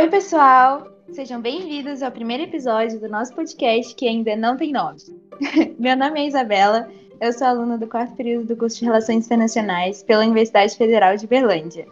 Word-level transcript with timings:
Oi, 0.00 0.08
pessoal! 0.08 0.86
Sejam 1.12 1.42
bem-vindos 1.42 2.02
ao 2.02 2.10
primeiro 2.10 2.44
episódio 2.44 2.98
do 2.98 3.06
nosso 3.06 3.34
podcast 3.34 3.94
que 3.94 4.08
ainda 4.08 4.34
não 4.34 4.56
tem 4.56 4.72
nome. 4.72 4.96
Meu 5.78 5.94
nome 5.94 6.20
é 6.20 6.26
Isabela, 6.26 6.88
eu 7.20 7.30
sou 7.34 7.46
aluna 7.46 7.76
do 7.76 7.86
quarto 7.86 8.16
período 8.16 8.46
do 8.46 8.56
curso 8.56 8.78
de 8.78 8.86
Relações 8.86 9.26
Internacionais 9.26 10.02
pela 10.02 10.22
Universidade 10.22 10.74
Federal 10.74 11.16
de 11.16 11.26
Berlândia. 11.26 11.86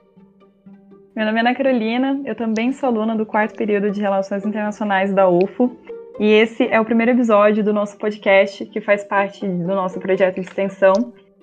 Meu 1.15 1.27
nome 1.27 1.37
é 1.37 1.41
Ana 1.43 1.55
Carolina, 1.55 2.19
eu 2.25 2.35
também 2.35 2.73
sou 2.73 2.89
aluna 2.89 3.15
do 3.15 3.27
quarto 3.27 3.55
período 3.55 3.91
de 3.91 4.01
Relações 4.01 4.47
Internacionais 4.47 5.13
da 5.13 5.29
UFO 5.29 5.77
e 6.19 6.33
esse 6.33 6.67
é 6.67 6.81
o 6.81 6.87
primeiro 6.87 7.13
episódio 7.13 7.63
do 7.63 7.75
nosso 7.75 7.99
podcast 7.99 8.65
que 8.65 8.81
faz 8.81 9.05
parte 9.05 9.47
do 9.47 9.75
nosso 9.75 10.01
projeto 10.01 10.37
de 10.37 10.49
extensão 10.49 10.95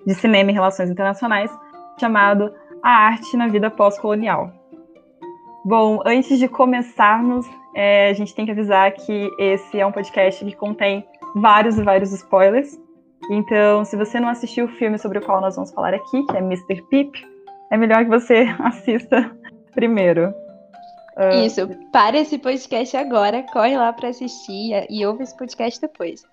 de 0.04 0.16
cinema 0.16 0.50
e 0.50 0.54
relações 0.56 0.90
internacionais 0.90 1.52
chamado 2.00 2.52
A 2.82 2.90
Arte 2.90 3.38
na 3.38 3.50
Vida 3.50 3.70
Pós-Colonial. 3.70 4.65
Bom, 5.66 6.00
antes 6.06 6.38
de 6.38 6.48
começarmos, 6.48 7.44
é, 7.74 8.10
a 8.10 8.14
gente 8.14 8.36
tem 8.36 8.46
que 8.46 8.52
avisar 8.52 8.92
que 8.92 9.32
esse 9.40 9.80
é 9.80 9.84
um 9.84 9.92
podcast 9.92 10.46
que 10.46 10.56
contém 10.56 11.04
vários 11.36 11.80
e 11.80 11.82
vários 11.82 12.12
spoilers. 12.12 12.80
Então, 13.32 13.84
se 13.84 13.98
você 13.98 14.20
não 14.20 14.30
assistiu 14.30 14.66
o 14.66 14.68
filme 14.68 15.00
sobre 15.00 15.18
o 15.18 15.22
qual 15.24 15.42
nós 15.42 15.56
vamos 15.56 15.72
falar 15.72 15.96
aqui, 15.96 16.24
que 16.28 16.38
é 16.38 16.40
Mr. 16.40 16.84
Pip, 16.84 17.20
é 17.72 17.78
melhor 17.78 18.04
que 18.04 18.12
você 18.12 18.46
assista 18.64 19.36
primeiro. 19.74 20.32
Uh... 21.18 21.44
Isso, 21.44 21.68
para 21.92 22.20
esse 22.20 22.38
podcast 22.38 22.96
agora, 22.96 23.42
corre 23.52 23.76
lá 23.76 23.92
para 23.92 24.10
assistir 24.10 24.86
e 24.88 25.04
ouve 25.04 25.24
esse 25.24 25.36
podcast 25.36 25.82
depois. 25.82 26.24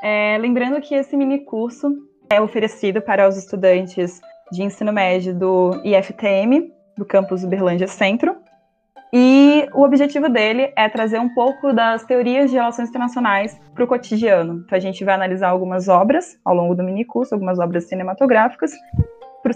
É, 0.00 0.38
lembrando 0.38 0.80
que 0.80 0.94
esse 0.94 1.16
mini 1.16 1.40
curso 1.40 1.90
é 2.30 2.40
oferecido 2.40 3.02
para 3.02 3.28
os 3.28 3.36
estudantes 3.36 4.20
de 4.52 4.62
ensino 4.62 4.92
médio 4.92 5.34
do 5.34 5.80
IFTM, 5.82 6.72
do 6.96 7.04
campus 7.04 7.44
Uberlândia 7.44 7.86
Centro. 7.86 8.36
E 9.12 9.68
o 9.72 9.82
objetivo 9.84 10.28
dele 10.28 10.72
é 10.76 10.88
trazer 10.88 11.20
um 11.20 11.28
pouco 11.28 11.72
das 11.72 12.04
teorias 12.04 12.50
de 12.50 12.56
relações 12.56 12.88
internacionais 12.88 13.56
para 13.72 13.84
o 13.84 13.86
cotidiano. 13.86 14.64
Então 14.64 14.76
a 14.76 14.80
gente 14.80 15.04
vai 15.04 15.14
analisar 15.14 15.50
algumas 15.50 15.88
obras 15.88 16.36
ao 16.44 16.54
longo 16.54 16.74
do 16.74 16.82
minicurso, 16.82 17.32
algumas 17.32 17.60
obras 17.60 17.84
cinematográficas, 17.84 18.72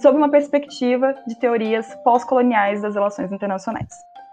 sob 0.01 0.17
uma 0.17 0.31
perspectiva 0.31 1.15
de 1.27 1.35
teorias 1.41 1.93
pós-coloniais 2.05 2.83
das 2.83 2.95
relações 2.95 3.33
internacionais. 3.33 3.89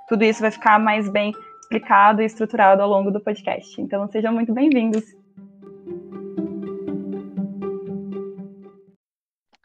Tudo 0.07 0.23
isso 0.23 0.41
vai 0.41 0.51
ficar 0.51 0.79
mais 0.79 1.09
bem 1.09 1.33
explicado 1.61 2.21
e 2.21 2.25
estruturado 2.25 2.81
ao 2.81 2.89
longo 2.89 3.09
do 3.09 3.19
podcast. 3.19 3.81
Então 3.81 4.07
sejam 4.07 4.31
muito 4.31 4.53
bem-vindos. 4.53 5.03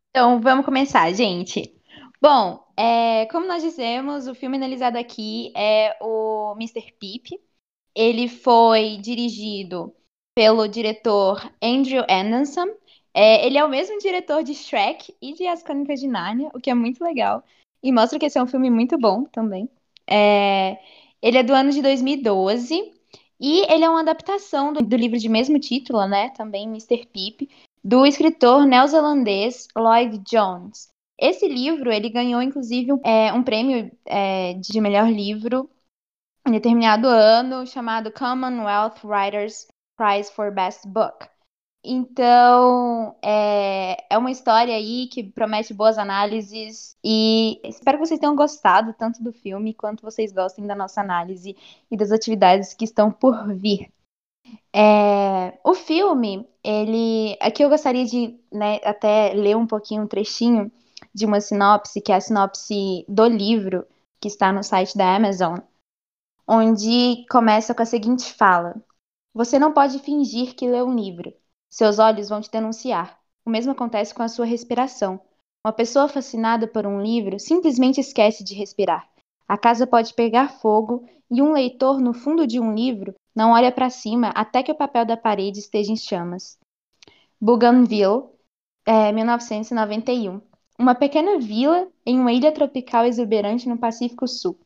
Então 0.09 0.41
vamos 0.41 0.65
começar, 0.65 1.13
gente. 1.13 1.71
Bom, 2.23 2.61
é, 2.81 3.27
como 3.27 3.47
nós 3.47 3.63
dizemos, 3.63 4.27
o 4.27 4.35
filme 4.35 4.57
analisado 4.57 4.97
aqui 4.97 5.53
é 5.55 5.95
o 6.01 6.55
Mr. 6.57 6.93
Pip. 6.99 7.39
Ele 7.95 8.27
foi 8.27 8.97
dirigido 8.97 9.95
pelo 10.35 10.67
diretor 10.67 11.53
Andrew 11.63 12.03
Anderson. 12.09 12.69
É, 13.13 13.47
ele 13.47 13.59
é 13.59 13.65
o 13.65 13.69
mesmo 13.69 13.99
diretor 13.99 14.43
de 14.43 14.55
Shrek 14.55 15.15
e 15.21 15.35
de 15.35 15.47
As 15.47 15.63
Crônicas 15.63 16.01
de 16.01 16.09
Nárnia, 16.09 16.51
o 16.55 16.59
que 16.59 16.71
é 16.71 16.75
muito 16.75 17.05
legal. 17.05 17.45
E 17.83 17.93
mostra 17.93 18.19
que 18.19 18.25
esse 18.25 18.39
é 18.39 18.43
um 18.43 18.47
filme 18.47 18.71
muito 18.71 18.97
bom 18.97 19.25
também. 19.25 19.69
É, 20.09 20.79
ele 21.21 21.37
é 21.37 21.43
do 21.43 21.53
ano 21.53 21.71
de 21.73 21.83
2012. 21.83 22.95
E 23.39 23.61
ele 23.71 23.85
é 23.85 23.91
uma 23.91 24.01
adaptação 24.01 24.73
do, 24.73 24.83
do 24.83 24.97
livro 24.97 25.19
de 25.19 25.29
mesmo 25.29 25.61
título, 25.61 26.07
né? 26.07 26.31
Também 26.31 26.65
Mr. 26.65 27.07
Pip, 27.07 27.47
do 27.85 28.07
escritor 28.07 28.65
neozelandês 28.65 29.69
Lloyd 29.77 30.19
Jones. 30.21 30.89
Esse 31.21 31.47
livro, 31.47 31.93
ele 31.93 32.09
ganhou, 32.09 32.41
inclusive, 32.41 32.95
um, 32.95 33.01
é, 33.05 33.31
um 33.33 33.43
prêmio 33.43 33.93
é, 34.07 34.55
de 34.55 34.81
melhor 34.81 35.11
livro 35.11 35.69
em 36.49 36.53
determinado 36.53 37.07
ano, 37.07 37.67
chamado 37.67 38.11
Commonwealth 38.11 39.05
Writers 39.05 39.69
Prize 39.99 40.33
for 40.33 40.51
Best 40.51 40.89
Book. 40.89 41.29
Então, 41.85 43.17
é, 43.23 44.03
é 44.09 44.19
uma 44.19 44.31
história 44.31 44.75
aí 44.75 45.09
que 45.09 45.23
promete 45.23 45.75
boas 45.75 45.99
análises 45.99 46.97
e 47.05 47.61
espero 47.65 47.99
que 47.99 48.07
vocês 48.07 48.21
tenham 48.21 48.37
gostado 48.37 48.95
tanto 48.99 49.23
do 49.23 49.33
filme 49.33 49.75
quanto 49.75 50.03
vocês 50.03 50.33
gostem 50.33 50.67
da 50.67 50.75
nossa 50.75 51.01
análise 51.03 51.57
e 51.91 51.97
das 51.97 52.13
atividades 52.13 52.75
que 52.75 52.85
estão 52.85 53.11
por 53.11 53.55
vir. 53.55 53.91
É, 54.75 55.59
o 55.65 55.75
filme, 55.75 56.47
ele. 56.65 57.37
Aqui 57.41 57.63
eu 57.63 57.69
gostaria 57.69 58.05
de 58.05 58.39
né, 58.53 58.81
até 58.85 59.33
ler 59.35 59.57
um 59.57 59.67
pouquinho 59.67 60.03
um 60.03 60.07
trechinho 60.07 60.71
de 61.15 61.27
uma 61.27 61.41
sinopse, 61.41 62.01
que 62.01 62.13
é 62.13 62.17
a 62.17 62.21
sinopse 62.21 63.05
do 63.09 63.27
livro, 63.27 63.87
que 64.21 64.29
está 64.29 64.53
no 64.53 64.63
site 64.63 64.97
da 64.97 65.17
Amazon, 65.17 65.59
onde 66.47 67.25
começa 67.31 67.75
com 67.75 67.83
a 67.83 67.87
seguinte 67.87 68.33
fala: 68.35 68.75
Você 69.35 69.59
não 69.59 69.73
pode 69.73 69.99
fingir 70.01 70.55
que 70.55 70.69
lê 70.69 70.83
um 70.83 70.95
livro. 70.95 71.33
Seus 71.71 71.99
olhos 71.99 72.29
vão 72.29 72.41
te 72.41 72.51
denunciar. 72.51 73.19
O 73.45 73.51
mesmo 73.51 73.73
acontece 73.73 74.15
com 74.15 74.23
a 74.23 74.29
sua 74.29 74.45
respiração. 74.45 75.21
Uma 75.65 75.73
pessoa 75.73 76.09
fascinada 76.09 76.67
por 76.67 76.87
um 76.87 77.01
livro 77.01 77.39
simplesmente 77.39 78.01
esquece 78.01 78.43
de 78.43 78.55
respirar. 78.55 79.09
A 79.47 79.59
casa 79.59 79.87
pode 79.87 80.15
pegar 80.15 80.49
fogo 80.61 81.09
e 81.31 81.41
um 81.41 81.53
leitor 81.53 82.01
no 82.01 82.13
fundo 82.13 82.47
de 82.47 82.59
um 82.59 82.75
livro 82.75 83.15
não 83.35 83.53
olha 83.53 83.71
para 83.71 83.91
cima 83.91 84.29
até 84.31 84.63
que 84.63 84.73
o 84.73 84.77
papel 84.77 85.05
da 85.05 85.17
parede 85.17 85.61
esteja 85.61 85.93
em 85.93 85.97
chamas. 85.97 86.59
Bougainville, 87.41 88.29
é, 88.85 89.13
1991 89.13 90.41
uma 90.81 90.95
pequena 90.95 91.39
vila 91.39 91.89
em 92.07 92.19
uma 92.19 92.33
ilha 92.33 92.51
tropical 92.51 93.05
exuberante 93.05 93.69
no 93.69 93.77
Pacífico 93.77 94.27
Sul. 94.27 94.59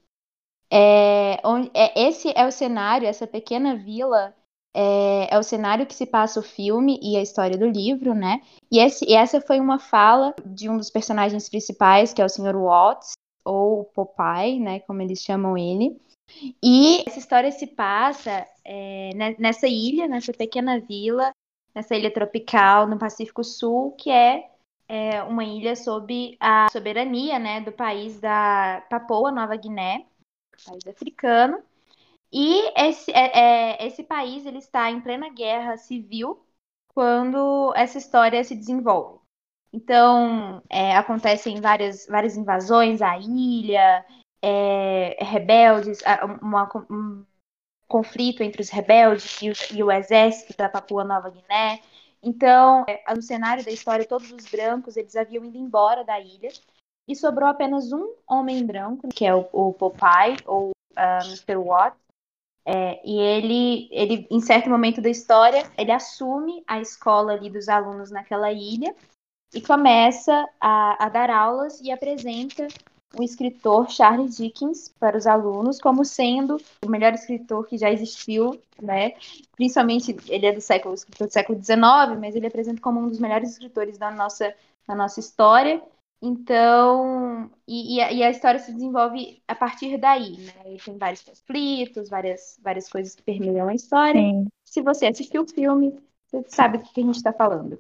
É, 0.71 1.41
onde, 1.45 1.71
é, 1.75 2.09
esse 2.09 2.33
é 2.37 2.47
o 2.47 2.53
cenário, 2.53 3.09
essa 3.09 3.27
pequena 3.27 3.75
vila 3.75 4.33
é, 4.73 5.35
é, 5.35 5.39
o 5.39 5.43
cenário 5.43 5.87
que 5.87 5.95
se 5.95 6.07
passa 6.07 6.39
o 6.39 6.43
filme 6.43 7.01
e 7.03 7.17
a 7.17 7.23
história 7.23 7.59
do 7.59 7.67
livro, 7.67 8.15
né? 8.15 8.41
E, 8.71 8.79
esse, 8.79 9.05
e 9.09 9.15
essa 9.15 9.41
foi 9.41 9.59
uma 9.59 9.79
fala 9.81 10.35
de 10.47 10.69
um 10.69 10.77
dos 10.77 10.89
personagens 10.89 11.49
principais, 11.49 12.13
que 12.13 12.23
é 12.23 12.25
o 12.25 12.29
Sr. 12.29 12.57
Watts, 12.57 13.13
ou 13.45 13.85
Popeye, 13.85 14.61
né? 14.61 14.81
Como 14.81 15.03
eles 15.03 15.21
chamam 15.21 15.59
ele. 15.59 16.01
E 16.63 17.03
essa 17.07 17.19
história 17.19 17.51
se 17.51 17.67
passa 17.67 18.47
é, 18.65 19.11
nessa 19.39 19.67
ilha, 19.67 20.07
nessa 20.07 20.33
pequena 20.33 20.81
vila, 20.81 21.33
nessa 21.75 21.97
ilha 21.97 22.13
tropical 22.13 22.87
no 22.87 22.99
Pacífico 22.99 23.43
Sul, 23.43 23.93
que 23.93 24.11
é 24.11 24.54
é 24.89 25.23
uma 25.23 25.45
ilha 25.45 25.75
sob 25.77 26.37
a 26.41 26.69
soberania 26.71 27.39
né, 27.39 27.61
do 27.61 27.73
país 27.73 28.21
da 28.21 28.85
Papua 28.91 29.31
Nova 29.33 29.57
Guiné, 29.57 30.07
país 30.67 30.87
africano. 30.87 31.63
E 32.33 32.73
esse, 32.77 33.11
é, 33.13 33.79
é, 33.79 33.87
esse 33.87 34.03
país 34.03 34.45
ele 34.45 34.59
está 34.59 34.91
em 34.91 35.01
plena 35.01 35.29
guerra 35.29 35.77
civil 35.77 36.45
quando 36.89 37.73
essa 37.77 37.99
história 37.99 38.43
se 38.43 38.55
desenvolve. 38.55 39.21
Então, 39.73 40.63
é, 40.71 40.97
acontecem 40.97 41.61
várias, 41.61 42.07
várias 42.07 42.37
invasões 42.37 43.03
à 43.03 43.19
ilha, 43.19 44.05
é, 44.41 45.17
rebeldes, 45.21 46.01
uma, 46.41 46.69
um 46.89 47.25
conflito 47.89 48.43
entre 48.43 48.63
os 48.63 48.71
rebeldes 48.71 49.43
e 49.43 49.51
o, 49.51 49.55
e 49.73 49.83
o 49.83 49.91
exército 49.91 50.57
da 50.57 50.69
Papua 50.69 51.03
Nova 51.03 51.31
Guiné. 51.31 51.81
Então, 52.25 52.85
é, 52.89 53.15
no 53.15 53.23
cenário 53.23 53.65
da 53.65 53.71
história, 53.71 54.07
todos 54.07 54.31
os 54.33 54.47
brancos 54.47 54.97
eles 54.97 55.15
haviam 55.15 55.45
ido 55.45 55.59
embora 55.59 56.03
da 56.03 56.19
ilha 56.19 56.49
e 57.07 57.15
sobrou 57.15 57.49
apenas 57.49 57.93
um 57.93 58.15
homem 58.27 58.65
branco, 58.65 59.09
que 59.09 59.27
é 59.27 59.35
o, 59.35 59.47
o 59.53 59.73
Popeye, 59.75 60.39
ou 60.47 60.71
uh, 60.71 60.73
ah, 60.97 61.21
Mr. 61.25 61.57
Watt. 61.57 61.97
É, 62.67 63.07
e 63.07 63.19
ele, 63.19 63.89
ele, 63.93 64.27
em 64.31 64.41
certo 64.41 64.71
momento 64.71 65.03
da 65.03 65.11
história, 65.11 65.71
ele 65.77 65.93
assume 65.93 66.65
a 66.67 66.81
escola 66.81 67.35
ali 67.35 67.51
dos 67.51 67.69
alunos 67.69 68.11
naquela 68.11 68.51
ilha 68.51 68.97
e 69.53 69.61
começa 69.61 70.49
a, 70.59 71.05
a 71.05 71.09
dar 71.11 71.29
aulas 71.29 71.79
e 71.83 71.93
apresenta 71.93 72.67
o 73.17 73.23
escritor 73.23 73.91
Charles 73.91 74.37
Dickens 74.37 74.89
para 74.99 75.17
os 75.17 75.27
alunos 75.27 75.81
como 75.81 76.05
sendo 76.05 76.57
o 76.85 76.89
melhor 76.89 77.13
escritor 77.13 77.67
que 77.67 77.79
já 77.79 77.91
existiu, 77.91 78.61
né? 78.81 79.13
Principalmente 79.57 80.17
ele 80.29 80.47
é 80.47 80.53
do 80.53 80.61
século, 80.61 80.95
do 80.95 81.31
século 81.31 81.63
XIX, 81.63 82.19
mas 82.21 82.35
ele 82.35 82.47
apresenta 82.47 82.81
como 82.81 83.01
um 83.01 83.09
dos 83.09 83.19
melhores 83.19 83.51
escritores 83.51 83.99
da 83.99 84.11
nossa, 84.11 84.55
da 84.87 84.95
nossa 84.95 85.21
história. 85.21 85.83
Então, 86.23 87.51
e, 87.69 87.97
e, 87.97 88.01
a, 88.01 88.13
e, 88.13 88.23
a, 88.23 88.31
história 88.31 88.59
se 88.59 88.73
desenvolve 88.73 89.43
a 89.47 89.55
partir 89.55 89.99
daí, 89.99 90.39
né? 90.39 90.75
E 90.75 90.79
tem 90.79 90.97
vários 90.97 91.23
conflitos, 91.23 92.09
várias, 92.09 92.59
várias 92.63 92.89
coisas 92.89 93.15
que 93.15 93.23
permeiam 93.23 93.69
a 93.69 93.75
história. 93.75 94.21
Sim. 94.21 94.47
Se 94.65 94.81
você 94.81 95.07
assistiu 95.07 95.43
o 95.43 95.47
filme, 95.47 95.95
você 96.27 96.43
sabe 96.49 96.79
do 96.79 96.85
que 96.85 97.01
a 97.01 97.05
gente 97.05 97.17
está 97.17 97.33
falando. 97.33 97.79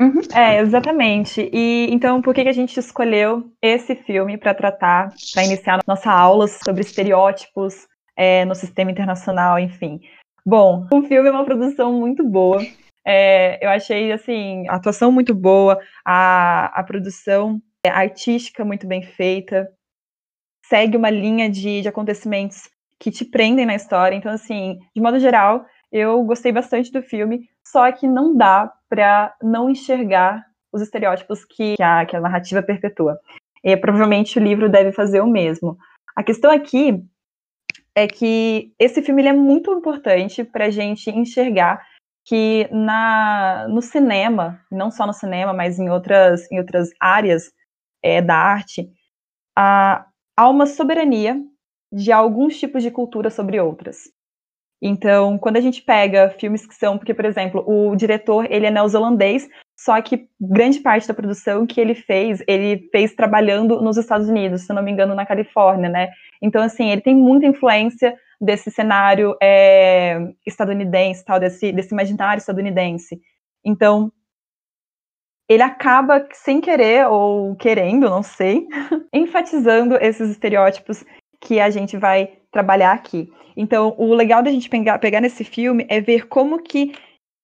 Uhum. 0.00 0.20
É, 0.34 0.60
exatamente. 0.60 1.50
E 1.52 1.88
então, 1.90 2.22
por 2.22 2.34
que, 2.34 2.42
que 2.44 2.48
a 2.48 2.52
gente 2.52 2.78
escolheu 2.78 3.50
esse 3.60 3.96
filme 3.96 4.38
para 4.38 4.54
tratar, 4.54 5.12
para 5.34 5.44
iniciar 5.44 5.80
nossa 5.86 6.10
aula 6.10 6.46
sobre 6.46 6.82
estereótipos 6.82 7.86
é, 8.16 8.44
no 8.44 8.54
sistema 8.54 8.90
internacional, 8.90 9.58
enfim? 9.58 10.00
Bom, 10.46 10.86
o 10.92 11.02
filme 11.02 11.28
é 11.28 11.32
uma 11.32 11.44
produção 11.44 11.92
muito 11.92 12.24
boa. 12.24 12.64
É, 13.04 13.64
eu 13.64 13.70
achei 13.70 14.12
assim 14.12 14.68
a 14.68 14.76
atuação 14.76 15.10
muito 15.10 15.34
boa, 15.34 15.80
a, 16.04 16.66
a 16.78 16.82
produção 16.84 17.60
artística 17.84 18.64
muito 18.64 18.86
bem 18.86 19.02
feita. 19.02 19.68
segue 20.66 20.96
uma 20.96 21.10
linha 21.10 21.48
de, 21.48 21.82
de 21.82 21.88
acontecimentos 21.88 22.68
que 23.00 23.10
te 23.10 23.24
prendem 23.24 23.64
na 23.64 23.74
história. 23.74 24.16
Então, 24.16 24.32
assim, 24.32 24.78
de 24.94 25.00
modo 25.00 25.18
geral, 25.18 25.64
eu 25.90 26.22
gostei 26.24 26.52
bastante 26.52 26.92
do 26.92 27.02
filme, 27.02 27.48
só 27.66 27.90
que 27.92 28.06
não 28.06 28.36
dá 28.36 28.72
para 28.88 29.34
não 29.42 29.70
enxergar 29.70 30.44
os 30.72 30.82
estereótipos 30.82 31.44
que, 31.44 31.74
a, 31.80 32.04
que 32.04 32.16
a 32.16 32.20
narrativa 32.20 32.62
perpetua. 32.62 33.18
E 33.64 33.76
provavelmente 33.76 34.38
o 34.38 34.42
livro 34.42 34.68
deve 34.68 34.92
fazer 34.92 35.20
o 35.20 35.26
mesmo. 35.26 35.76
A 36.14 36.22
questão 36.22 36.50
aqui 36.50 37.02
é 37.94 38.06
que 38.06 38.72
esse 38.78 39.02
filme 39.02 39.26
é 39.26 39.32
muito 39.32 39.72
importante 39.72 40.44
para 40.44 40.66
a 40.66 40.70
gente 40.70 41.10
enxergar 41.10 41.84
que 42.24 42.68
na, 42.70 43.66
no 43.68 43.80
cinema, 43.80 44.60
não 44.70 44.90
só 44.90 45.06
no 45.06 45.14
cinema, 45.14 45.52
mas 45.52 45.78
em 45.78 45.88
outras, 45.88 46.50
em 46.52 46.58
outras 46.58 46.90
áreas 47.00 47.50
é, 48.02 48.20
da 48.20 48.36
arte, 48.36 48.88
há, 49.56 50.06
há 50.36 50.48
uma 50.48 50.66
soberania 50.66 51.42
de 51.90 52.12
alguns 52.12 52.58
tipos 52.58 52.82
de 52.82 52.90
cultura 52.90 53.30
sobre 53.30 53.58
outras. 53.58 54.12
Então, 54.80 55.36
quando 55.38 55.56
a 55.56 55.60
gente 55.60 55.82
pega 55.82 56.30
filmes 56.30 56.64
que 56.66 56.74
são, 56.74 56.96
porque, 56.96 57.12
por 57.12 57.24
exemplo, 57.24 57.64
o 57.66 57.96
diretor, 57.96 58.46
ele 58.50 58.66
é 58.66 58.70
neozelandês, 58.70 59.48
só 59.76 60.00
que 60.00 60.28
grande 60.40 60.80
parte 60.80 61.06
da 61.06 61.14
produção 61.14 61.66
que 61.66 61.80
ele 61.80 61.94
fez, 61.94 62.42
ele 62.46 62.88
fez 62.92 63.14
trabalhando 63.14 63.80
nos 63.82 63.96
Estados 63.96 64.28
Unidos, 64.28 64.62
se 64.62 64.72
não 64.72 64.82
me 64.82 64.92
engano, 64.92 65.14
na 65.14 65.26
Califórnia, 65.26 65.88
né? 65.88 66.10
Então, 66.40 66.62
assim, 66.62 66.90
ele 66.90 67.00
tem 67.00 67.14
muita 67.14 67.46
influência 67.46 68.16
desse 68.40 68.70
cenário 68.70 69.36
é, 69.42 70.18
estadunidense, 70.46 71.24
tal, 71.24 71.40
desse, 71.40 71.72
desse 71.72 71.92
imaginário 71.92 72.38
estadunidense. 72.38 73.20
Então, 73.64 74.12
ele 75.48 75.62
acaba, 75.62 76.28
sem 76.32 76.60
querer 76.60 77.08
ou 77.08 77.56
querendo, 77.56 78.08
não 78.08 78.22
sei, 78.22 78.68
enfatizando 79.12 79.96
esses 79.96 80.30
estereótipos 80.30 81.04
que 81.40 81.58
a 81.58 81.70
gente 81.70 81.96
vai 81.96 82.37
trabalhar 82.50 82.92
aqui. 82.92 83.30
Então, 83.56 83.94
o 83.98 84.14
legal 84.14 84.42
da 84.42 84.50
gente 84.50 84.68
pegar, 84.68 84.98
pegar 84.98 85.20
nesse 85.20 85.44
filme 85.44 85.86
é 85.88 86.00
ver 86.00 86.28
como 86.28 86.62
que 86.62 86.92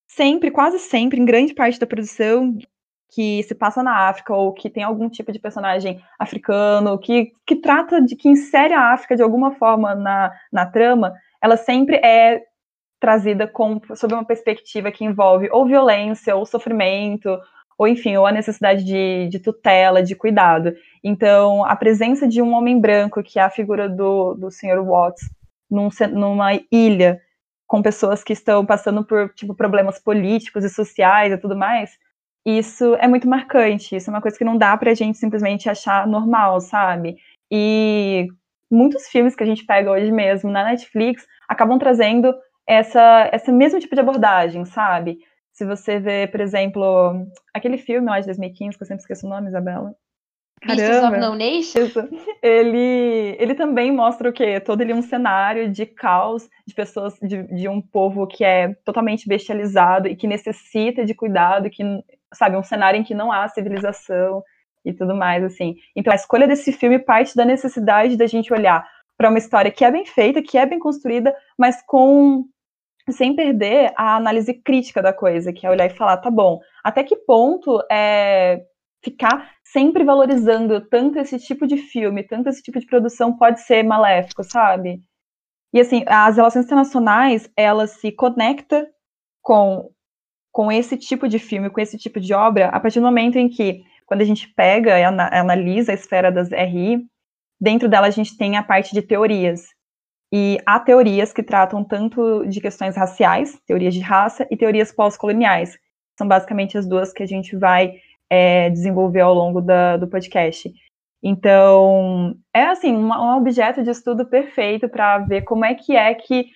sempre, 0.08 0.50
quase 0.50 0.78
sempre, 0.78 1.20
em 1.20 1.24
grande 1.24 1.54
parte 1.54 1.78
da 1.78 1.86
produção 1.86 2.56
que 3.12 3.42
se 3.44 3.54
passa 3.54 3.82
na 3.82 4.08
África 4.08 4.34
ou 4.34 4.52
que 4.52 4.68
tem 4.68 4.82
algum 4.82 5.08
tipo 5.08 5.30
de 5.30 5.38
personagem 5.38 6.00
africano, 6.18 6.98
que, 6.98 7.32
que 7.46 7.56
trata 7.56 8.00
de 8.00 8.16
que 8.16 8.28
insere 8.28 8.74
a 8.74 8.92
África 8.92 9.14
de 9.14 9.22
alguma 9.22 9.52
forma 9.52 9.94
na, 9.94 10.32
na 10.52 10.66
trama, 10.66 11.12
ela 11.40 11.56
sempre 11.56 11.96
é 11.96 12.42
trazida 13.00 13.46
com, 13.46 13.80
sob 13.94 14.14
uma 14.14 14.24
perspectiva 14.24 14.90
que 14.90 15.04
envolve 15.04 15.48
ou 15.52 15.66
violência, 15.66 16.34
ou 16.34 16.46
sofrimento, 16.46 17.38
ou 17.78 17.88
enfim, 17.88 18.16
ou 18.16 18.26
a 18.26 18.32
necessidade 18.32 18.84
de, 18.84 19.28
de 19.28 19.38
tutela, 19.38 20.02
de 20.02 20.14
cuidado. 20.14 20.74
Então, 21.02 21.64
a 21.64 21.74
presença 21.76 22.26
de 22.26 22.40
um 22.40 22.52
homem 22.54 22.80
branco, 22.80 23.22
que 23.22 23.38
é 23.38 23.42
a 23.42 23.50
figura 23.50 23.88
do, 23.88 24.34
do 24.34 24.50
Sr. 24.50 24.82
Watts, 24.82 25.28
num, 25.70 25.88
numa 26.12 26.52
ilha, 26.70 27.20
com 27.66 27.82
pessoas 27.82 28.22
que 28.22 28.32
estão 28.32 28.64
passando 28.64 29.04
por 29.04 29.30
tipo, 29.34 29.54
problemas 29.54 29.98
políticos 29.98 30.64
e 30.64 30.70
sociais 30.70 31.32
e 31.32 31.38
tudo 31.38 31.56
mais, 31.56 31.98
isso 32.46 32.94
é 32.96 33.08
muito 33.08 33.28
marcante. 33.28 33.96
Isso 33.96 34.10
é 34.10 34.12
uma 34.12 34.20
coisa 34.20 34.36
que 34.36 34.44
não 34.44 34.56
dá 34.56 34.76
pra 34.76 34.94
gente 34.94 35.18
simplesmente 35.18 35.68
achar 35.68 36.06
normal, 36.06 36.60
sabe? 36.60 37.16
E 37.50 38.28
muitos 38.70 39.08
filmes 39.08 39.34
que 39.34 39.42
a 39.42 39.46
gente 39.46 39.64
pega 39.64 39.90
hoje 39.90 40.12
mesmo 40.12 40.50
na 40.50 40.64
Netflix 40.64 41.26
acabam 41.48 41.78
trazendo 41.78 42.34
essa, 42.66 43.30
esse 43.32 43.50
mesmo 43.52 43.80
tipo 43.80 43.94
de 43.94 44.00
abordagem, 44.00 44.64
sabe? 44.64 45.18
Se 45.54 45.64
você 45.64 46.00
vê, 46.00 46.26
por 46.26 46.40
exemplo, 46.40 47.26
aquele 47.54 47.78
filme 47.78 48.08
lá 48.08 48.18
de 48.18 48.26
2015, 48.26 48.76
que 48.76 48.82
eu 48.82 48.86
sempre 48.86 49.02
esqueço 49.02 49.24
o 49.24 49.30
nome, 49.30 49.48
Isabela. 49.48 49.94
Beasts 50.66 51.04
of 51.04 51.16
No 51.16 51.34
Nation? 51.34 52.08
Ele, 52.42 53.36
ele 53.38 53.54
também 53.54 53.92
mostra 53.92 54.28
o 54.28 54.32
quê? 54.32 54.58
Todo 54.58 54.80
ele 54.80 54.92
um 54.92 55.02
cenário 55.02 55.70
de 55.70 55.86
caos, 55.86 56.48
de 56.66 56.74
pessoas, 56.74 57.14
de, 57.22 57.44
de 57.54 57.68
um 57.68 57.80
povo 57.80 58.26
que 58.26 58.44
é 58.44 58.74
totalmente 58.84 59.28
bestializado 59.28 60.08
e 60.08 60.16
que 60.16 60.26
necessita 60.26 61.04
de 61.04 61.14
cuidado, 61.14 61.70
que, 61.70 61.84
sabe, 62.32 62.56
um 62.56 62.62
cenário 62.62 62.98
em 62.98 63.04
que 63.04 63.14
não 63.14 63.30
há 63.30 63.46
civilização 63.48 64.42
e 64.84 64.92
tudo 64.92 65.14
mais, 65.14 65.44
assim. 65.44 65.76
Então, 65.94 66.12
a 66.12 66.16
escolha 66.16 66.48
desse 66.48 66.72
filme 66.72 66.98
parte 66.98 67.36
da 67.36 67.44
necessidade 67.44 68.16
da 68.16 68.26
gente 68.26 68.52
olhar 68.52 68.84
para 69.16 69.28
uma 69.28 69.38
história 69.38 69.70
que 69.70 69.84
é 69.84 69.90
bem 69.90 70.04
feita, 70.04 70.42
que 70.42 70.58
é 70.58 70.66
bem 70.66 70.80
construída, 70.80 71.34
mas 71.56 71.80
com 71.86 72.44
sem 73.10 73.34
perder 73.34 73.92
a 73.96 74.16
análise 74.16 74.54
crítica 74.54 75.02
da 75.02 75.12
coisa, 75.12 75.52
que 75.52 75.66
é 75.66 75.70
olhar 75.70 75.86
e 75.86 75.96
falar, 75.96 76.16
tá 76.18 76.30
bom, 76.30 76.60
até 76.82 77.02
que 77.04 77.16
ponto 77.16 77.82
é 77.90 78.62
ficar 79.02 79.50
sempre 79.62 80.02
valorizando 80.04 80.80
tanto 80.88 81.18
esse 81.18 81.38
tipo 81.38 81.66
de 81.66 81.76
filme, 81.76 82.22
tanto 82.22 82.48
esse 82.48 82.62
tipo 82.62 82.80
de 82.80 82.86
produção 82.86 83.36
pode 83.36 83.60
ser 83.60 83.82
maléfico, 83.82 84.42
sabe? 84.42 85.00
E 85.74 85.80
assim, 85.80 86.04
as 86.06 86.36
relações 86.36 86.64
internacionais, 86.64 87.50
elas 87.56 87.90
se 87.92 88.12
conectam 88.12 88.86
com 89.42 89.90
com 90.54 90.70
esse 90.70 90.96
tipo 90.96 91.26
de 91.26 91.40
filme, 91.40 91.68
com 91.68 91.80
esse 91.80 91.98
tipo 91.98 92.20
de 92.20 92.32
obra, 92.32 92.68
a 92.68 92.78
partir 92.78 93.00
do 93.00 93.04
momento 93.04 93.36
em 93.36 93.48
que, 93.48 93.82
quando 94.06 94.20
a 94.20 94.24
gente 94.24 94.46
pega 94.54 94.96
e 94.96 95.02
analisa 95.02 95.90
a 95.90 95.96
esfera 95.96 96.30
das 96.30 96.48
RI, 96.52 97.04
dentro 97.60 97.88
dela 97.88 98.06
a 98.06 98.10
gente 98.10 98.36
tem 98.36 98.56
a 98.56 98.62
parte 98.62 98.94
de 98.94 99.02
teorias. 99.02 99.73
E 100.36 100.58
há 100.66 100.80
teorias 100.80 101.32
que 101.32 101.44
tratam 101.44 101.84
tanto 101.84 102.44
de 102.46 102.60
questões 102.60 102.96
raciais, 102.96 103.56
teorias 103.68 103.94
de 103.94 104.00
raça, 104.00 104.44
e 104.50 104.56
teorias 104.56 104.90
pós-coloniais. 104.90 105.78
São 106.18 106.26
basicamente 106.26 106.76
as 106.76 106.84
duas 106.84 107.12
que 107.12 107.22
a 107.22 107.26
gente 107.26 107.56
vai 107.56 107.92
é, 108.28 108.68
desenvolver 108.68 109.20
ao 109.20 109.32
longo 109.32 109.60
da, 109.60 109.96
do 109.96 110.08
podcast. 110.08 110.74
Então, 111.22 112.34
é 112.52 112.64
assim, 112.64 112.96
um, 112.96 113.36
objeto 113.36 113.80
de 113.84 113.90
estudo 113.90 114.26
perfeito 114.26 114.88
para 114.88 115.18
ver 115.18 115.42
como 115.42 115.64
é 115.64 115.72
que 115.72 115.94
é 115.94 116.12
que, 116.14 116.46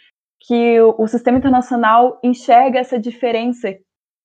que 0.40 0.80
o, 0.80 0.96
o 0.98 1.06
sistema 1.06 1.38
internacional 1.38 2.18
enxerga 2.20 2.80
essa 2.80 2.98
diferença 2.98 3.72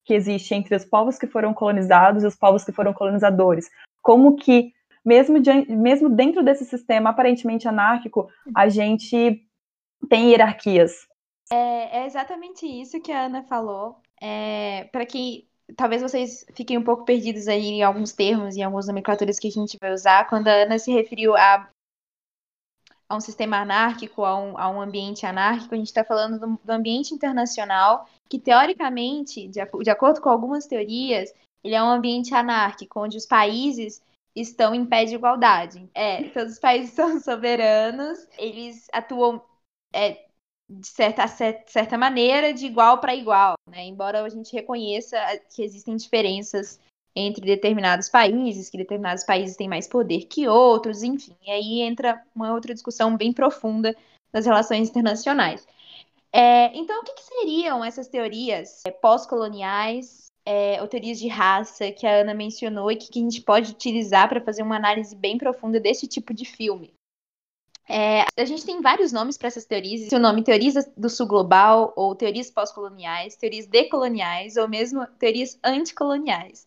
que 0.04 0.16
existe 0.16 0.56
entre 0.56 0.76
os 0.76 0.84
povos 0.84 1.20
que 1.20 1.28
foram 1.28 1.54
colonizados 1.54 2.24
e 2.24 2.28
os 2.28 2.36
povos 2.36 2.64
que 2.64 2.72
foram 2.72 2.92
colonizadores. 2.92 3.70
Como 4.02 4.36
que 4.36 4.72
mesmo, 5.06 5.40
de, 5.40 5.52
mesmo 5.72 6.10
dentro 6.10 6.44
desse 6.44 6.66
sistema 6.66 7.10
aparentemente 7.10 7.68
anárquico, 7.68 8.30
a 8.56 8.70
gente 8.70 9.46
tem 10.10 10.30
hierarquias. 10.30 11.08
É, 11.52 12.00
é 12.00 12.06
exatamente 12.06 12.66
isso 12.66 13.02
que 13.02 13.12
a 13.12 13.26
Ana 13.26 13.44
falou. 13.44 13.98
É, 14.22 14.86
Para 14.86 15.06
que 15.06 15.48
talvez 15.76 16.02
vocês 16.02 16.46
fiquem 16.54 16.78
um 16.78 16.84
pouco 16.84 17.06
perdidos 17.06 17.48
aí 17.48 17.66
em 17.66 17.84
alguns 17.84 18.14
termos 18.14 18.56
e 18.56 18.62
algumas 18.62 18.88
nomenclaturas 18.88 19.40
que 19.40 19.48
a 19.48 19.52
gente 19.52 19.78
vai 19.80 19.94
usar, 19.94 20.28
quando 20.28 20.48
a 20.48 20.64
Ana 20.64 20.80
se 20.80 20.92
referiu 20.92 21.36
a, 21.36 21.70
a 23.10 23.16
um 23.16 23.20
sistema 23.20 23.58
anárquico, 23.58 24.24
a 24.24 24.38
um, 24.38 24.58
a 24.58 24.70
um 24.70 24.82
ambiente 24.82 25.26
anárquico, 25.26 25.74
a 25.74 25.78
gente 25.78 25.88
está 25.88 26.04
falando 26.04 26.40
do, 26.40 26.60
do, 26.64 26.72
ambiente 26.72 27.14
internacional, 27.14 28.08
que 28.30 28.40
teoricamente, 28.40 29.48
de, 29.48 29.60
de 29.84 29.90
acordo 29.90 30.22
com 30.22 30.30
algumas 30.30 30.66
teorias, 30.66 31.34
ele 31.64 31.76
é 31.76 31.84
um 31.84 31.90
ambiente 31.90 32.34
anárquico, 32.34 33.00
onde 33.00 33.18
os 33.18 33.26
países 33.26 34.02
estão 34.36 34.74
em 34.74 34.86
pé 34.86 35.06
de 35.06 35.16
igualdade. 35.16 35.90
É, 35.94 36.24
todos 36.30 36.54
os 36.54 36.60
países 36.60 36.94
são 36.96 37.20
soberanos, 37.20 38.28
eles 38.38 38.88
atuam 38.92 39.42
é, 39.94 40.26
de 40.70 40.88
certa, 40.88 41.28
certa 41.28 41.98
maneira 41.98 42.54
de 42.54 42.66
igual 42.66 43.00
para 43.00 43.16
igual, 43.16 43.56
né? 43.70 43.84
Embora 43.86 44.24
a 44.24 44.30
gente 44.30 44.54
reconheça 44.54 45.18
que 45.54 45.64
existem 45.64 45.96
diferenças 45.96 46.80
entre 47.16 47.46
determinados 47.46 48.10
países, 48.10 48.70
que 48.70 48.78
determinados 48.78 49.24
países 49.24 49.56
têm 49.56 49.68
mais 49.68 49.88
poder 49.88 50.26
que 50.26 50.48
outros, 50.48 51.04
enfim. 51.04 51.36
E 51.46 51.52
aí 51.52 51.82
entra 51.82 52.24
uma 52.36 52.52
outra 52.54 52.74
discussão 52.74 53.16
bem 53.16 53.32
profunda 53.32 53.96
das 54.32 54.46
relações 54.46 54.90
internacionais. 54.90 55.68
É, 56.32 56.76
então, 56.76 57.02
o 57.02 57.04
que, 57.04 57.14
que, 57.14 57.22
seriam 57.22 57.86
essas 57.86 58.08
teorias 58.08 58.82
é, 58.88 58.90
pós-coloniais 58.90 60.26
é, 60.46 60.82
ou 60.82 60.88
teorias 60.88 61.20
de 61.20 61.28
raça 61.28 61.92
que 61.92 62.06
a 62.06 62.22
Ana 62.22 62.34
mencionou 62.34 62.92
e 62.92 62.96
que, 62.96 63.10
que 63.10 63.20
a 63.20 63.24
gente 63.24 63.42
pode 63.42 63.72
utilizar 63.72 64.28
para 64.28 64.42
fazer 64.42 64.62
uma 64.62 64.76
análise 64.76 65.16
bem 65.16 65.38
profunda 65.38 65.80
desse 65.80 66.08
tipo 66.08 66.34
de 66.34 66.46
filme? 66.46 66.94
É, 67.88 68.26
a 68.40 68.46
gente 68.46 68.66
tem 68.66 68.82
vários 68.82 69.12
nomes 69.12 69.38
para 69.38 69.48
essas 69.48 69.66
teorias. 69.66 70.12
O 70.12 70.20
nome 70.20 70.44
teorias 70.44 70.90
do 70.96 71.10
sul 71.10 71.28
global, 71.28 71.94
ou 71.96 72.16
teorias 72.16 72.50
pós-coloniais, 72.50 73.36
teorias 73.36 73.68
decoloniais, 73.68 74.56
ou 74.56 74.68
mesmo 74.68 75.06
teorias 75.20 75.60
anticoloniais. 75.64 76.66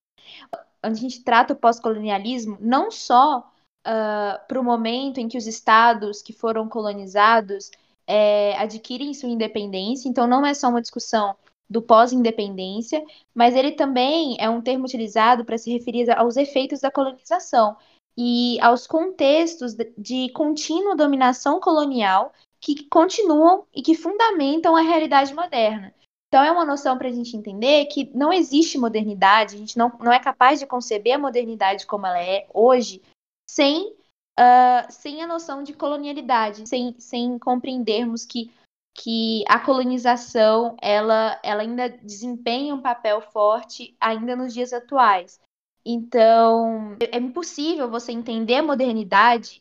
Onde 0.85 0.99
a 0.99 1.01
gente 1.01 1.25
trata 1.25 1.55
o 1.55 1.57
pós-colonialismo 1.57 2.59
não 2.61 2.91
só 2.91 3.39
uh, 3.39 3.45
ah, 3.85 4.45
para 4.47 4.61
o 4.61 4.65
momento 4.65 5.19
em 5.19 5.29
que 5.29 5.39
os 5.39 5.47
estados 5.47 6.23
que 6.23 6.33
foram 6.33 6.69
colonizados 6.69 7.71
é, 8.07 8.57
adquirem 8.59 9.15
sua 9.15 9.29
independência, 9.29 10.09
então 10.09 10.27
não 10.27 10.45
é 10.47 10.55
só 10.55 10.69
uma 10.69 10.83
discussão 10.83 11.35
do 11.69 11.83
pós-independência, 11.83 13.05
mas 13.35 13.55
ele 13.55 13.73
também 13.73 14.37
é 14.39 14.49
um 14.49 14.61
termo 14.61 14.85
utilizado 14.85 15.45
para 15.45 15.59
se 15.59 15.73
referir 15.73 16.11
aos 16.11 16.37
efeitos 16.37 16.81
da 16.81 16.91
colonização 16.91 17.77
e 18.17 18.59
aos 18.61 18.87
contextos 18.87 19.77
de 19.99 20.31
contínua 20.31 20.97
dominação 20.97 21.61
colonial 21.61 22.33
que 22.61 22.85
continuam 22.89 23.67
e 23.75 23.83
que 23.83 23.95
fundamentam 23.95 24.75
a 24.75 24.81
realidade 24.81 25.35
moderna. 25.35 25.95
Então, 26.29 26.43
é 26.43 26.51
uma 26.51 26.65
noção 26.65 26.99
para 26.99 27.09
a 27.09 27.13
gente 27.13 27.37
entender 27.37 27.87
que 27.87 28.11
não 28.15 28.33
existe 28.33 28.79
modernidade, 28.79 29.55
a 29.55 29.59
gente 29.59 29.79
não, 29.79 29.93
não 30.01 30.13
é 30.13 30.19
capaz 30.19 30.59
de 30.59 30.67
conceber 30.67 31.15
a 31.15 31.19
modernidade 31.19 31.87
como 31.87 32.07
ela 32.07 32.21
é 32.21 32.47
hoje, 32.53 33.01
sem 33.49 33.95
uh, 34.39 34.91
sem 34.91 35.23
a 35.23 35.27
noção 35.27 35.63
de 35.63 35.73
colonialidade, 35.73 36.69
sem, 36.69 36.95
sem 36.99 37.39
compreendermos 37.39 38.25
que, 38.25 38.51
que 38.97 39.45
a 39.47 39.61
colonização 39.61 40.77
ela, 40.81 41.39
ela 41.43 41.63
ainda 41.63 41.89
desempenha 41.89 42.75
um 42.75 42.81
papel 42.81 43.21
forte 43.21 43.95
ainda 44.01 44.35
nos 44.35 44.55
dias 44.55 44.73
atuais. 44.73 45.39
Então, 45.85 46.97
é 47.13 47.19
impossível 47.19 47.89
você 47.89 48.11
entender 48.11 48.57
a 48.57 48.63
modernidade 48.63 49.61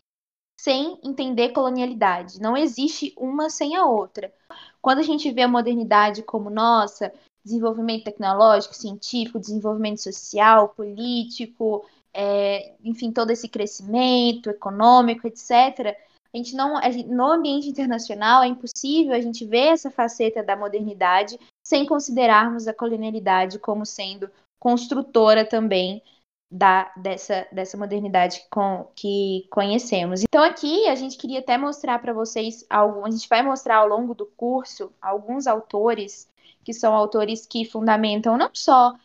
sem 0.59 0.97
entender 1.03 1.49
colonialidade. 1.49 2.41
Não 2.41 2.57
existe 2.57 3.13
uma 3.17 3.49
sem 3.49 3.75
a 3.75 3.85
outra. 3.85 4.33
Quando 4.81 4.99
a 4.99 5.03
gente 5.03 5.29
vê 5.31 5.43
a 5.43 5.47
modernidade 5.47 6.23
como 6.23 6.49
nossa, 6.49 7.13
desenvolvimento 7.43 8.05
tecnológico, 8.05 8.73
científico, 8.73 9.39
desenvolvimento 9.39 10.01
social, 10.01 10.69
político, 10.69 11.85
é, 12.11 12.73
enfim, 12.83 13.11
todo 13.11 13.29
esse 13.29 13.47
crescimento 13.47 14.49
econômico, 14.49 15.27
etc. 15.27 15.95
A 16.35 16.37
gente 16.37 16.53
não, 16.53 16.75
a 16.75 16.91
gente, 16.91 17.07
no 17.07 17.31
ambiente 17.31 17.69
internacional 17.69 18.43
é 18.43 18.47
impossível 18.47 19.13
a 19.13 19.21
gente 19.21 19.45
ver 19.45 19.67
essa 19.67 19.89
faceta 19.89 20.43
da 20.43 20.53
modernidade 20.53 21.39
sem 21.65 21.85
considerarmos 21.85 22.67
a 22.67 22.73
colonialidade 22.73 23.57
como 23.57 23.85
sendo 23.85 24.29
construtora 24.59 25.45
também 25.45 26.03
da, 26.51 26.91
dessa, 26.97 27.47
dessa 27.53 27.77
modernidade 27.77 28.45
com, 28.51 28.85
que 28.93 29.47
conhecemos. 29.49 30.23
Então 30.23 30.43
aqui 30.43 30.89
a 30.89 30.95
gente 30.95 31.17
queria 31.17 31.39
até 31.39 31.57
mostrar 31.57 31.99
para 31.99 32.11
vocês, 32.11 32.65
algum, 32.69 33.05
a 33.05 33.11
gente 33.11 33.29
vai 33.29 33.41
mostrar 33.41 33.77
ao 33.77 33.87
longo 33.87 34.13
do 34.13 34.25
curso 34.25 34.91
alguns 35.01 35.47
autores 35.47 36.27
que 36.65 36.73
são 36.73 36.93
autores 36.93 37.45
que 37.45 37.63
fundamentam 37.63 38.37
não 38.37 38.49
só 38.53 38.89
uh, 38.91 38.97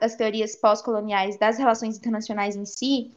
as 0.00 0.16
teorias 0.16 0.56
pós-coloniais 0.56 1.38
das 1.38 1.56
relações 1.56 1.96
internacionais 1.96 2.56
em 2.56 2.64
si, 2.64 3.12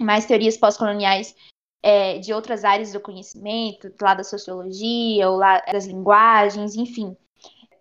mas 0.00 0.24
teorias 0.24 0.56
pós-coloniais 0.56 1.34
é, 1.82 2.18
de 2.18 2.32
outras 2.32 2.64
áreas 2.64 2.92
do 2.92 3.00
conhecimento, 3.00 3.92
lá 4.00 4.14
da 4.14 4.22
sociologia, 4.22 5.28
ou 5.28 5.36
lá 5.36 5.60
das 5.60 5.86
linguagens, 5.86 6.76
enfim. 6.76 7.16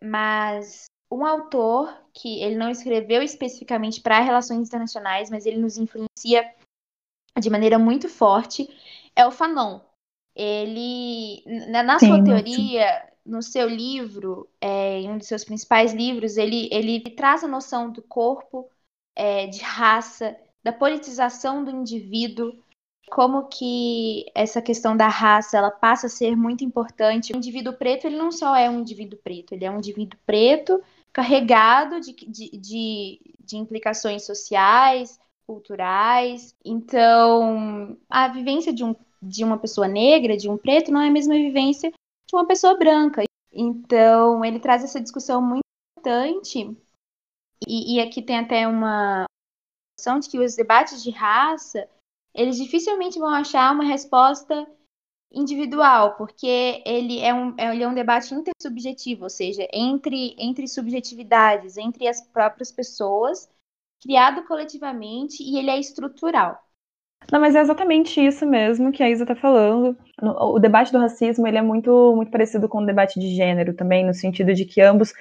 Mas 0.02 0.86
um 1.12 1.26
autor 1.26 1.94
que 2.14 2.42
ele 2.42 2.56
não 2.56 2.70
escreveu 2.70 3.22
especificamente 3.22 4.02
para 4.02 4.20
relações 4.20 4.68
internacionais, 4.68 5.30
mas 5.30 5.46
ele 5.46 5.58
nos 5.58 5.78
influencia 5.78 6.50
de 7.40 7.50
maneira 7.50 7.78
muito 7.78 8.10
forte, 8.10 8.68
é 9.16 9.26
o 9.26 9.32
Fanon. 9.32 9.82
Ele, 10.36 11.44
na, 11.70 12.00
Sim, 12.00 12.08
sua 12.08 12.24
teoria, 12.24 13.12
no 13.26 13.42
seu 13.42 13.68
livro, 13.68 14.50
é, 14.60 15.02
em 15.02 15.10
um 15.10 15.18
dos 15.18 15.28
seus 15.28 15.44
principais 15.44 15.94
livros, 15.94 16.38
ele, 16.38 16.70
ele 16.72 17.00
traz 17.02 17.44
a 17.44 17.48
noção 17.48 17.92
do 17.92 18.02
corpo, 18.02 18.70
é, 19.16 19.48
de 19.48 19.62
raça, 19.62 20.36
da 20.64 20.72
politização 20.72 21.64
do 21.64 21.72
indivíduo, 21.72 22.54
como 23.12 23.50
que 23.50 24.26
essa 24.34 24.62
questão 24.62 24.96
da 24.96 25.10
raça 25.10 25.58
ela 25.58 25.70
passa 25.70 26.08
a 26.08 26.10
ser 26.10 26.34
muito 26.38 26.64
importante. 26.64 27.34
O 27.34 27.38
indivíduo 27.38 27.74
preto 27.74 28.08
ele 28.08 28.16
não 28.18 28.32
só 28.32 28.56
é 28.56 28.70
um 28.70 28.80
indivíduo 28.80 29.20
preto, 29.22 29.54
ele 29.54 29.66
é 29.66 29.70
um 29.70 29.80
indivíduo 29.80 30.18
preto 30.26 30.82
carregado 31.12 32.00
de, 32.00 32.14
de, 32.14 32.58
de, 32.58 33.36
de 33.38 33.58
implicações 33.58 34.26
sociais, 34.26 35.20
culturais. 35.46 36.56
Então, 36.64 37.98
a 38.10 38.30
vivência 38.30 38.72
de, 38.72 38.86
um, 38.86 38.96
de 39.22 39.44
uma 39.44 39.58
pessoa 39.58 39.90
negra, 39.90 40.38
de 40.38 40.50
um 40.50 40.58
preto, 40.58 40.90
não 40.90 41.02
é 41.02 41.10
a 41.10 41.12
mesma 41.12 41.34
vivência 41.34 41.92
de 41.92 42.34
uma 42.34 42.48
pessoa 42.48 42.78
branca. 42.78 43.24
Então, 43.52 44.46
ele 44.46 44.58
traz 44.58 44.86
essa 44.86 45.02
discussão 45.02 45.42
muito 45.42 45.66
importante. 46.00 46.78
E, 47.68 47.98
e 47.98 48.00
aqui 48.00 48.22
tem 48.22 48.40
até 48.40 48.66
uma 48.66 49.26
noção 50.00 50.18
de 50.18 50.30
que 50.30 50.40
os 50.40 50.56
debates 50.56 51.04
de 51.04 51.12
raça, 51.12 51.90
eles 52.34 52.58
dificilmente 52.58 53.20
vão 53.20 53.30
achar 53.30 53.74
uma 53.74 53.84
resposta 53.84 54.68
individual, 55.32 56.16
porque 56.16 56.82
ele 56.86 57.20
é 57.20 57.34
um, 57.34 57.56
ele 57.58 57.84
é 57.84 57.88
um 57.88 57.94
debate 57.94 58.34
intersubjetivo, 58.34 59.24
ou 59.24 59.30
seja, 59.30 59.66
entre, 59.72 60.36
entre 60.38 60.68
subjetividades, 60.68 61.78
entre 61.78 62.08
as 62.08 62.22
próprias 62.28 62.72
pessoas, 62.72 63.50
criado 64.02 64.44
coletivamente, 64.46 65.42
e 65.42 65.58
ele 65.58 65.70
é 65.70 65.80
estrutural. 65.80 66.62
Não, 67.32 67.40
mas 67.40 67.56
é 67.56 67.62
exatamente 67.62 68.20
isso 68.20 68.46
mesmo 68.46 68.92
que 68.92 69.04
a 69.04 69.10
Isa 69.10 69.24
está 69.24 69.36
falando. 69.36 69.96
O 70.22 70.60
debate 70.60 70.92
do 70.92 70.98
racismo 70.98 71.48
ele 71.48 71.58
é 71.58 71.62
muito, 71.62 72.14
muito 72.16 72.32
parecido 72.32 72.68
com 72.68 72.80
o 72.80 72.86
debate 72.86 73.20
de 73.20 73.34
gênero 73.34 73.76
também, 73.76 74.06
no 74.06 74.14
sentido 74.14 74.54
de 74.54 74.66
que 74.66 74.82
ambos 74.82 75.14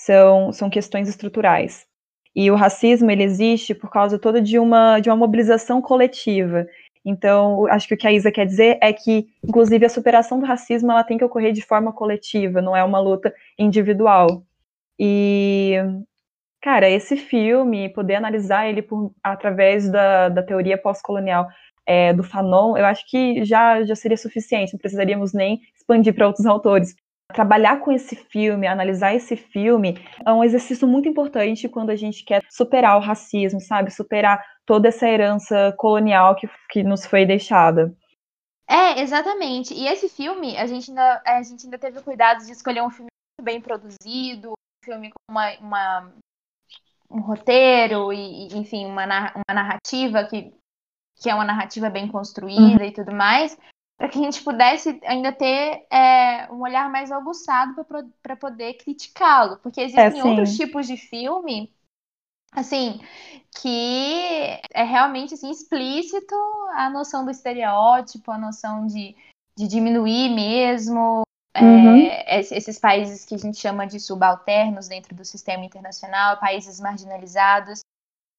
são, 0.00 0.52
são 0.52 0.68
questões 0.68 1.08
estruturais. 1.08 1.86
E 2.34 2.50
o 2.50 2.54
racismo 2.54 3.10
ele 3.10 3.22
existe 3.22 3.74
por 3.74 3.90
causa 3.90 4.18
toda 4.18 4.40
de 4.40 4.58
uma, 4.58 5.00
de 5.00 5.10
uma 5.10 5.16
mobilização 5.16 5.82
coletiva. 5.82 6.66
Então, 7.04 7.66
acho 7.66 7.88
que 7.88 7.94
o 7.94 7.96
que 7.96 8.06
a 8.06 8.12
Isa 8.12 8.30
quer 8.30 8.46
dizer 8.46 8.78
é 8.80 8.92
que, 8.92 9.26
inclusive, 9.44 9.84
a 9.84 9.88
superação 9.88 10.38
do 10.38 10.46
racismo 10.46 10.90
ela 10.92 11.04
tem 11.04 11.18
que 11.18 11.24
ocorrer 11.24 11.52
de 11.52 11.62
forma 11.62 11.92
coletiva, 11.92 12.62
não 12.62 12.76
é 12.76 12.84
uma 12.84 13.00
luta 13.00 13.34
individual. 13.58 14.44
E 14.98 15.76
cara, 16.62 16.88
esse 16.88 17.16
filme, 17.16 17.88
poder 17.88 18.14
analisar 18.14 18.68
ele 18.68 18.80
por, 18.80 19.12
através 19.22 19.90
da, 19.90 20.28
da 20.28 20.42
teoria 20.42 20.78
pós-colonial 20.78 21.48
é, 21.84 22.12
do 22.14 22.22
Fanon, 22.22 22.76
eu 22.76 22.86
acho 22.86 23.04
que 23.10 23.44
já, 23.44 23.82
já 23.84 23.96
seria 23.96 24.16
suficiente, 24.16 24.72
não 24.72 24.78
precisaríamos 24.78 25.32
nem 25.32 25.60
expandir 25.76 26.14
para 26.14 26.28
outros 26.28 26.46
autores. 26.46 26.94
Trabalhar 27.32 27.80
com 27.80 27.92
esse 27.92 28.14
filme, 28.14 28.66
analisar 28.66 29.14
esse 29.14 29.36
filme, 29.36 29.94
é 30.24 30.32
um 30.32 30.44
exercício 30.44 30.86
muito 30.86 31.08
importante 31.08 31.68
quando 31.68 31.90
a 31.90 31.96
gente 31.96 32.24
quer 32.24 32.42
superar 32.50 32.96
o 32.96 33.00
racismo, 33.00 33.60
sabe? 33.60 33.90
Superar 33.90 34.44
toda 34.66 34.88
essa 34.88 35.08
herança 35.08 35.74
colonial 35.76 36.36
que, 36.36 36.48
que 36.70 36.82
nos 36.82 37.06
foi 37.06 37.24
deixada. 37.26 37.94
É, 38.68 39.00
exatamente. 39.00 39.74
E 39.74 39.86
esse 39.86 40.08
filme, 40.08 40.56
a 40.56 40.66
gente 40.66 40.90
ainda, 40.90 41.22
a 41.26 41.42
gente 41.42 41.66
ainda 41.66 41.78
teve 41.78 41.98
o 41.98 42.02
cuidado 42.02 42.44
de 42.44 42.52
escolher 42.52 42.82
um 42.82 42.90
filme 42.90 43.08
muito 43.38 43.44
bem 43.44 43.60
produzido, 43.60 44.50
um 44.52 44.84
filme 44.84 45.10
com 45.10 45.32
uma, 45.32 45.52
uma 45.58 46.12
um 47.12 47.20
roteiro 47.20 48.12
e, 48.12 48.48
enfim, 48.56 48.86
uma, 48.86 49.04
uma 49.04 49.54
narrativa 49.54 50.24
que, 50.24 50.54
que 51.16 51.28
é 51.28 51.34
uma 51.34 51.44
narrativa 51.44 51.90
bem 51.90 52.08
construída 52.08 52.82
uhum. 52.82 52.88
e 52.88 52.92
tudo 52.92 53.12
mais, 53.14 53.58
para 54.02 54.08
que 54.08 54.18
a 54.18 54.22
gente 54.22 54.42
pudesse 54.42 54.98
ainda 55.04 55.30
ter 55.30 55.86
é, 55.88 56.50
um 56.50 56.60
olhar 56.62 56.90
mais 56.90 57.12
aguçado 57.12 57.86
para 58.20 58.34
poder 58.34 58.74
criticá-lo. 58.74 59.58
Porque 59.58 59.80
é, 59.80 59.84
existem 59.84 60.20
é, 60.20 60.24
outros 60.24 60.56
tipos 60.56 60.88
de 60.88 60.96
filme, 60.96 61.72
assim, 62.50 63.00
que 63.60 64.58
é 64.74 64.82
realmente 64.82 65.34
assim, 65.34 65.52
explícito 65.52 66.34
a 66.72 66.90
noção 66.90 67.24
do 67.24 67.30
estereótipo, 67.30 68.32
a 68.32 68.38
noção 68.38 68.88
de, 68.88 69.14
de 69.56 69.68
diminuir 69.68 70.30
mesmo 70.30 71.22
Uhum. 71.54 72.06
É, 72.06 72.40
esses 72.40 72.78
países 72.78 73.26
que 73.26 73.34
a 73.34 73.38
gente 73.38 73.58
chama 73.58 73.86
de 73.86 74.00
subalternos 74.00 74.88
dentro 74.88 75.14
do 75.14 75.22
sistema 75.22 75.62
internacional, 75.62 76.40
países 76.40 76.80
marginalizados. 76.80 77.80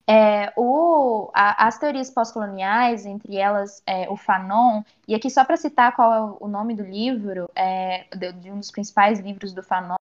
É, 0.07 0.51
o, 0.57 1.31
a, 1.33 1.67
as 1.67 1.77
teorias 1.77 2.09
pós-coloniais, 2.09 3.05
entre 3.05 3.37
elas 3.37 3.81
é, 3.85 4.09
o 4.09 4.17
Fanon, 4.17 4.83
e 5.07 5.15
aqui 5.15 5.29
só 5.29 5.45
para 5.45 5.57
citar 5.57 5.95
qual 5.95 6.13
é 6.13 6.37
o 6.41 6.47
nome 6.47 6.75
do 6.75 6.83
livro, 6.83 7.49
é, 7.55 8.05
de, 8.15 8.33
de, 8.33 8.51
um 8.51 8.59
dos 8.59 8.71
principais 8.71 9.19
livros 9.19 9.53
do 9.53 9.63
Fanon, 9.63 9.95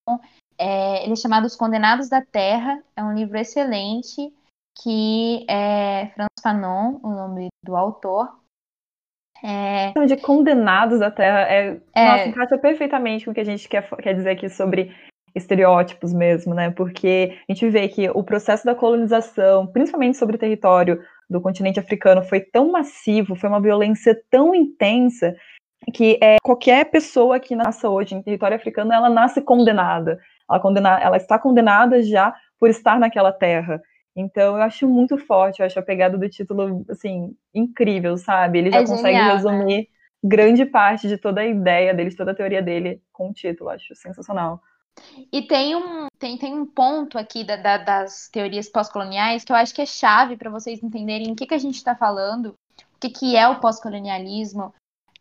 é, 0.59 1.05
ele 1.05 1.13
é 1.13 1.17
chamado 1.17 1.47
Os 1.47 1.57
Condenados 1.57 2.09
da 2.09 2.21
Terra, 2.21 2.83
é 2.97 3.03
um 3.03 3.15
livro 3.15 3.39
excelente, 3.39 4.33
que 4.83 5.47
é 5.49 6.11
Franz 6.15 6.31
Fanon, 6.43 6.99
o 7.03 7.11
nome 7.11 7.49
do 7.65 7.77
autor, 7.77 8.43
é... 9.43 9.93
De 10.07 10.17
condenados 10.19 11.01
da 11.01 11.11
Terra. 11.11 11.41
É... 11.41 11.81
é... 11.95 12.09
Nossa, 12.09 12.29
encaixa 12.29 12.59
perfeitamente 12.59 13.25
com 13.25 13.33
o 13.33 13.35
que 13.35 13.41
a 13.41 13.45
gente 13.45 13.69
quer, 13.69 13.89
quer 13.97 14.15
dizer 14.15 14.31
aqui 14.31 14.49
sobre 14.49 14.95
estereótipos 15.35 16.13
mesmo, 16.13 16.55
né? 16.55 16.71
Porque 16.71 17.37
a 17.49 17.53
gente 17.53 17.69
vê 17.69 17.89
que 17.89 18.09
o 18.11 18.23
processo 18.23 18.65
da 18.65 18.75
colonização, 18.75 19.67
principalmente 19.67 20.19
sobre 20.19 20.37
o 20.37 20.39
território 20.39 21.01
do 21.29 21.41
continente 21.41 21.81
africano, 21.81 22.23
foi 22.23 22.41
tão 22.41 22.71
massivo, 22.71 23.35
foi 23.35 23.49
uma 23.49 23.61
violência 23.61 24.21
tão 24.31 24.55
intensa 24.55 25.35
que 25.93 26.19
é, 26.23 26.37
qualquer 26.43 26.85
pessoa 26.91 27.41
que 27.41 27.57
nasça 27.57 27.89
hoje 27.89 28.15
em 28.15 28.23
território 28.23 28.57
africano, 28.57 28.93
ela 28.93 29.09
nasce 29.09 29.41
condenada. 29.41 30.19
Ela, 30.49 30.61
condena, 30.61 31.01
ela 31.01 31.17
está 31.17 31.39
condenada 31.39 32.03
já 32.03 32.35
por 32.59 32.69
estar 32.69 32.99
naquela 32.99 33.33
terra. 33.33 33.81
Então, 34.15 34.57
eu 34.57 34.63
acho 34.63 34.87
muito 34.87 35.17
forte, 35.17 35.61
eu 35.61 35.67
acho 35.67 35.79
a 35.79 35.83
pegada 35.83 36.19
do 36.19 36.29
título, 36.29 36.85
assim, 36.89 37.35
incrível, 37.55 38.17
sabe? 38.19 38.59
Ele 38.59 38.71
já 38.71 38.81
é 38.81 38.87
consegue 38.87 39.17
genial, 39.17 39.37
resumir 39.37 39.79
né? 39.79 39.85
grande 40.23 40.67
parte 40.67 41.09
de 41.09 41.17
toda 41.17 41.41
a 41.41 41.47
ideia 41.47 41.95
dele, 41.95 42.11
de 42.11 42.17
toda 42.17 42.33
a 42.33 42.35
teoria 42.35 42.63
dele 42.63 43.03
com 43.11 43.31
o 43.31 43.33
título, 43.33 43.71
acho 43.71 43.95
sensacional. 43.97 44.61
E 45.33 45.43
tem 45.43 45.75
um, 45.75 46.07
tem, 46.19 46.37
tem 46.37 46.55
um 46.55 46.67
ponto 46.67 47.19
aqui 47.19 47.45
da, 47.45 47.57
da, 47.57 47.79
das 47.79 48.29
teorias 48.29 48.69
pós-coloniais 48.69 49.45
que 49.45 49.53
eu 49.53 49.57
acho 49.57 49.75
que 49.75 49.83
é 49.83 49.87
chave 49.87 50.37
para 50.37 50.51
vocês 50.51 50.83
entenderem 50.83 51.33
o 51.33 51.37
que, 51.37 51.47
que 51.47 51.55
a 51.55 51.59
gente 51.59 51.77
está 51.77 51.95
falando, 51.95 52.55
o 52.97 52.99
que, 53.01 53.09
que 53.11 53.37
é 53.37 53.49
o 53.49 53.61
pós-colonialismo. 53.61 54.75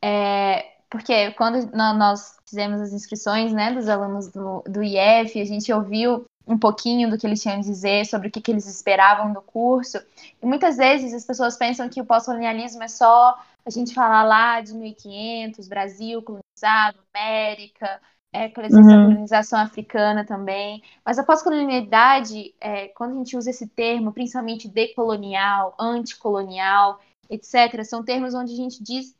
É, 0.04 0.72
porque 0.90 1.32
quando 1.32 1.72
nós 1.74 2.38
fizemos 2.46 2.82
as 2.82 2.92
inscrições 2.92 3.54
né, 3.54 3.72
dos 3.72 3.88
alunos 3.88 4.28
do, 4.28 4.62
do 4.68 4.84
IF, 4.84 5.40
a 5.40 5.46
gente 5.46 5.72
ouviu 5.72 6.26
um 6.46 6.58
pouquinho 6.58 7.10
do 7.10 7.18
que 7.18 7.26
eles 7.26 7.42
tinham 7.42 7.58
a 7.58 7.62
dizer, 7.62 8.06
sobre 8.06 8.28
o 8.28 8.32
que, 8.32 8.42
que 8.42 8.52
eles 8.52 8.68
esperavam 8.68 9.32
do 9.32 9.42
curso. 9.42 10.02
E 10.42 10.46
muitas 10.46 10.78
vezes 10.78 11.14
as 11.14 11.24
pessoas 11.24 11.56
pensam 11.56 11.88
que 11.88 12.02
o 12.02 12.06
pós-colonialismo 12.06 12.84
é 12.84 12.88
só 12.88 13.40
a 13.66 13.70
gente 13.70 13.94
fala 13.94 14.24
lá 14.24 14.60
de 14.60 14.74
1500, 14.74 15.68
Brasil 15.68 16.22
colonizado, 16.22 17.00
América, 17.14 18.02
é, 18.34 18.46
uhum. 18.46 18.52
colonização 18.54 19.60
africana 19.60 20.26
também. 20.26 20.82
Mas 21.06 21.20
a 21.20 21.24
pós-colonialidade, 21.24 22.54
é, 22.60 22.88
quando 22.90 23.14
a 23.14 23.18
gente 23.18 23.36
usa 23.36 23.50
esse 23.50 23.68
termo, 23.68 24.14
principalmente 24.14 24.68
decolonial, 24.68 25.76
anticolonial, 25.80 27.00
etc., 27.30 27.84
são 27.84 28.04
termos 28.04 28.34
onde 28.34 28.54
a 28.54 28.58
gente 28.58 28.82
diz 28.84 29.16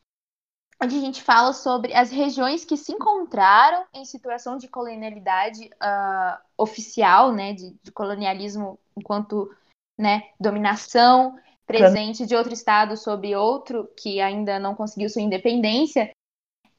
onde 0.84 0.98
a 0.98 1.00
gente 1.00 1.22
fala 1.22 1.54
sobre 1.54 1.94
as 1.94 2.10
regiões 2.10 2.66
que 2.66 2.76
se 2.76 2.92
encontraram 2.92 3.86
em 3.94 4.04
situação 4.04 4.58
de 4.58 4.68
colonialidade 4.68 5.70
uh, 5.76 6.42
oficial, 6.58 7.32
né, 7.32 7.54
de, 7.54 7.78
de, 7.84 7.92
colonialismo 7.92 8.80
enquanto 8.98 9.56
né, 9.96 10.24
dominação 10.40 11.38
presente 11.68 12.26
de 12.26 12.36
outro 12.36 12.52
estado 12.52 12.98
sobre 12.98 13.36
outro 13.36 13.88
que 13.96 14.20
ainda 14.20 14.58
não 14.58 14.74
conseguiu 14.74 15.08
sua 15.08 15.22
independência. 15.22 16.12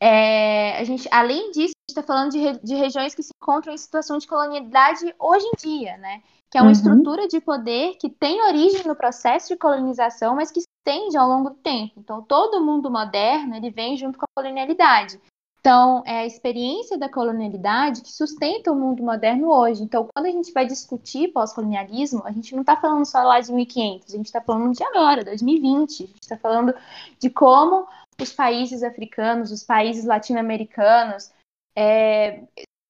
É, 0.05 0.81
a 0.81 0.83
gente, 0.83 1.09
além 1.13 1.53
disso, 1.53 1.75
a 1.77 1.87
gente 1.87 1.91
está 1.91 2.03
falando 2.03 2.33
de, 2.33 2.59
de, 2.59 2.75
regiões 2.75 3.15
que 3.15 3.23
se 3.23 3.31
encontram 3.41 3.73
em 3.73 3.79
situação 3.79 4.19
de 4.19 4.27
colonialidade 4.27 5.15
hoje 5.17 5.47
em 5.47 5.57
dia, 5.57 5.97
né? 5.99 6.21
Que 6.51 6.59
é 6.59 6.61
uma 6.61 6.67
uhum. 6.67 6.73
estrutura 6.73 7.29
de 7.29 7.41
poder 7.41 7.95
que 8.01 8.11
tem 8.11 8.43
origem 8.43 8.85
no 8.85 8.97
processo 8.97 9.51
de 9.51 9.57
colonização, 9.57 10.35
mas 10.35 10.51
que 10.51 10.61
se 10.61 10.67
estende 10.81 11.17
ao 11.17 11.29
longo 11.29 11.51
do 11.51 11.57
tempo. 11.57 11.93
Então, 11.99 12.21
todo 12.21 12.61
mundo 12.61 12.91
moderno 12.91 13.55
ele 13.55 13.71
vem 13.71 13.97
junto 13.97 14.19
com 14.19 14.25
a 14.25 14.43
colonialidade. 14.43 15.21
Então, 15.61 16.03
é 16.05 16.23
a 16.23 16.27
experiência 16.27 16.99
da 16.99 17.09
colonialidade 17.09 18.03
que 18.03 18.11
sustenta 18.11 18.73
o 18.73 18.75
mundo 18.75 19.05
moderno 19.05 19.53
hoje. 19.53 19.85
Então, 19.85 20.09
quando 20.13 20.27
a 20.27 20.31
gente 20.31 20.53
vai 20.53 20.67
discutir 20.67 21.29
pós-colonialismo, 21.29 22.23
a 22.25 22.33
gente 22.33 22.53
não 22.53 22.63
está 22.63 22.77
falando 22.77 23.07
só 23.07 23.23
lá 23.23 23.39
de 23.39 23.53
1500, 23.53 24.13
a 24.13 24.17
gente 24.17 24.27
está 24.27 24.41
falando 24.41 24.75
de 24.75 24.83
agora, 24.83 25.23
2020. 25.23 26.03
A 26.03 26.07
gente 26.07 26.23
está 26.23 26.37
falando 26.37 26.75
de 27.21 27.31
como 27.31 27.87
os 28.23 28.33
países 28.33 28.83
africanos, 28.83 29.51
os 29.51 29.65
países 29.65 30.05
latino-americanos, 30.05 31.31
é, 31.77 32.45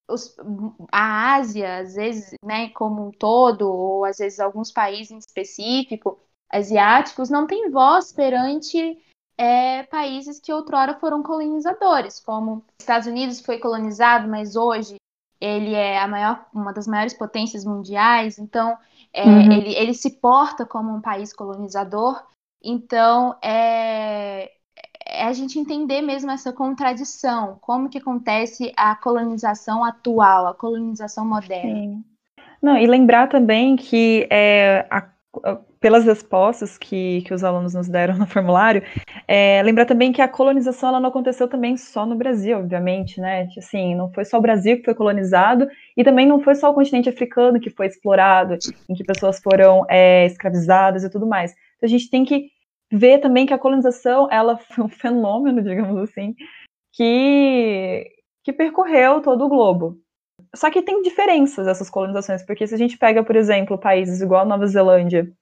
os, 0.08 0.36
a 0.90 1.34
Ásia, 1.34 1.78
às 1.78 1.94
vezes, 1.94 2.34
né, 2.44 2.68
como 2.70 3.06
um 3.06 3.10
todo, 3.10 3.62
ou 3.68 4.04
às 4.04 4.18
vezes 4.18 4.40
alguns 4.40 4.70
países 4.70 5.10
em 5.10 5.18
específico, 5.18 6.18
asiáticos, 6.50 7.30
não 7.30 7.46
têm 7.46 7.70
voz 7.70 8.12
perante 8.12 8.98
é, 9.38 9.82
países 9.84 10.38
que 10.38 10.52
outrora 10.52 10.98
foram 10.98 11.22
colonizadores, 11.22 12.20
como 12.20 12.56
os 12.56 12.64
Estados 12.80 13.06
Unidos 13.06 13.40
foi 13.40 13.58
colonizado, 13.58 14.28
mas 14.28 14.54
hoje 14.54 14.96
ele 15.40 15.74
é 15.74 16.06
maior, 16.06 16.46
uma 16.54 16.72
das 16.72 16.86
maiores 16.86 17.14
potências 17.14 17.64
mundiais, 17.64 18.38
então 18.38 18.78
é, 19.12 19.24
uhum. 19.24 19.52
ele, 19.52 19.74
ele 19.74 19.94
se 19.94 20.20
porta 20.20 20.64
como 20.64 20.94
um 20.94 21.00
país 21.00 21.32
colonizador. 21.32 22.22
Então, 22.62 23.36
é, 23.42 24.52
é 25.12 25.24
a 25.24 25.32
gente 25.32 25.58
entender 25.58 26.00
mesmo 26.00 26.30
essa 26.30 26.52
contradição, 26.52 27.58
como 27.60 27.88
que 27.88 27.98
acontece 27.98 28.72
a 28.76 28.94
colonização 28.96 29.84
atual, 29.84 30.46
a 30.46 30.54
colonização 30.54 31.26
moderna. 31.26 31.74
Sim. 31.74 32.04
Não, 32.62 32.78
e 32.78 32.86
lembrar 32.86 33.28
também 33.28 33.76
que 33.76 34.26
é, 34.30 34.86
a, 34.88 35.08
a, 35.44 35.58
pelas 35.80 36.04
respostas 36.04 36.78
que, 36.78 37.22
que 37.22 37.34
os 37.34 37.42
alunos 37.42 37.74
nos 37.74 37.88
deram 37.88 38.16
no 38.18 38.26
formulário, 38.26 38.82
é, 39.26 39.60
lembrar 39.64 39.84
também 39.84 40.12
que 40.12 40.22
a 40.22 40.28
colonização 40.28 40.90
ela 40.90 41.00
não 41.00 41.08
aconteceu 41.08 41.48
também 41.48 41.76
só 41.76 42.06
no 42.06 42.14
Brasil, 42.14 42.58
obviamente, 42.58 43.20
né? 43.20 43.48
Assim, 43.58 43.94
não 43.96 44.10
foi 44.12 44.24
só 44.24 44.38
o 44.38 44.40
Brasil 44.40 44.76
que 44.76 44.84
foi 44.84 44.94
colonizado 44.94 45.66
e 45.96 46.04
também 46.04 46.26
não 46.26 46.40
foi 46.40 46.54
só 46.54 46.70
o 46.70 46.74
continente 46.74 47.08
africano 47.08 47.60
que 47.60 47.68
foi 47.68 47.86
explorado, 47.86 48.56
em 48.88 48.94
que 48.94 49.04
pessoas 49.04 49.40
foram 49.40 49.84
é, 49.90 50.24
escravizadas 50.26 51.02
e 51.02 51.10
tudo 51.10 51.26
mais. 51.26 51.52
Então 51.76 51.86
a 51.86 51.90
gente 51.90 52.08
tem 52.08 52.24
que 52.24 52.50
ver 52.92 53.18
também 53.18 53.46
que 53.46 53.54
a 53.54 53.58
colonização 53.58 54.28
ela 54.30 54.58
foi 54.58 54.84
um 54.84 54.88
fenômeno, 54.88 55.62
digamos 55.64 55.96
assim, 56.02 56.34
que, 56.92 58.06
que 58.44 58.52
percorreu 58.52 59.22
todo 59.22 59.46
o 59.46 59.48
globo. 59.48 59.98
Só 60.54 60.70
que 60.70 60.82
tem 60.82 61.00
diferenças 61.00 61.66
essas 61.66 61.88
colonizações, 61.88 62.44
porque 62.44 62.66
se 62.66 62.74
a 62.74 62.78
gente 62.78 62.98
pega, 62.98 63.24
por 63.24 63.34
exemplo, 63.36 63.78
países 63.78 64.20
igual 64.20 64.42
a 64.42 64.44
Nova 64.44 64.66
Zelândia, 64.66 65.32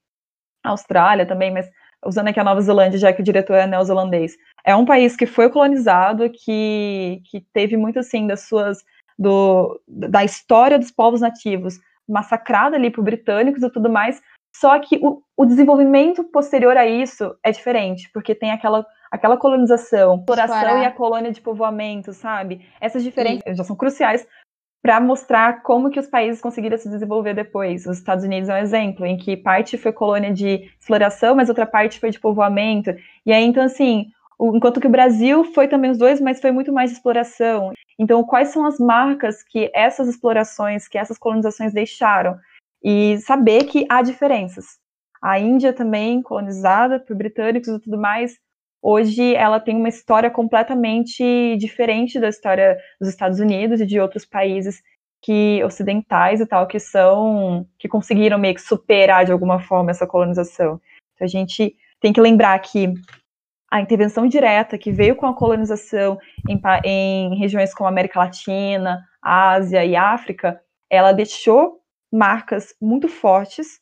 Austrália 0.63 1.27
também, 1.27 1.51
mas 1.51 1.69
usando 2.05 2.29
aqui 2.29 2.39
a 2.39 2.45
Nova 2.45 2.61
Zelândia, 2.61 2.99
já 2.99 3.13
que 3.13 3.21
o 3.21 3.25
diretor 3.25 3.55
é 3.55 3.67
neozelandês, 3.67 4.37
é 4.65 4.77
um 4.77 4.85
país 4.85 5.17
que 5.17 5.27
foi 5.27 5.51
colonizado, 5.51 6.31
que, 6.31 7.23
que 7.25 7.41
teve 7.53 7.77
muito 7.77 7.99
assim 7.99 8.27
das 8.27 8.43
suas 8.43 8.85
do, 9.19 9.81
da 9.87 10.25
história 10.25 10.79
dos 10.79 10.91
povos 10.91 11.21
nativos 11.21 11.79
massacrada 12.09 12.77
ali 12.77 12.91
por 12.91 13.03
britânicos 13.03 13.63
e 13.63 13.71
tudo 13.71 13.89
mais, 13.89 14.21
só 14.55 14.79
que 14.79 14.99
o, 15.03 15.23
o 15.37 15.45
desenvolvimento 15.45 16.25
posterior 16.25 16.77
a 16.77 16.87
isso 16.87 17.35
é 17.43 17.51
diferente, 17.51 18.11
porque 18.13 18.35
tem 18.35 18.51
aquela, 18.51 18.85
aquela 19.11 19.37
colonização, 19.37 20.17
exploração 20.17 20.83
e 20.83 20.85
a 20.85 20.91
colônia 20.91 21.33
de 21.33 21.41
povoamento, 21.41 22.13
sabe? 22.13 22.67
Essas 22.81 23.03
diferenças 23.03 23.43
Sim. 23.47 23.57
já 23.57 23.65
são 23.65 23.77
cruciais 23.77 24.27
para 24.83 25.01
mostrar 25.01 25.63
como 25.63 25.91
que 25.91 26.01
os 26.01 26.07
países 26.07 26.41
conseguiram 26.41 26.79
se 26.79 26.89
desenvolver 26.89 27.35
depois. 27.35 27.87
Os 27.87 27.99
Estados 27.99 28.25
Unidos 28.25 28.49
é 28.49 28.55
um 28.55 28.63
exemplo, 28.63 29.05
em 29.05 29.17
que 29.17 29.37
parte 29.37 29.77
foi 29.77 29.93
colônia 29.93 30.33
de 30.33 30.71
exploração, 30.81 31.35
mas 31.35 31.49
outra 31.49 31.67
parte 31.67 32.01
foi 32.01 32.11
de 32.11 32.19
povoamento. 32.19 32.95
E 33.27 33.33
aí, 33.33 33.45
então, 33.45 33.63
assim, 33.63 34.07
enquanto 34.41 34.81
que 34.81 34.87
o 34.87 34.91
Brasil 34.91 35.45
foi 35.53 35.69
também 35.69 35.91
os 35.91 35.99
dois, 35.99 36.21
mas 36.21 36.41
foi 36.41 36.51
muito 36.51 36.73
mais 36.73 36.91
de 36.91 36.97
exploração. 36.97 37.73
Então, 37.99 38.25
quais 38.25 38.49
são 38.49 38.65
as 38.65 38.79
marcas 38.79 39.43
que 39.43 39.71
essas 39.75 40.09
explorações, 40.09 40.89
que 40.89 40.97
essas 40.97 41.19
colonizações 41.19 41.75
deixaram? 41.75 42.39
E 42.83 43.19
saber 43.19 43.65
que 43.65 43.87
há 43.89 44.03
diferenças. 44.03 44.79
A 45.23 45.39
Índia 45.39 45.73
também, 45.73 46.23
colonizada 46.23 46.99
por 46.99 47.15
britânicos 47.15 47.69
e 47.69 47.81
tudo 47.81 47.99
mais, 47.99 48.39
hoje 48.83 49.35
ela 49.35 49.61
tem 49.61 49.77
uma 49.77 49.89
história 49.89 50.31
completamente 50.31 51.57
diferente 51.59 52.19
da 52.19 52.29
história 52.29 52.79
dos 52.99 53.11
Estados 53.11 53.39
Unidos 53.39 53.81
e 53.81 53.87
de 53.87 54.01
outros 54.01 54.25
países 54.25 54.81
que 55.23 55.63
ocidentais 55.65 56.41
e 56.41 56.47
tal 56.47 56.67
que 56.67 56.79
são 56.79 57.67
que 57.79 57.87
conseguiram 57.89 58.39
meio 58.39 58.55
que 58.55 58.63
superar 58.63 59.27
de 59.27 59.33
alguma 59.33 59.61
forma 59.61 59.91
essa 59.91 60.07
colonização. 60.07 60.81
Então 61.15 61.27
a 61.27 61.29
gente 61.29 61.77
tem 62.01 62.13
que 62.13 62.21
lembrar 62.21 62.59
que 62.61 62.95
a 63.71 63.81
intervenção 63.81 64.27
direta 64.27 64.79
que 64.79 64.91
veio 64.91 65.15
com 65.15 65.27
a 65.27 65.35
colonização 65.35 66.19
em, 66.49 66.61
em 66.85 67.39
regiões 67.39 67.75
como 67.75 67.89
América 67.89 68.19
Latina, 68.19 69.05
Ásia 69.23 69.85
e 69.85 69.95
África, 69.95 70.61
ela 70.89 71.13
deixou 71.13 71.80
marcas 72.13 72.75
muito 72.81 73.09
fortes. 73.09 73.81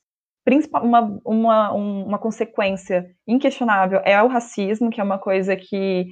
Uma, 0.82 1.20
uma, 1.26 1.72
uma 1.72 2.18
consequência 2.18 3.14
inquestionável 3.26 4.00
é 4.02 4.22
o 4.22 4.28
racismo, 4.28 4.88
que 4.88 5.00
é 5.00 5.04
uma 5.04 5.18
coisa 5.18 5.54
que 5.54 6.06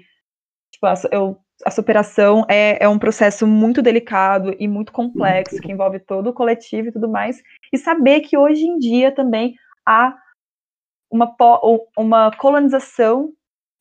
tipo, 0.71 0.87
eu, 1.11 1.39
a 1.65 1.71
superação 1.71 2.45
é, 2.49 2.83
é 2.85 2.89
um 2.89 2.99
processo 2.99 3.47
muito 3.47 3.81
delicado 3.81 4.55
e 4.59 4.69
muito 4.69 4.93
complexo, 4.93 5.61
que 5.61 5.73
envolve 5.73 5.99
todo 6.01 6.29
o 6.29 6.35
coletivo 6.35 6.89
e 6.89 6.93
tudo 6.93 7.09
mais. 7.09 7.43
E 7.73 7.79
saber 7.79 8.21
que 8.21 8.37
hoje 8.37 8.65
em 8.65 8.79
dia 8.79 9.11
também 9.11 9.55
há 9.87 10.15
uma, 11.11 11.35
uma 11.97 12.31
colonização 12.33 13.33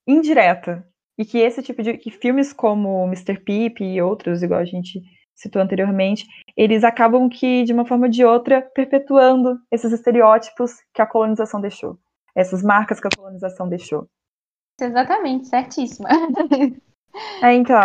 indireta. 0.07 0.87
E 1.17 1.25
que 1.25 1.37
esse 1.37 1.61
tipo 1.63 1.81
de 1.81 1.97
que 1.97 2.11
filmes 2.11 2.51
como 2.51 3.05
Mr. 3.05 3.39
Pip 3.39 3.83
e 3.83 4.01
outros, 4.01 4.43
igual 4.43 4.59
a 4.59 4.65
gente 4.65 5.01
citou 5.35 5.61
anteriormente, 5.61 6.25
eles 6.55 6.83
acabam 6.83 7.29
que, 7.29 7.63
de 7.63 7.73
uma 7.73 7.85
forma 7.85 8.05
ou 8.05 8.11
de 8.11 8.23
outra, 8.23 8.61
perpetuando 8.61 9.59
esses 9.69 9.91
estereótipos 9.91 10.71
que 10.93 11.01
a 11.01 11.05
colonização 11.05 11.59
deixou, 11.59 11.99
essas 12.33 12.63
marcas 12.63 12.99
que 12.99 13.07
a 13.07 13.15
colonização 13.15 13.67
deixou. 13.67 14.07
Exatamente, 14.79 15.47
certíssima. 15.47 16.09
é, 17.43 17.53
então, 17.53 17.77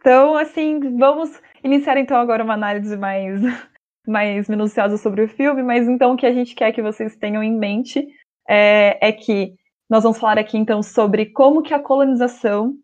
então, 0.00 0.36
assim, 0.36 0.96
vamos 0.96 1.40
iniciar 1.62 1.98
então 1.98 2.16
agora 2.16 2.44
uma 2.44 2.54
análise 2.54 2.96
mais, 2.96 3.40
mais 4.06 4.48
minuciosa 4.48 4.96
sobre 4.96 5.22
o 5.22 5.28
filme, 5.28 5.62
mas 5.62 5.86
então 5.86 6.12
o 6.12 6.16
que 6.16 6.26
a 6.26 6.32
gente 6.32 6.54
quer 6.54 6.72
que 6.72 6.82
vocês 6.82 7.16
tenham 7.16 7.42
em 7.42 7.56
mente 7.56 8.06
é, 8.48 9.08
é 9.08 9.12
que 9.12 9.54
nós 9.90 10.02
vamos 10.02 10.18
falar 10.18 10.38
aqui 10.38 10.56
então 10.56 10.82
sobre 10.82 11.26
como 11.26 11.62
que 11.62 11.74
a 11.74 11.82
colonização 11.82 12.74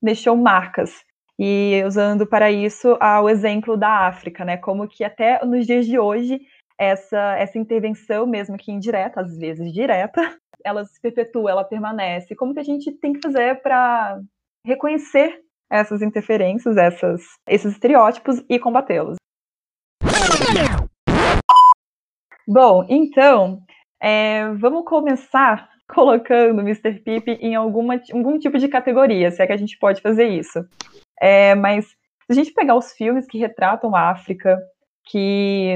deixou 0.00 0.36
marcas 0.36 1.04
e 1.38 1.82
usando 1.86 2.26
para 2.26 2.50
isso 2.50 2.96
o 3.22 3.28
exemplo 3.28 3.76
da 3.76 4.06
África, 4.06 4.44
né? 4.44 4.56
Como 4.56 4.88
que 4.88 5.04
até 5.04 5.44
nos 5.44 5.66
dias 5.66 5.86
de 5.86 5.98
hoje 5.98 6.40
essa, 6.78 7.36
essa 7.36 7.58
intervenção, 7.58 8.26
mesmo 8.26 8.56
que 8.56 8.72
indireta, 8.72 9.20
às 9.20 9.36
vezes 9.36 9.72
direta, 9.72 10.20
ela 10.64 10.84
se 10.84 11.00
perpetua, 11.00 11.50
ela 11.50 11.64
permanece. 11.64 12.34
Como 12.34 12.54
que 12.54 12.60
a 12.60 12.64
gente 12.64 12.92
tem 12.92 13.12
que 13.12 13.20
fazer 13.22 13.60
para 13.62 14.20
reconhecer 14.66 15.40
essas 15.70 16.02
interferências, 16.02 16.76
essas, 16.76 17.22
esses 17.48 17.72
estereótipos 17.72 18.42
e 18.48 18.58
combatê-los? 18.58 19.16
Bom, 22.46 22.86
então, 22.88 23.62
é, 24.00 24.52
vamos 24.54 24.84
começar 24.84 25.68
colocando 25.88 26.60
Mr. 26.60 27.00
Pip 27.00 27.28
em 27.40 27.54
alguma, 27.54 28.00
algum 28.12 28.38
tipo 28.38 28.58
de 28.58 28.68
categoria, 28.68 29.30
se 29.30 29.42
é 29.42 29.46
que 29.46 29.52
a 29.52 29.56
gente 29.56 29.78
pode 29.78 30.00
fazer 30.00 30.28
isso. 30.28 30.60
É, 31.24 31.54
mas 31.54 31.86
se 31.86 32.32
a 32.32 32.34
gente 32.34 32.52
pegar 32.52 32.76
os 32.76 32.92
filmes 32.92 33.26
que 33.26 33.38
retratam 33.38 33.96
a 33.96 34.10
África, 34.10 34.60
que 35.06 35.74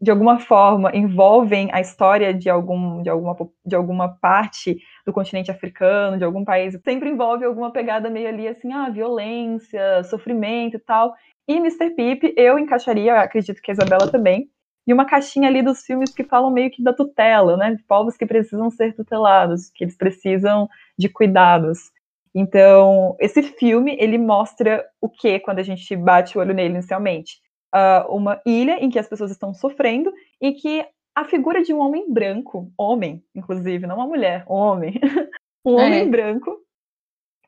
de 0.00 0.10
alguma 0.10 0.38
forma 0.38 0.90
envolvem 0.94 1.68
a 1.70 1.82
história 1.82 2.32
de, 2.32 2.48
algum, 2.48 3.02
de, 3.02 3.10
alguma, 3.10 3.36
de 3.64 3.76
alguma 3.76 4.08
parte 4.16 4.78
do 5.04 5.12
continente 5.12 5.50
africano, 5.50 6.16
de 6.16 6.24
algum 6.24 6.46
país, 6.46 6.80
sempre 6.82 7.10
envolve 7.10 7.44
alguma 7.44 7.70
pegada 7.70 8.08
meio 8.08 8.26
ali 8.26 8.48
assim, 8.48 8.72
ah, 8.72 8.88
violência, 8.88 10.02
sofrimento 10.04 10.76
e 10.76 10.80
tal. 10.80 11.14
E 11.46 11.56
Mr. 11.56 11.90
Pip, 11.90 12.32
eu 12.34 12.58
encaixaria, 12.58 13.20
acredito 13.20 13.60
que 13.60 13.70
a 13.70 13.74
Isabela 13.74 14.10
também, 14.10 14.48
e 14.86 14.94
uma 14.94 15.04
caixinha 15.04 15.48
ali 15.48 15.60
dos 15.60 15.82
filmes 15.82 16.14
que 16.14 16.24
falam 16.24 16.50
meio 16.50 16.70
que 16.70 16.82
da 16.82 16.94
tutela, 16.94 17.56
né? 17.58 17.74
De 17.74 17.82
povos 17.82 18.16
que 18.16 18.24
precisam 18.24 18.70
ser 18.70 18.94
tutelados, 18.94 19.70
que 19.74 19.84
eles 19.84 19.96
precisam 19.96 20.66
de 20.98 21.08
cuidados. 21.10 21.90
Então, 22.38 23.16
esse 23.18 23.42
filme, 23.42 23.96
ele 23.98 24.18
mostra 24.18 24.86
o 25.00 25.08
que 25.08 25.40
quando 25.40 25.58
a 25.58 25.62
gente 25.62 25.96
bate 25.96 26.36
o 26.36 26.40
olho 26.42 26.52
nele 26.52 26.74
inicialmente? 26.74 27.40
Uh, 27.74 28.14
uma 28.14 28.42
ilha 28.44 28.78
em 28.78 28.90
que 28.90 28.98
as 28.98 29.08
pessoas 29.08 29.30
estão 29.30 29.54
sofrendo 29.54 30.12
e 30.38 30.52
que 30.52 30.84
a 31.14 31.24
figura 31.24 31.62
de 31.62 31.72
um 31.72 31.78
homem 31.78 32.12
branco, 32.12 32.70
homem, 32.76 33.24
inclusive, 33.34 33.86
não 33.86 33.96
uma 33.96 34.06
mulher, 34.06 34.44
homem, 34.46 35.00
um 35.64 35.80
é. 35.80 35.86
homem 35.86 36.10
branco, 36.10 36.60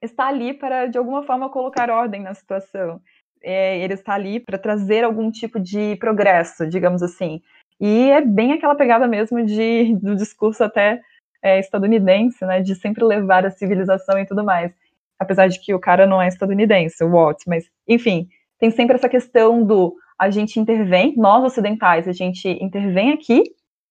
está 0.00 0.28
ali 0.28 0.54
para, 0.54 0.86
de 0.86 0.96
alguma 0.96 1.22
forma, 1.22 1.50
colocar 1.50 1.90
ordem 1.90 2.22
na 2.22 2.32
situação. 2.32 2.98
É, 3.42 3.78
ele 3.80 3.92
está 3.92 4.14
ali 4.14 4.40
para 4.40 4.56
trazer 4.56 5.04
algum 5.04 5.30
tipo 5.30 5.60
de 5.60 5.96
progresso, 5.96 6.66
digamos 6.66 7.02
assim. 7.02 7.42
E 7.78 8.10
é 8.10 8.22
bem 8.22 8.54
aquela 8.54 8.74
pegada 8.74 9.06
mesmo 9.06 9.44
de, 9.44 9.94
do 9.96 10.16
discurso 10.16 10.64
até 10.64 11.02
é, 11.42 11.58
estadunidense, 11.58 12.44
né, 12.44 12.60
de 12.60 12.74
sempre 12.74 13.04
levar 13.04 13.46
a 13.46 13.50
civilização 13.50 14.18
e 14.18 14.26
tudo 14.26 14.44
mais. 14.44 14.72
Apesar 15.18 15.48
de 15.48 15.60
que 15.60 15.74
o 15.74 15.80
cara 15.80 16.06
não 16.06 16.22
é 16.22 16.28
estadunidense, 16.28 17.02
o 17.02 17.10
Walt, 17.10 17.42
mas, 17.46 17.64
enfim, 17.86 18.28
tem 18.58 18.70
sempre 18.70 18.96
essa 18.96 19.08
questão 19.08 19.64
do 19.64 19.94
a 20.18 20.30
gente 20.30 20.58
intervém, 20.58 21.14
nós 21.16 21.44
ocidentais, 21.44 22.08
a 22.08 22.12
gente 22.12 22.48
intervém 22.60 23.12
aqui 23.12 23.44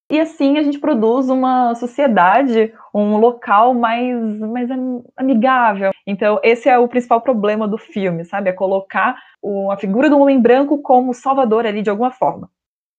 e 0.09 0.19
assim 0.19 0.57
a 0.57 0.63
gente 0.63 0.79
produz 0.79 1.29
uma 1.29 1.73
sociedade, 1.75 2.73
um 2.93 3.17
local 3.17 3.73
mais, 3.73 4.39
mais 4.39 4.69
amigável. 5.15 5.91
Então, 6.05 6.39
esse 6.43 6.69
é 6.69 6.77
o 6.77 6.87
principal 6.87 7.21
problema 7.21 7.67
do 7.67 7.77
filme, 7.77 8.23
sabe? 8.23 8.49
É 8.49 8.53
colocar 8.53 9.17
o, 9.41 9.71
a 9.71 9.77
figura 9.77 10.09
do 10.09 10.19
homem 10.19 10.41
branco 10.41 10.81
como 10.81 11.13
salvador 11.13 11.65
ali 11.65 11.81
de 11.81 11.89
alguma 11.89 12.11
forma. 12.11 12.49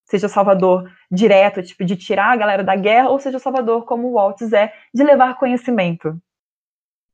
Seja 0.08 0.28
salvador 0.28 0.90
direto, 1.10 1.62
tipo, 1.62 1.84
de 1.84 1.96
tirar 1.96 2.32
a 2.32 2.36
galera 2.36 2.64
da 2.64 2.74
guerra, 2.74 3.10
ou 3.10 3.18
seja 3.18 3.38
salvador 3.38 3.84
como 3.84 4.08
o 4.08 4.12
Waltz 4.12 4.52
é, 4.52 4.72
de 4.94 5.04
levar 5.04 5.38
conhecimento. 5.38 6.18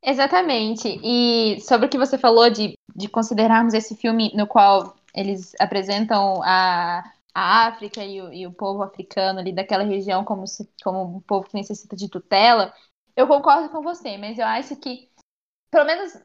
Exatamente. 0.03 1.01
E 1.03 1.61
sobre 1.61 1.87
o 1.87 1.89
que 1.89 1.99
você 1.99 2.19
falou 2.19 2.51
de, 2.51 2.75
de 2.95 3.09
considerarmos 3.09 3.75
esse 3.75 3.97
filme 3.97 4.31
no 4.35 4.47
qual 4.47 4.95
eles 5.15 5.55
apresentam 5.59 6.43
a, 6.43 7.03
a 7.35 7.67
África 7.67 8.05
e 8.05 8.21
o, 8.21 8.33
e 8.33 8.47
o 8.47 8.53
povo 8.53 8.83
africano 8.83 9.41
ali 9.41 9.53
daquela 9.53 9.83
região 9.83 10.25
como, 10.25 10.47
se, 10.47 10.69
como 10.83 11.17
um 11.17 11.21
povo 11.21 11.49
que 11.49 11.57
necessita 11.57 11.97
de 11.97 12.09
tutela, 12.09 12.73
eu 13.17 13.27
concordo 13.27 13.71
com 13.71 13.81
você, 13.81 14.19
mas 14.19 14.39
eu 14.39 14.47
acho 14.47 14.77
que, 14.77 15.09
pelo 15.71 15.87
menos 15.87 16.17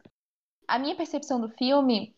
a 0.67 0.77
minha 0.77 0.95
percepção 0.95 1.39
do 1.39 1.49
filme 1.49 2.13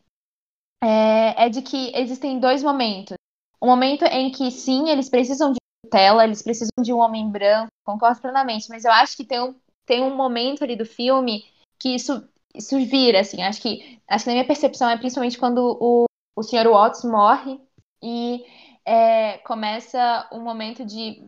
é, 0.83 1.45
é 1.45 1.49
de 1.49 1.61
que 1.61 1.91
existem 1.95 2.39
dois 2.39 2.63
momentos. 2.63 3.15
Um 3.62 3.67
momento 3.67 4.04
em 4.06 4.32
que, 4.32 4.50
sim, 4.50 4.89
eles 4.89 5.10
precisam 5.10 5.52
de 5.52 5.60
tutela, 5.86 6.24
eles 6.24 6.41
precisam 6.41 6.71
de 6.82 6.93
um 6.93 6.97
homem 6.97 7.30
branco, 7.30 7.69
concordo 7.86 8.21
plenamente, 8.21 8.69
mas 8.69 8.86
eu 8.86 8.91
acho 8.91 9.15
que 9.15 9.26
tem 9.26 9.41
um, 9.41 9.56
tem 9.86 10.04
um 10.04 10.15
momento 10.15 10.63
ali 10.63 10.76
do 10.76 10.86
filme 10.86 11.45
que 11.80 11.89
isso, 11.89 12.28
isso 12.56 12.78
vira, 12.86 13.19
assim, 13.19 13.41
acho 13.43 13.62
que, 13.62 14.00
acho 14.08 14.24
que 14.24 14.30
na 14.30 14.36
minha 14.36 14.47
percepção 14.47 14.89
é 14.89 14.97
principalmente 14.97 15.38
quando 15.38 15.78
o, 15.80 16.06
o 16.36 16.43
Sr. 16.43 16.67
Watts 16.67 17.04
morre 17.04 17.60
e 18.04 18.45
é, 18.86 19.38
começa 19.39 20.28
um 20.32 20.41
momento 20.41 20.86
de, 20.86 21.28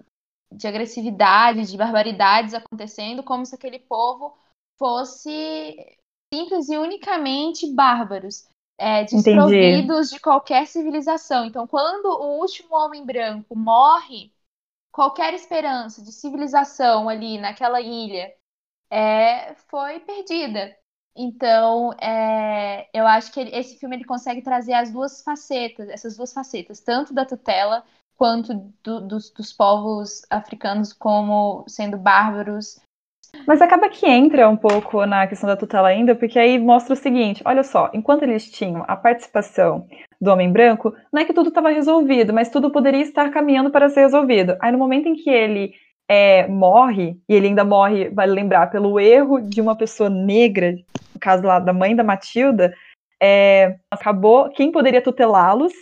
de 0.52 0.68
agressividade, 0.68 1.70
de 1.70 1.78
barbaridades 1.78 2.54
acontecendo, 2.54 3.24
como 3.24 3.46
se 3.46 3.56
aquele 3.56 3.80
povo 3.80 4.36
fosse 4.80 5.76
simples 6.34 6.70
e 6.70 6.78
unicamente 6.78 7.72
bárbaros, 7.74 8.48
é, 8.78 9.04
desprovidos 9.04 10.08
Entendi. 10.08 10.10
de 10.16 10.20
qualquer 10.20 10.68
civilização. 10.68 11.46
Então, 11.46 11.68
quando 11.68 12.06
o 12.06 12.40
último 12.40 12.76
homem 12.76 13.06
branco 13.06 13.56
morre, 13.56 14.32
qualquer 14.92 15.34
esperança 15.34 16.04
de 16.04 16.12
civilização 16.12 17.10
ali 17.10 17.38
naquela 17.40 17.82
ilha 17.82 18.34
é, 18.90 19.56
foi 19.70 20.00
perdida. 20.00 20.76
Então, 21.16 21.94
é, 22.02 22.90
eu 22.94 23.06
acho 23.06 23.32
que 23.32 23.40
ele, 23.40 23.56
esse 23.56 23.78
filme 23.78 23.96
ele 23.96 24.06
consegue 24.06 24.42
trazer 24.42 24.74
as 24.74 24.92
duas 24.92 25.22
facetas, 25.22 25.88
essas 25.90 26.18
duas 26.18 26.34
facetas, 26.34 26.80
tanto 26.80 27.14
da 27.14 27.26
tutela 27.26 27.84
quanto 28.16 28.54
do, 28.84 29.02
dos, 29.02 29.30
dos 29.32 29.54
povos 29.54 30.24
africanos 30.30 30.92
como 30.92 31.64
sendo 31.68 31.98
bárbaros. 31.98 32.80
Mas 33.48 33.62
acaba 33.62 33.90
que 33.90 34.06
entra 34.08 34.48
um 34.48 34.56
pouco 34.56 35.06
na 35.06 35.28
questão 35.28 35.48
da 35.48 35.58
tutela 35.58 35.88
ainda, 35.88 36.16
porque 36.16 36.40
aí 36.40 36.58
mostra 36.58 36.94
o 36.94 36.98
seguinte: 36.98 37.42
olha 37.46 37.64
só, 37.64 37.90
enquanto 37.94 38.24
eles 38.24 38.50
tinham 38.50 38.84
a 38.88 38.96
participação 38.96 39.88
do 40.22 40.32
homem 40.32 40.52
branco, 40.52 40.96
não 41.12 41.22
é 41.22 41.26
que 41.26 41.34
tudo 41.34 41.50
estava 41.50 41.70
resolvido, 41.70 42.34
mas 42.34 42.50
tudo 42.50 42.72
poderia 42.72 43.02
estar 43.02 43.30
caminhando 43.32 43.70
para 43.70 43.90
ser 43.90 44.02
resolvido. 44.02 44.56
Aí 44.62 44.72
no 44.72 44.78
momento 44.78 45.08
em 45.08 45.16
que 45.16 45.30
ele 45.30 45.74
é, 46.08 46.48
morre, 46.48 47.18
e 47.28 47.34
ele 47.34 47.48
ainda 47.48 47.66
morre, 47.66 48.10
vale 48.10 48.32
lembrar, 48.32 48.70
pelo 48.70 49.00
erro 49.00 49.42
de 49.42 49.60
uma 49.62 49.76
pessoa 49.76 50.10
negra, 50.10 50.74
no 51.14 51.20
caso 51.20 51.44
lá 51.44 51.60
da 51.60 51.74
mãe 51.74 51.96
da 51.96 52.04
Matilda, 52.04 52.74
é, 53.22 53.78
acabou 53.90 54.50
quem 54.50 54.72
poderia 54.72 55.02
tutelá-los, 55.02 55.74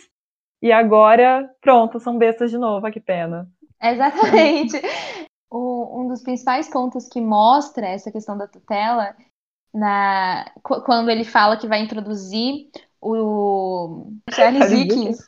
e 0.60 0.70
agora, 0.70 1.50
pronto, 1.60 1.98
são 1.98 2.16
bestas 2.16 2.50
de 2.50 2.58
novo, 2.58 2.88
que 2.90 3.00
pena. 3.00 3.48
Exatamente. 3.82 4.80
O, 5.52 6.00
um 6.00 6.08
dos 6.08 6.22
principais 6.22 6.68
pontos 6.68 7.08
que 7.08 7.20
mostra 7.20 7.86
essa 7.86 8.10
questão 8.10 8.36
da 8.36 8.48
tutela, 8.48 9.14
na, 9.72 10.50
quando 10.62 11.10
ele 11.10 11.24
fala 11.24 11.56
que 11.56 11.66
vai 11.66 11.80
introduzir 11.80 12.70
o 13.00 14.10
Charles 14.32 14.70
Dickens 14.70 15.18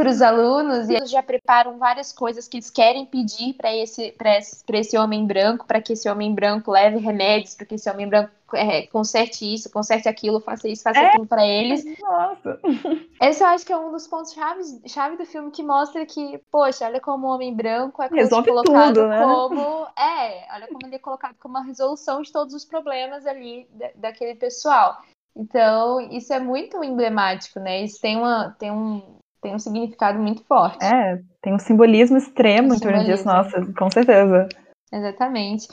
para 0.00 0.10
os 0.10 0.22
alunos 0.22 0.88
e 0.88 0.94
eles 0.94 1.10
já 1.10 1.22
preparam 1.22 1.76
várias 1.76 2.10
coisas 2.10 2.48
que 2.48 2.56
eles 2.56 2.70
querem 2.70 3.04
pedir 3.04 3.52
para 3.52 3.74
esse, 3.76 4.14
esse, 4.18 4.64
esse 4.72 4.96
homem 4.96 5.26
branco, 5.26 5.66
para 5.66 5.82
que 5.82 5.92
esse 5.92 6.08
homem 6.08 6.34
branco 6.34 6.70
leve 6.70 6.96
remédios, 6.96 7.54
para 7.54 7.66
que 7.66 7.74
esse 7.74 7.90
homem 7.90 8.08
branco 8.08 8.30
é, 8.54 8.86
conserte 8.86 9.52
isso, 9.52 9.70
conserte 9.70 10.08
aquilo, 10.08 10.40
faça 10.40 10.68
isso, 10.68 10.82
faça 10.82 11.00
é? 11.00 11.06
aquilo 11.08 11.26
para 11.26 11.46
eles. 11.46 11.84
Nossa! 12.00 12.58
Esse 13.20 13.44
eu 13.44 13.48
acho 13.48 13.66
que 13.66 13.72
é 13.72 13.76
um 13.76 13.92
dos 13.92 14.06
pontos 14.08 14.32
chave, 14.32 14.62
chave 14.88 15.16
do 15.18 15.26
filme 15.26 15.50
que 15.50 15.62
mostra 15.62 16.04
que, 16.06 16.40
poxa, 16.50 16.86
olha 16.86 17.00
como 17.00 17.26
o 17.26 17.34
homem 17.34 17.54
branco 17.54 18.02
é 18.02 18.08
colocado 18.08 18.94
tudo, 18.94 19.06
né? 19.06 19.22
como. 19.22 19.86
É, 19.96 20.54
olha 20.54 20.66
como 20.66 20.86
ele 20.86 20.96
é 20.96 20.98
colocado 20.98 21.36
como 21.38 21.58
a 21.58 21.62
resolução 21.62 22.22
de 22.22 22.32
todos 22.32 22.54
os 22.54 22.64
problemas 22.64 23.26
ali 23.26 23.68
da, 23.70 23.90
daquele 23.94 24.34
pessoal. 24.34 24.96
Então, 25.36 26.00
isso 26.10 26.32
é 26.32 26.40
muito 26.40 26.82
emblemático, 26.82 27.60
né? 27.60 27.82
Isso 27.82 28.00
tem, 28.00 28.16
uma, 28.16 28.50
tem 28.58 28.72
um, 28.72 29.19
tem 29.40 29.54
um 29.54 29.58
significado 29.58 30.18
muito 30.18 30.44
forte. 30.44 30.84
É, 30.84 31.20
tem 31.40 31.54
um 31.54 31.58
simbolismo 31.58 32.16
extremo 32.18 32.72
um 32.72 32.74
em 32.74 32.80
torno 32.80 33.04
disso, 33.04 33.24
nossa, 33.24 33.64
com 33.72 33.90
certeza. 33.90 34.48
Exatamente. 34.92 35.68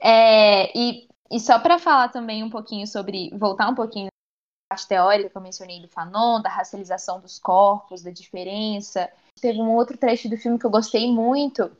É, 0.00 0.76
e, 0.78 1.08
e 1.30 1.40
só 1.40 1.58
para 1.58 1.78
falar 1.78 2.08
também 2.08 2.42
um 2.42 2.50
pouquinho 2.50 2.86
sobre, 2.86 3.30
voltar 3.36 3.68
um 3.68 3.74
pouquinho 3.74 4.06
à 4.06 4.74
parte 4.74 4.88
teórica 4.88 5.30
que 5.30 5.36
eu 5.36 5.42
mencionei 5.42 5.80
do 5.80 5.88
Fanon, 5.88 6.40
da 6.42 6.50
racialização 6.50 7.20
dos 7.20 7.38
corpos, 7.38 8.02
da 8.02 8.10
diferença. 8.10 9.10
Teve 9.40 9.60
um 9.60 9.74
outro 9.74 9.96
trecho 9.96 10.28
do 10.28 10.36
filme 10.36 10.58
que 10.58 10.66
eu 10.66 10.70
gostei 10.70 11.10
muito, 11.10 11.70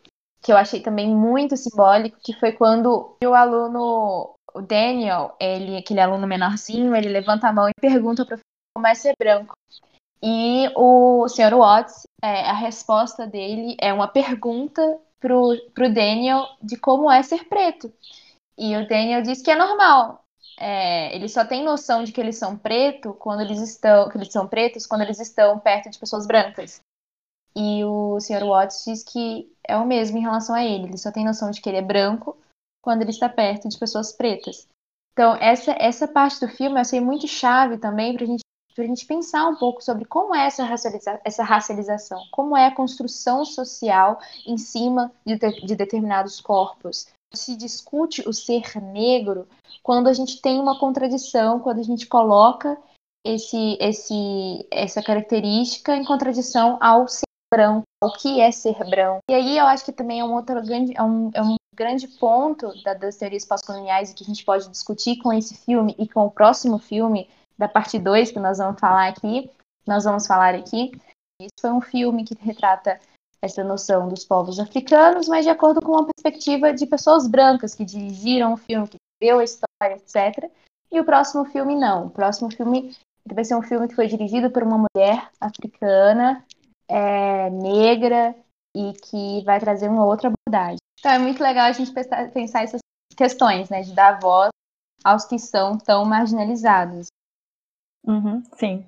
que 0.41 0.53
eu 0.53 0.57
achei 0.57 0.81
também 0.81 1.09
muito 1.09 1.57
simbólico, 1.57 2.19
que 2.23 2.33
foi 2.33 2.53
quando 2.53 3.17
o 3.23 3.35
aluno, 3.35 4.35
o 4.55 4.63
Daniel, 4.63 5.37
ele, 5.39 5.77
aquele 5.77 6.01
aluno 6.01 6.27
menorzinho, 6.27 6.95
ele 6.95 7.09
levanta 7.09 7.49
a 7.49 7.53
mão 7.53 7.69
e 7.69 7.81
pergunta 7.81 8.25
para 8.25 8.39
como 8.75 8.87
é 8.87 8.95
ser 8.95 9.15
branco. 9.19 9.55
E 10.23 10.69
o 10.75 11.29
Sr. 11.29 11.55
Watts, 11.55 12.03
é, 12.23 12.43
a 12.49 12.53
resposta 12.53 13.27
dele 13.27 13.77
é 13.81 13.93
uma 13.93 14.09
pergunta 14.09 14.83
pro, 15.21 15.57
pro 15.73 15.93
Daniel 15.93 16.49
de 16.63 16.77
como 16.77 17.11
é 17.11 17.23
ser 17.23 17.45
preto. 17.45 17.93
E 18.57 18.77
o 18.77 18.89
Daniel 18.89 19.23
diz 19.23 19.43
que 19.43 19.51
é 19.51 19.55
normal. 19.55 20.25
É, 20.59 21.15
eles 21.15 21.33
só 21.33 21.45
têm 21.45 21.63
noção 21.63 22.03
de 22.03 22.11
que 22.11 22.21
eles 22.21 22.37
são 22.37 22.57
preto 22.57 23.15
quando 23.15 23.41
eles 23.43 23.61
estão, 23.61 24.09
que 24.09 24.17
eles 24.17 24.33
são 24.33 24.49
pretos 24.49 24.87
quando 24.87 25.03
eles 25.03 25.21
estão 25.21 25.59
perto 25.59 25.89
de 25.89 25.99
pessoas 25.99 26.27
brancas. 26.27 26.81
E 27.55 27.85
o 27.85 28.19
Sr. 28.21 28.45
Watts 28.45 28.85
diz 28.85 29.05
que 29.05 29.53
é 29.67 29.77
o 29.77 29.87
mesmo 29.87 30.19
em 30.19 30.23
relação 30.23 30.55
a 30.55 30.65
ele. 30.65 30.85
Ele 30.85 30.99
só 30.99 31.13
tem 31.13 31.25
noção 31.25 31.51
de 31.51 31.61
que 31.61 31.69
ele 31.69 31.79
é 31.79 31.83
branco 31.83 32.37
quando 32.83 33.03
ele 33.03 33.11
está 33.11 33.29
perto 33.29 33.69
de 33.69 33.79
pessoas 33.79 34.13
pretas. 34.13 34.67
Então, 35.13 35.37
essa, 35.37 35.73
essa 35.79 36.07
parte 36.07 36.41
do 36.41 36.49
filme 36.49 36.77
eu 36.77 36.81
achei 36.81 37.01
muito 37.01 37.27
chave 37.27 37.79
também 37.79 38.15
para 38.15 38.25
a 38.25 38.27
gente 38.27 38.43
para 38.79 38.85
a 38.85 38.87
gente 38.87 39.07
pensar 39.07 39.49
um 39.49 39.57
pouco 39.57 39.83
sobre 39.83 40.05
como 40.05 40.33
é 40.33 40.47
essa, 40.47 40.63
racializa 40.63 41.21
essa 41.25 41.43
racialização, 41.43 42.23
como 42.31 42.57
é 42.57 42.69
a 42.69 42.75
construção 42.75 43.45
social 43.45 44.21
em 44.47 44.57
cima 44.57 45.11
de, 45.27 45.37
de 45.37 45.75
determinados 45.75 46.41
corpos. 46.41 47.09
Se 47.35 47.57
discute 47.57 48.23
o 48.29 48.33
ser 48.33 48.81
negro 48.81 49.49
quando 49.83 50.07
a 50.07 50.13
gente 50.13 50.41
tem 50.41 50.61
uma 50.61 50.79
contradição, 50.79 51.59
quando 51.59 51.81
a 51.81 51.83
gente 51.83 52.07
coloca 52.07 52.79
esse, 53.27 53.77
esse, 53.81 54.65
essa 54.71 55.03
característica 55.03 55.97
em 55.97 56.05
contradição 56.05 56.79
ao 56.81 57.09
ser 57.09 57.27
branco. 57.53 57.83
o 58.01 58.13
que 58.13 58.41
é 58.41 58.53
ser 58.53 58.79
branco. 58.89 59.23
E 59.29 59.35
aí 59.35 59.59
eu 59.59 59.67
acho 59.67 59.85
que 59.85 59.93
também 59.93 60.21
é 60.21 60.25
um 60.25 60.35
outro 60.35 60.63
grande, 60.65 60.97
é 60.97 61.03
um, 61.03 61.31
é 61.35 61.43
um 61.43 61.57
grande 61.75 62.07
ponto 62.07 62.73
da, 62.85 62.95
das 62.95 63.17
teorias 63.17 63.45
pós-coloniais 63.45 64.15
que 64.15 64.23
a 64.23 64.27
gente 64.27 64.45
pode 64.45 64.69
discutir 64.69 65.17
com 65.17 65.33
esse 65.33 65.57
filme 65.57 65.97
e 65.99 66.07
com 66.09 66.25
o 66.25 66.31
próximo 66.31 66.79
filme 66.79 67.29
da 67.59 67.69
parte 67.69 67.99
2 67.99 68.31
que 68.31 68.39
nós 68.39 68.59
vamos 68.59 68.79
falar 68.79 69.09
aqui, 69.09 69.51
nós 69.87 70.05
vamos 70.05 70.27
falar 70.27 70.55
aqui. 70.55 70.93
Esse 71.41 71.61
foi 71.61 71.71
um 71.71 71.81
filme 71.81 72.25
que 72.25 72.35
retrata 72.41 73.01
essa 73.41 73.63
noção 73.63 74.09
dos 74.09 74.25
povos 74.25 74.59
africanos, 74.59 75.29
mas 75.29 75.45
de 75.45 75.51
acordo 75.51 75.81
com 75.81 75.93
uma 75.93 76.07
perspectiva 76.07 76.73
de 76.73 76.87
pessoas 76.87 77.27
brancas 77.27 77.75
que 77.75 77.85
dirigiram 77.85 78.53
o 78.53 78.57
filme, 78.57 78.89
que 78.89 78.97
viu 79.23 79.39
a 79.39 79.45
história, 79.45 79.97
etc. 79.97 80.51
E 80.91 81.01
o 81.01 81.05
próximo 81.05 81.45
filme 81.45 81.77
não. 81.77 82.07
O 82.07 82.11
próximo 82.11 82.51
filme 82.51 82.95
vai 83.33 83.45
ser 83.45 83.55
um 83.55 83.63
filme 83.63 83.89
que 83.89 83.95
foi 83.95 84.07
dirigido 84.07 84.51
por 84.51 84.63
uma 84.63 84.79
mulher 84.79 85.31
africana, 85.41 86.45
é, 86.89 87.51
negra, 87.51 88.35
e 88.77 88.93
que 88.95 89.45
vai 89.45 89.61
trazer 89.61 89.89
uma 89.89 90.05
outra 90.05 90.33
abordagem. 90.33 90.79
Então 90.99 91.13
é 91.13 91.19
muito 91.19 91.43
legal 91.43 91.67
a 91.67 91.73
gente 91.73 91.93
pensar, 91.93 92.31
pensar 92.31 92.65
essas 92.65 92.81
questões, 93.17 93.69
né? 93.69 93.83
De 93.83 93.93
dar 93.93 94.19
voz 94.19 94.51
aos 95.05 95.25
que 95.25 95.39
são 95.39 95.79
tão 95.79 96.05
marginalizados. 96.05 97.07
Uhum, 98.09 98.43
sim. 98.57 98.87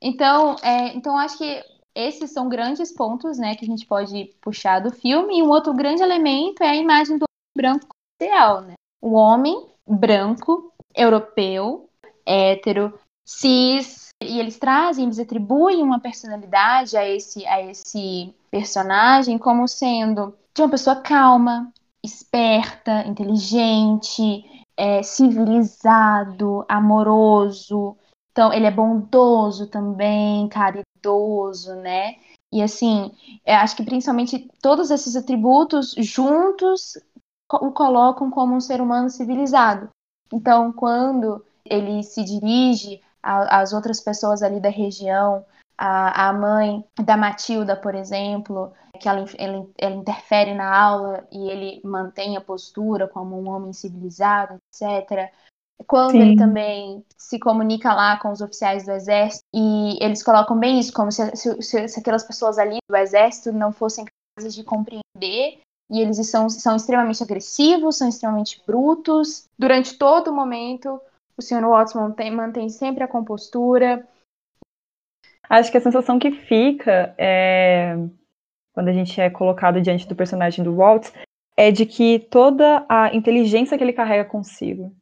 Então, 0.00 0.56
é, 0.62 0.94
então 0.96 1.18
acho 1.18 1.38
que 1.38 1.62
esses 1.94 2.32
são 2.32 2.48
grandes 2.48 2.92
pontos, 2.92 3.38
né, 3.38 3.54
que 3.54 3.64
a 3.64 3.68
gente 3.68 3.86
pode 3.86 4.34
puxar 4.40 4.80
do 4.80 4.90
filme. 4.90 5.38
E 5.38 5.42
um 5.42 5.50
outro 5.50 5.72
grande 5.74 6.02
elemento 6.02 6.62
é 6.62 6.70
a 6.70 6.76
imagem 6.76 7.18
do 7.18 7.24
branco 7.56 7.88
ideal, 8.20 8.62
né? 8.62 8.74
O 9.00 9.12
homem 9.12 9.68
branco, 9.86 10.72
europeu, 10.94 11.88
hétero, 12.26 12.98
cis, 13.24 14.08
e 14.22 14.40
eles 14.40 14.58
trazem, 14.58 15.04
eles 15.04 15.18
atribuem 15.18 15.82
uma 15.82 16.00
personalidade 16.00 16.96
a 16.96 17.06
esse, 17.08 17.46
a 17.46 17.62
esse 17.62 18.34
personagem 18.50 19.38
como 19.38 19.68
sendo 19.68 20.34
de 20.54 20.62
uma 20.62 20.70
pessoa 20.70 20.96
calma, 20.96 21.72
esperta, 22.02 23.06
inteligente, 23.06 24.44
é, 24.76 25.02
civilizado, 25.02 26.64
amoroso. 26.68 27.96
Então, 28.32 28.52
ele 28.52 28.66
é 28.66 28.70
bondoso 28.70 29.68
também, 29.68 30.48
caridoso, 30.48 31.74
né? 31.76 32.16
E 32.52 32.62
assim, 32.62 33.12
acho 33.46 33.76
que 33.76 33.84
principalmente 33.84 34.48
todos 34.62 34.90
esses 34.90 35.16
atributos 35.16 35.94
juntos 35.98 36.96
o 37.52 37.72
colocam 37.72 38.30
como 38.30 38.54
um 38.54 38.60
ser 38.60 38.80
humano 38.80 39.10
civilizado. 39.10 39.88
Então, 40.32 40.72
quando 40.72 41.44
ele 41.64 42.02
se 42.02 42.24
dirige 42.24 43.00
às 43.22 43.72
outras 43.72 44.00
pessoas 44.00 44.42
ali 44.42 44.60
da 44.60 44.68
região, 44.68 45.44
a, 45.76 46.28
a 46.28 46.32
mãe 46.32 46.84
da 47.04 47.16
Matilda, 47.16 47.76
por 47.76 47.94
exemplo, 47.94 48.72
que 48.98 49.08
ela, 49.08 49.24
ela, 49.38 49.66
ela, 49.78 49.94
interfere 49.94 50.54
na 50.54 50.76
aula 50.76 51.26
e 51.30 51.48
ele 51.48 51.80
mantém 51.84 52.36
a 52.36 52.40
postura 52.40 53.08
como 53.08 53.38
um 53.38 53.48
homem 53.48 53.72
civilizado, 53.72 54.56
etc. 54.72 55.32
Quando 55.86 56.12
Sim. 56.12 56.20
ele 56.20 56.36
também 56.36 57.04
se 57.16 57.38
comunica 57.38 57.92
lá 57.92 58.18
com 58.18 58.30
os 58.30 58.40
oficiais 58.40 58.84
do 58.84 58.92
exército 58.92 59.44
e 59.52 59.98
eles 60.00 60.22
colocam 60.22 60.58
bem 60.58 60.78
isso, 60.78 60.92
como 60.92 61.10
se, 61.10 61.34
se, 61.34 61.88
se 61.88 62.00
aquelas 62.00 62.24
pessoas 62.24 62.58
ali 62.58 62.78
do 62.88 62.96
exército 62.96 63.52
não 63.52 63.72
fossem 63.72 64.04
capazes 64.04 64.54
de 64.54 64.62
compreender 64.62 65.60
e 65.90 66.00
eles 66.00 66.16
são, 66.28 66.48
são 66.48 66.76
extremamente 66.76 67.22
agressivos, 67.22 67.98
são 67.98 68.08
extremamente 68.08 68.62
brutos. 68.66 69.46
Durante 69.58 69.98
todo 69.98 70.30
o 70.30 70.34
momento, 70.34 71.00
o 71.36 71.42
Sr. 71.42 71.68
Watson 71.68 72.12
tem, 72.12 72.30
mantém 72.30 72.68
sempre 72.68 73.02
a 73.02 73.08
compostura, 73.08 74.08
Acho 75.48 75.70
que 75.70 75.78
a 75.78 75.80
sensação 75.80 76.18
que 76.18 76.30
fica 76.30 77.14
é, 77.18 77.96
quando 78.74 78.88
a 78.88 78.92
gente 78.92 79.18
é 79.20 79.30
colocado 79.30 79.80
diante 79.80 80.06
do 80.06 80.16
personagem 80.16 80.64
do 80.64 80.74
Walt 80.74 81.08
é 81.56 81.70
de 81.70 81.86
que 81.86 82.18
toda 82.18 82.84
a 82.88 83.14
inteligência 83.14 83.78
que 83.78 83.84
ele 83.84 83.92
carrega 83.92 84.24
consigo, 84.24 84.92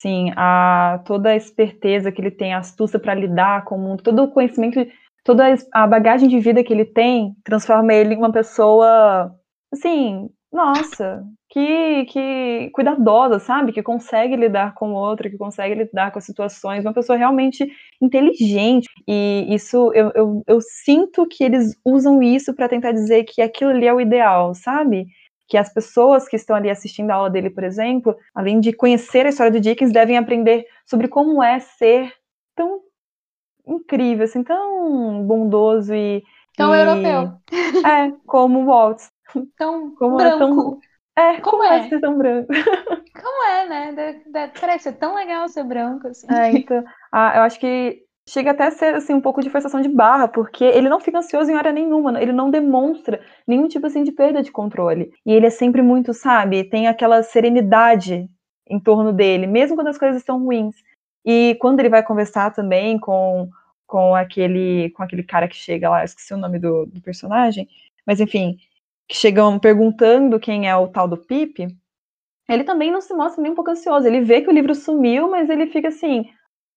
sim, 0.00 0.30
a 0.36 1.02
toda 1.06 1.30
a 1.30 1.36
esperteza 1.36 2.12
que 2.12 2.20
ele 2.20 2.30
tem, 2.30 2.52
a 2.52 2.58
astúcia 2.58 2.98
para 2.98 3.14
lidar 3.14 3.64
com 3.64 3.76
o 3.76 3.78
mundo, 3.78 4.02
todo 4.02 4.22
o 4.22 4.30
conhecimento, 4.30 4.86
toda 5.24 5.44
a 5.72 5.86
bagagem 5.86 6.28
de 6.28 6.38
vida 6.38 6.62
que 6.62 6.72
ele 6.72 6.84
tem, 6.84 7.34
transforma 7.42 7.94
ele 7.94 8.14
em 8.14 8.18
uma 8.18 8.30
pessoa, 8.30 9.34
assim, 9.72 10.28
nossa, 10.52 11.24
que, 11.48 12.04
que 12.06 12.70
cuidadosa, 12.74 13.38
sabe? 13.38 13.72
Que 13.72 13.82
consegue 13.82 14.36
lidar 14.36 14.74
com 14.74 14.92
o 14.92 14.94
outro, 14.94 15.30
que 15.30 15.38
consegue 15.38 15.74
lidar 15.74 16.12
com 16.12 16.18
as 16.18 16.26
situações, 16.26 16.84
uma 16.84 16.92
pessoa 16.92 17.16
realmente 17.16 17.66
inteligente. 18.00 18.86
E 19.08 19.46
isso, 19.48 19.90
eu, 19.94 20.12
eu, 20.14 20.42
eu 20.46 20.60
sinto 20.60 21.26
que 21.26 21.42
eles 21.42 21.74
usam 21.82 22.22
isso 22.22 22.54
para 22.54 22.68
tentar 22.68 22.92
dizer 22.92 23.24
que 23.24 23.40
aquilo 23.40 23.70
ali 23.70 23.86
é 23.86 23.94
o 23.94 24.00
ideal, 24.00 24.54
sabe? 24.54 25.06
Que 25.48 25.56
as 25.56 25.72
pessoas 25.72 26.28
que 26.28 26.36
estão 26.36 26.54
ali 26.54 26.68
assistindo 26.68 27.10
a 27.10 27.14
aula 27.14 27.30
dele, 27.30 27.48
por 27.48 27.64
exemplo, 27.64 28.14
além 28.34 28.60
de 28.60 28.74
conhecer 28.74 29.24
a 29.24 29.30
história 29.30 29.52
do 29.52 29.60
Dickens, 29.60 29.92
devem 29.92 30.18
aprender 30.18 30.66
sobre 30.84 31.08
como 31.08 31.42
é 31.42 31.60
ser 31.60 32.12
tão 32.54 32.80
incrível, 33.66 34.24
assim, 34.24 34.44
tão 34.44 35.24
bondoso 35.26 35.94
e. 35.94 36.22
Tão 36.56 36.74
e... 36.74 36.78
europeu. 36.78 37.32
É, 37.86 38.12
como 38.26 38.60
o 38.60 38.66
Waltz. 38.66 39.11
Tão 39.56 39.94
como 39.94 40.16
branco. 40.16 40.80
É, 41.16 41.22
tão... 41.22 41.34
é 41.34 41.40
como, 41.40 41.58
como 41.58 41.64
é? 41.64 41.78
é 41.78 41.88
ser 41.88 42.00
tão 42.00 42.18
branco? 42.18 42.48
Como 43.14 43.44
é, 43.44 43.68
né? 43.68 43.92
De, 43.92 44.30
de, 44.30 44.58
parece 44.58 44.84
ser 44.84 44.92
tão 44.94 45.14
legal 45.14 45.46
ser 45.46 45.64
branco, 45.64 46.08
assim. 46.08 46.26
É, 46.32 46.50
então, 46.50 46.82
ah, 47.12 47.36
eu 47.36 47.42
acho 47.42 47.60
que 47.60 48.02
chega 48.28 48.52
até 48.52 48.64
a 48.66 48.70
ser 48.70 48.94
assim, 48.94 49.12
um 49.12 49.20
pouco 49.20 49.42
de 49.42 49.50
forçação 49.50 49.80
de 49.80 49.88
barra, 49.88 50.28
porque 50.28 50.64
ele 50.64 50.88
não 50.88 51.00
fica 51.00 51.18
ansioso 51.18 51.50
em 51.50 51.56
hora 51.56 51.72
nenhuma, 51.72 52.20
ele 52.20 52.32
não 52.32 52.50
demonstra 52.50 53.20
nenhum 53.46 53.68
tipo 53.68 53.86
assim 53.86 54.02
de 54.02 54.12
perda 54.12 54.42
de 54.42 54.50
controle. 54.50 55.12
E 55.26 55.32
ele 55.32 55.46
é 55.46 55.50
sempre 55.50 55.82
muito, 55.82 56.14
sabe, 56.14 56.64
tem 56.64 56.88
aquela 56.88 57.22
serenidade 57.22 58.28
em 58.66 58.80
torno 58.80 59.12
dele, 59.12 59.46
mesmo 59.46 59.76
quando 59.76 59.88
as 59.88 59.98
coisas 59.98 60.18
estão 60.18 60.42
ruins. 60.42 60.76
E 61.24 61.56
quando 61.60 61.80
ele 61.80 61.88
vai 61.88 62.02
conversar 62.02 62.52
também 62.52 62.98
com, 62.98 63.48
com 63.86 64.14
aquele 64.14 64.90
com 64.90 65.02
aquele 65.02 65.22
cara 65.22 65.48
que 65.48 65.56
chega 65.56 65.90
lá, 65.90 66.04
esqueci 66.04 66.32
o 66.34 66.38
nome 66.38 66.58
do, 66.58 66.86
do 66.86 67.00
personagem, 67.00 67.68
mas 68.06 68.20
enfim, 68.20 68.56
que 69.08 69.16
chegam 69.16 69.58
perguntando 69.58 70.40
quem 70.40 70.68
é 70.68 70.76
o 70.76 70.88
tal 70.88 71.06
do 71.06 71.16
Pipe, 71.16 71.68
ele 72.48 72.64
também 72.64 72.90
não 72.90 73.00
se 73.00 73.14
mostra 73.14 73.42
nem 73.42 73.52
um 73.52 73.54
pouco 73.54 73.70
ansioso. 73.70 74.06
Ele 74.06 74.20
vê 74.20 74.40
que 74.40 74.48
o 74.48 74.52
livro 74.52 74.74
sumiu, 74.74 75.30
mas 75.30 75.48
ele 75.48 75.66
fica 75.66 75.88
assim: 75.88 76.28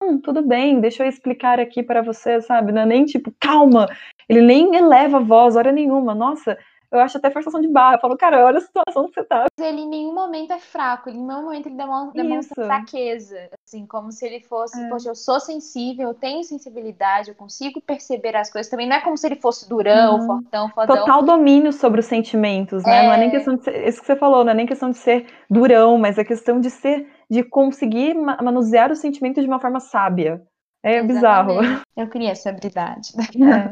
hum, 0.01 0.19
tudo 0.19 0.41
bem, 0.41 0.79
deixa 0.79 1.03
eu 1.03 1.09
explicar 1.09 1.59
aqui 1.59 1.83
para 1.83 2.01
você, 2.01 2.41
sabe? 2.41 2.71
Não 2.71 2.81
é 2.81 2.85
nem 2.85 3.05
tipo, 3.05 3.33
calma. 3.39 3.87
Ele 4.29 4.41
nem 4.41 4.75
eleva 4.75 5.17
a 5.17 5.21
voz, 5.21 5.55
hora 5.55 5.71
nenhuma. 5.71 6.13
Nossa, 6.15 6.57
eu 6.95 7.01
acho 7.01 7.17
até 7.17 7.29
forçação 7.29 7.61
de 7.61 7.67
barra. 7.67 7.95
Eu 7.95 7.99
falo, 7.99 8.17
cara, 8.17 8.45
olha 8.45 8.57
a 8.57 8.61
situação 8.61 9.07
que 9.07 9.13
você 9.13 9.23
tá. 9.23 9.45
Ele 9.59 9.81
em 9.81 9.87
nenhum 9.87 10.13
momento 10.13 10.51
é 10.51 10.59
fraco, 10.59 11.09
ele 11.09 11.17
em 11.17 11.25
nenhum 11.25 11.43
momento 11.43 11.67
ele 11.67 11.75
demonstra, 11.75 12.23
demonstra 12.23 12.65
fraqueza. 12.65 13.49
Assim, 13.67 13.85
como 13.85 14.11
se 14.11 14.25
ele 14.25 14.41
fosse, 14.41 14.81
é. 14.81 14.89
poxa, 14.89 15.09
eu 15.09 15.15
sou 15.15 15.39
sensível, 15.39 16.09
eu 16.09 16.13
tenho 16.13 16.43
sensibilidade, 16.43 17.29
eu 17.29 17.35
consigo 17.35 17.81
perceber 17.81 18.35
as 18.35 18.51
coisas. 18.51 18.69
Também 18.69 18.87
não 18.87 18.95
é 18.95 19.01
como 19.01 19.17
se 19.17 19.27
ele 19.27 19.35
fosse 19.35 19.67
durão, 19.67 20.19
uhum. 20.19 20.27
fortão, 20.27 20.69
fodão. 20.69 20.97
Total 20.97 21.23
domínio 21.23 21.71
sobre 21.73 21.99
os 21.99 22.05
sentimentos, 22.05 22.83
né? 22.83 23.03
É... 23.03 23.07
Não 23.07 23.13
é 23.13 23.17
nem 23.17 23.31
questão 23.31 23.55
de 23.55 23.63
ser, 23.63 23.87
isso 23.87 23.99
que 23.99 24.07
você 24.07 24.15
falou, 24.15 24.43
não 24.43 24.51
é 24.51 24.55
nem 24.55 24.65
questão 24.65 24.89
de 24.89 24.97
ser 24.97 25.27
durão, 25.49 25.97
mas 25.97 26.17
é 26.17 26.23
questão 26.23 26.59
de 26.59 26.69
ser, 26.69 27.07
de 27.29 27.43
conseguir 27.43 28.13
manusear 28.15 28.91
os 28.91 28.99
sentimentos 28.99 29.43
de 29.43 29.49
uma 29.49 29.59
forma 29.59 29.79
sábia. 29.79 30.41
É 30.83 30.97
Exatamente. 30.99 31.13
bizarro. 31.13 31.81
Eu 31.97 32.07
queria 32.07 32.31
essa 32.31 32.49
habilidade. 32.49 33.09
É. 33.17 33.71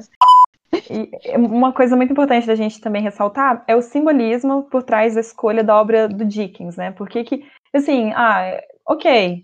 E 0.90 1.38
uma 1.38 1.72
coisa 1.72 1.96
muito 1.96 2.12
importante 2.12 2.48
da 2.48 2.56
gente 2.56 2.82
também 2.82 3.02
ressaltar 3.02 3.64
é 3.68 3.76
o 3.76 3.82
simbolismo 3.82 4.64
por 4.64 4.84
trás 4.84 5.14
da 5.16 5.22
escolha 5.22 5.64
da 5.64 5.80
obra 5.80 6.08
do 6.08 6.26
Dickens, 6.26 6.76
né? 6.76 6.92
Porque 6.92 7.24
que, 7.24 7.46
assim, 7.74 8.12
ah, 8.14 8.62
ok, 8.88 9.44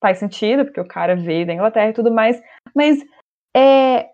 faz 0.00 0.18
sentido, 0.18 0.64
porque 0.64 0.80
o 0.80 0.88
cara 0.88 1.16
veio 1.16 1.46
da 1.46 1.52
Inglaterra 1.54 1.90
e 1.90 1.94
tudo 1.94 2.10
mais, 2.10 2.40
mas 2.74 2.98
é, 3.56 4.08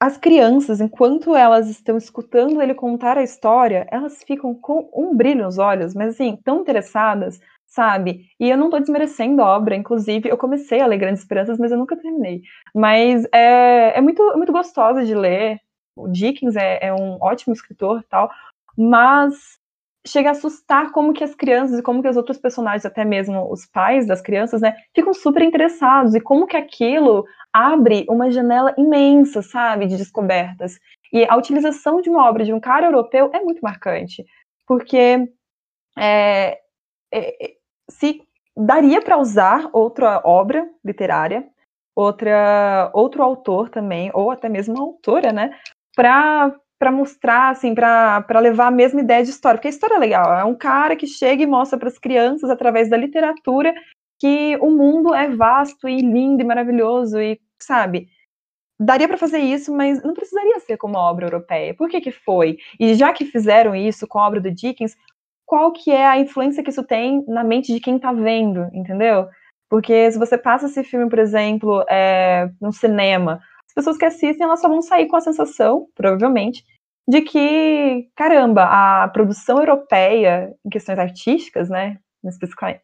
as 0.00 0.18
crianças, 0.18 0.80
enquanto 0.80 1.34
elas 1.34 1.68
estão 1.68 1.96
escutando 1.96 2.60
ele 2.60 2.74
contar 2.74 3.16
a 3.16 3.22
história, 3.22 3.86
elas 3.90 4.22
ficam 4.22 4.54
com 4.54 4.90
um 4.94 5.14
brilho 5.16 5.44
nos 5.44 5.58
olhos, 5.58 5.94
mas 5.94 6.10
assim, 6.10 6.36
tão 6.44 6.60
interessadas, 6.60 7.40
sabe? 7.66 8.26
E 8.40 8.48
eu 8.48 8.56
não 8.56 8.70
tô 8.70 8.78
desmerecendo 8.78 9.42
a 9.42 9.56
obra, 9.56 9.76
inclusive, 9.76 10.28
eu 10.28 10.38
comecei 10.38 10.80
a 10.80 10.86
ler 10.86 10.98
Grandes 10.98 11.20
Esperanças, 11.20 11.58
mas 11.58 11.72
eu 11.72 11.78
nunca 11.78 11.96
terminei. 11.96 12.42
Mas 12.74 13.24
é, 13.32 13.98
é 13.98 14.00
muito, 14.00 14.22
é 14.22 14.36
muito 14.36 14.52
gostosa 14.52 15.04
de 15.04 15.14
ler. 15.14 15.60
O 15.96 16.08
Dickens 16.08 16.56
é, 16.56 16.78
é 16.86 16.94
um 16.94 17.18
ótimo 17.20 17.54
escritor 17.54 18.00
e 18.00 18.04
tal, 18.04 18.30
mas 18.76 19.58
chega 20.06 20.28
a 20.28 20.32
assustar 20.32 20.92
como 20.92 21.12
que 21.12 21.24
as 21.24 21.34
crianças 21.34 21.78
e 21.78 21.82
como 21.82 22.00
que 22.00 22.08
os 22.08 22.16
outros 22.16 22.38
personagens, 22.38 22.86
até 22.86 23.04
mesmo 23.04 23.50
os 23.50 23.66
pais 23.66 24.06
das 24.06 24.20
crianças, 24.20 24.60
né, 24.60 24.76
ficam 24.94 25.12
super 25.12 25.42
interessados 25.42 26.14
e 26.14 26.20
como 26.20 26.46
que 26.46 26.56
aquilo 26.56 27.24
abre 27.52 28.06
uma 28.08 28.30
janela 28.30 28.74
imensa, 28.78 29.42
sabe, 29.42 29.86
de 29.86 29.96
descobertas. 29.96 30.78
E 31.12 31.24
a 31.28 31.36
utilização 31.36 32.00
de 32.00 32.10
uma 32.10 32.28
obra 32.28 32.44
de 32.44 32.52
um 32.52 32.60
cara 32.60 32.86
europeu 32.86 33.30
é 33.32 33.40
muito 33.42 33.60
marcante, 33.60 34.24
porque 34.66 35.28
é, 35.98 36.58
é, 37.18 37.54
se 37.90 38.22
daria 38.56 39.00
para 39.02 39.18
usar 39.18 39.68
outra 39.72 40.20
obra 40.24 40.68
literária, 40.84 41.46
outra, 41.94 42.90
outro 42.94 43.22
autor 43.22 43.68
também, 43.68 44.10
ou 44.14 44.30
até 44.30 44.48
mesmo 44.48 44.74
uma 44.74 44.84
autora, 44.84 45.32
né, 45.32 45.56
para 45.94 46.54
para 46.78 46.92
mostrar, 46.92 47.48
assim, 47.50 47.74
para 47.74 48.38
levar 48.38 48.66
a 48.66 48.70
mesma 48.70 49.00
ideia 49.00 49.24
de 49.24 49.30
história, 49.30 49.56
porque 49.56 49.68
a 49.68 49.70
história 49.70 49.94
é 49.94 49.98
legal, 49.98 50.38
é 50.38 50.44
um 50.44 50.54
cara 50.54 50.94
que 50.94 51.06
chega 51.06 51.42
e 51.42 51.46
mostra 51.46 51.78
para 51.78 51.88
as 51.88 51.98
crianças, 51.98 52.50
através 52.50 52.90
da 52.90 52.98
literatura, 52.98 53.74
que 54.18 54.56
o 54.60 54.70
mundo 54.70 55.14
é 55.14 55.28
vasto 55.28 55.88
e 55.88 56.02
lindo 56.02 56.42
e 56.42 56.44
maravilhoso, 56.44 57.18
e, 57.18 57.40
sabe, 57.58 58.08
daria 58.78 59.08
para 59.08 59.16
fazer 59.16 59.38
isso, 59.38 59.74
mas 59.74 60.02
não 60.02 60.12
precisaria 60.12 60.60
ser 60.60 60.76
como 60.76 60.98
obra 60.98 61.26
europeia. 61.26 61.74
Por 61.74 61.88
que 61.88 62.00
que 62.00 62.12
foi? 62.12 62.58
E 62.78 62.94
já 62.94 63.12
que 63.12 63.24
fizeram 63.24 63.74
isso 63.74 64.06
com 64.06 64.18
a 64.18 64.26
obra 64.26 64.40
do 64.40 64.50
Dickens, 64.50 64.94
qual 65.46 65.72
que 65.72 65.90
é 65.90 66.04
a 66.04 66.18
influência 66.18 66.62
que 66.62 66.70
isso 66.70 66.84
tem 66.84 67.24
na 67.28 67.44
mente 67.44 67.72
de 67.72 67.80
quem 67.80 67.96
está 67.96 68.12
vendo, 68.12 68.68
entendeu? 68.74 69.28
Porque 69.70 70.10
se 70.10 70.18
você 70.18 70.36
passa 70.36 70.66
esse 70.66 70.82
filme, 70.84 71.08
por 71.08 71.18
exemplo, 71.18 71.84
é, 71.88 72.50
no 72.60 72.72
cinema, 72.72 73.40
as 73.66 73.74
pessoas 73.74 73.96
que 73.96 74.04
assistem, 74.04 74.44
elas 74.44 74.60
só 74.60 74.68
vão 74.68 74.82
sair 74.82 75.06
com 75.06 75.16
a 75.16 75.20
sensação, 75.20 75.86
provavelmente, 75.94 76.64
de 77.08 77.22
que, 77.22 78.08
caramba, 78.16 78.64
a 78.64 79.08
produção 79.08 79.58
europeia 79.58 80.52
em 80.64 80.68
questões 80.68 80.98
artísticas, 80.98 81.68
né, 81.68 81.98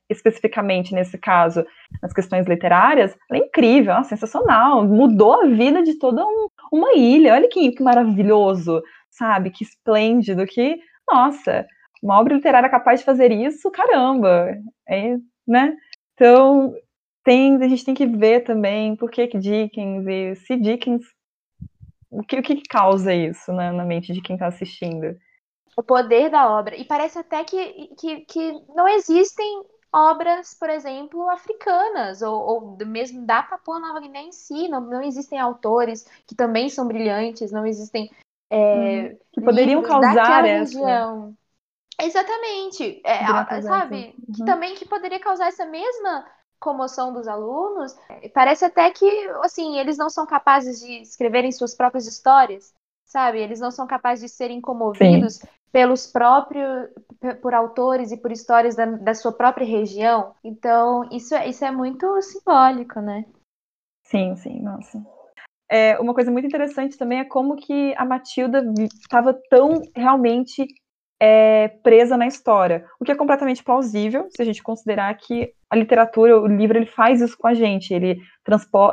especificamente 0.09 0.95
nesse 0.95 1.19
caso, 1.19 1.67
nas 2.01 2.13
questões 2.13 2.47
literárias, 2.47 3.17
é 3.33 3.39
incrível, 3.39 3.95
é 3.95 4.05
sensacional, 4.05 4.87
mudou 4.87 5.43
a 5.43 5.47
vida 5.47 5.83
de 5.83 5.99
toda 5.99 6.25
um, 6.25 6.49
uma 6.71 6.95
ilha, 6.95 7.35
olha 7.35 7.49
que, 7.49 7.73
que 7.73 7.83
maravilhoso, 7.83 8.81
sabe, 9.11 9.51
que 9.51 9.65
esplêndido, 9.65 10.47
que, 10.47 10.79
nossa, 11.11 11.67
uma 12.03 12.19
obra 12.19 12.35
literária 12.35 12.69
capaz 12.69 13.01
de 13.01 13.07
fazer 13.07 13.31
isso, 13.31 13.71
caramba, 13.71 14.57
é, 14.89 15.17
né? 15.47 15.77
Então, 16.15 16.75
tem, 17.25 17.57
a 17.63 17.69
gente 17.69 17.85
tem 17.85 17.95
que 17.95 18.07
ver 18.07 18.41
também 18.41 18.97
por 18.97 19.11
que, 19.11 19.27
Dickens 19.39 20.07
e 20.07 20.35
se 20.37 20.57
Dickens. 20.57 21.03
O 22.11 22.23
que, 22.23 22.39
o 22.39 22.43
que 22.43 22.63
causa 22.69 23.15
isso 23.15 23.53
né, 23.53 23.73
na 23.73 23.85
mente 23.85 24.13
de 24.13 24.21
quem 24.21 24.35
está 24.35 24.47
assistindo? 24.47 25.17
O 25.77 25.83
poder 25.83 26.29
da 26.29 26.51
obra. 26.51 26.77
E 26.77 26.85
parece 26.85 27.19
até 27.19 27.43
que, 27.45 27.89
que, 27.99 28.21
que 28.27 28.53
não 28.75 28.87
existem 28.87 29.63
obras, 29.91 30.55
por 30.59 30.69
exemplo, 30.69 31.31
africanas, 31.31 32.21
ou, 32.21 32.35
ou 32.35 32.87
mesmo 32.87 33.25
da 33.25 33.43
Papua 33.43 33.79
Nova 33.79 34.01
Guiné 34.01 34.23
em 34.25 34.33
si. 34.33 34.69
Não, 34.69 34.81
não 34.81 35.03
existem 35.03 35.39
autores 35.39 36.07
que 36.27 36.35
também 36.35 36.69
são 36.69 36.87
brilhantes, 36.87 37.51
não 37.51 37.67
existem. 37.67 38.11
É, 38.51 39.05
hum, 39.05 39.19
que 39.33 39.41
poderiam 39.41 39.83
causar 39.83 40.45
essa. 40.45 40.79
Região. 40.79 41.35
Exatamente. 42.03 43.01
É, 43.05 43.25
sabe? 43.63 44.15
Uhum. 44.19 44.35
Que 44.35 44.45
também 44.45 44.75
que 44.75 44.87
poderia 44.87 45.21
causar 45.21 45.49
essa 45.49 45.65
mesma 45.65 46.27
comoção 46.59 47.13
dos 47.13 47.27
alunos. 47.27 47.97
Parece 48.33 48.65
até 48.65 48.91
que, 48.91 49.07
assim, 49.43 49.79
eles 49.79 49.99
não 49.99 50.09
são 50.09 50.27
capazes 50.27 50.81
de 50.81 51.03
escreverem 51.03 51.51
suas 51.51 51.75
próprias 51.75 52.07
histórias, 52.07 52.73
sabe? 53.05 53.41
Eles 53.41 53.61
não 53.61 53.71
são 53.71 53.87
capazes 53.87 54.25
de 54.25 54.37
serem 54.37 54.61
comovidos 54.61 55.35
Sim. 55.35 55.49
pelos 55.73 56.07
próprios, 56.07 56.89
por 57.41 57.53
autores 57.53 58.13
e 58.13 58.17
por 58.17 58.31
histórias 58.31 58.77
da, 58.77 58.87
da 58.87 59.15
sua 59.15 59.33
própria 59.33 59.67
região. 59.67 60.35
Então, 60.43 61.09
isso, 61.11 61.35
é, 61.35 61.49
isso 61.49 61.65
é 61.65 61.71
muito 61.71 62.21
simbólico, 62.23 63.01
né? 63.01 63.25
Sim, 64.05 64.37
sim, 64.37 64.61
nossa. 64.61 65.03
É, 65.69 65.99
uma 65.99 66.13
coisa 66.13 66.31
muito 66.31 66.47
interessante 66.47 66.99
também 66.99 67.21
é 67.21 67.25
como 67.25 67.57
que 67.57 67.95
a 67.97 68.05
Matilda 68.05 68.63
estava 69.01 69.33
tão 69.49 69.81
realmente 69.97 70.67
é, 71.25 71.69
presa 71.85 72.17
na 72.17 72.27
história, 72.27 72.85
o 72.99 73.05
que 73.05 73.13
é 73.13 73.15
completamente 73.15 73.63
plausível 73.63 74.27
se 74.35 74.43
a 74.43 74.45
gente 74.45 74.61
considerar 74.61 75.15
que 75.15 75.55
a 75.71 75.77
literatura, 75.77 76.37
o 76.41 76.49
livro, 76.49 76.77
ele 76.77 76.87
faz 76.87 77.21
isso 77.21 77.39
com 77.39 77.47
a 77.47 77.55
gente, 77.55 77.95
ele, 77.95 78.21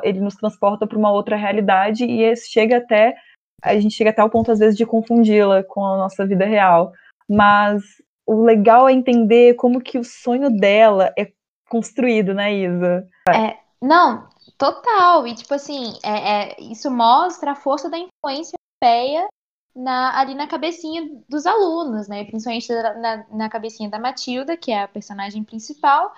ele 0.03 0.19
nos 0.19 0.35
transporta 0.35 0.85
para 0.85 0.97
uma 0.97 1.11
outra 1.11 1.35
realidade 1.35 2.05
e 2.05 2.35
chega 2.35 2.77
até 2.77 3.15
a 3.63 3.77
gente 3.77 3.95
chega 3.95 4.11
até 4.11 4.23
o 4.23 4.29
ponto 4.29 4.51
às 4.51 4.59
vezes 4.59 4.77
de 4.77 4.85
confundi-la 4.85 5.63
com 5.63 5.83
a 5.83 5.97
nossa 5.97 6.25
vida 6.25 6.45
real, 6.45 6.93
mas 7.27 7.81
o 8.27 8.43
legal 8.43 8.87
é 8.87 8.93
entender 8.93 9.55
como 9.55 9.81
que 9.81 9.97
o 9.97 10.03
sonho 10.03 10.51
dela 10.51 11.11
é 11.17 11.31
construído, 11.67 12.33
né, 12.33 12.53
Isa? 12.53 13.07
É, 13.27 13.57
não, 13.81 14.29
total. 14.55 15.25
E 15.25 15.33
tipo 15.33 15.53
assim, 15.55 15.93
é, 16.05 16.51
é, 16.51 16.61
isso 16.61 16.91
mostra 16.91 17.51
a 17.51 17.55
força 17.55 17.89
da 17.89 17.97
influência 17.97 18.55
europeia 18.81 19.27
na, 19.75 20.19
ali 20.19 20.35
na 20.35 20.47
cabecinha 20.47 21.09
dos 21.27 21.45
alunos, 21.45 22.07
né? 22.07 22.25
Principalmente 22.25 22.71
na, 22.71 23.25
na 23.31 23.49
cabecinha 23.49 23.89
da 23.89 23.99
Matilda, 23.99 24.57
que 24.57 24.71
é 24.71 24.83
a 24.83 24.87
personagem 24.87 25.43
principal. 25.43 26.13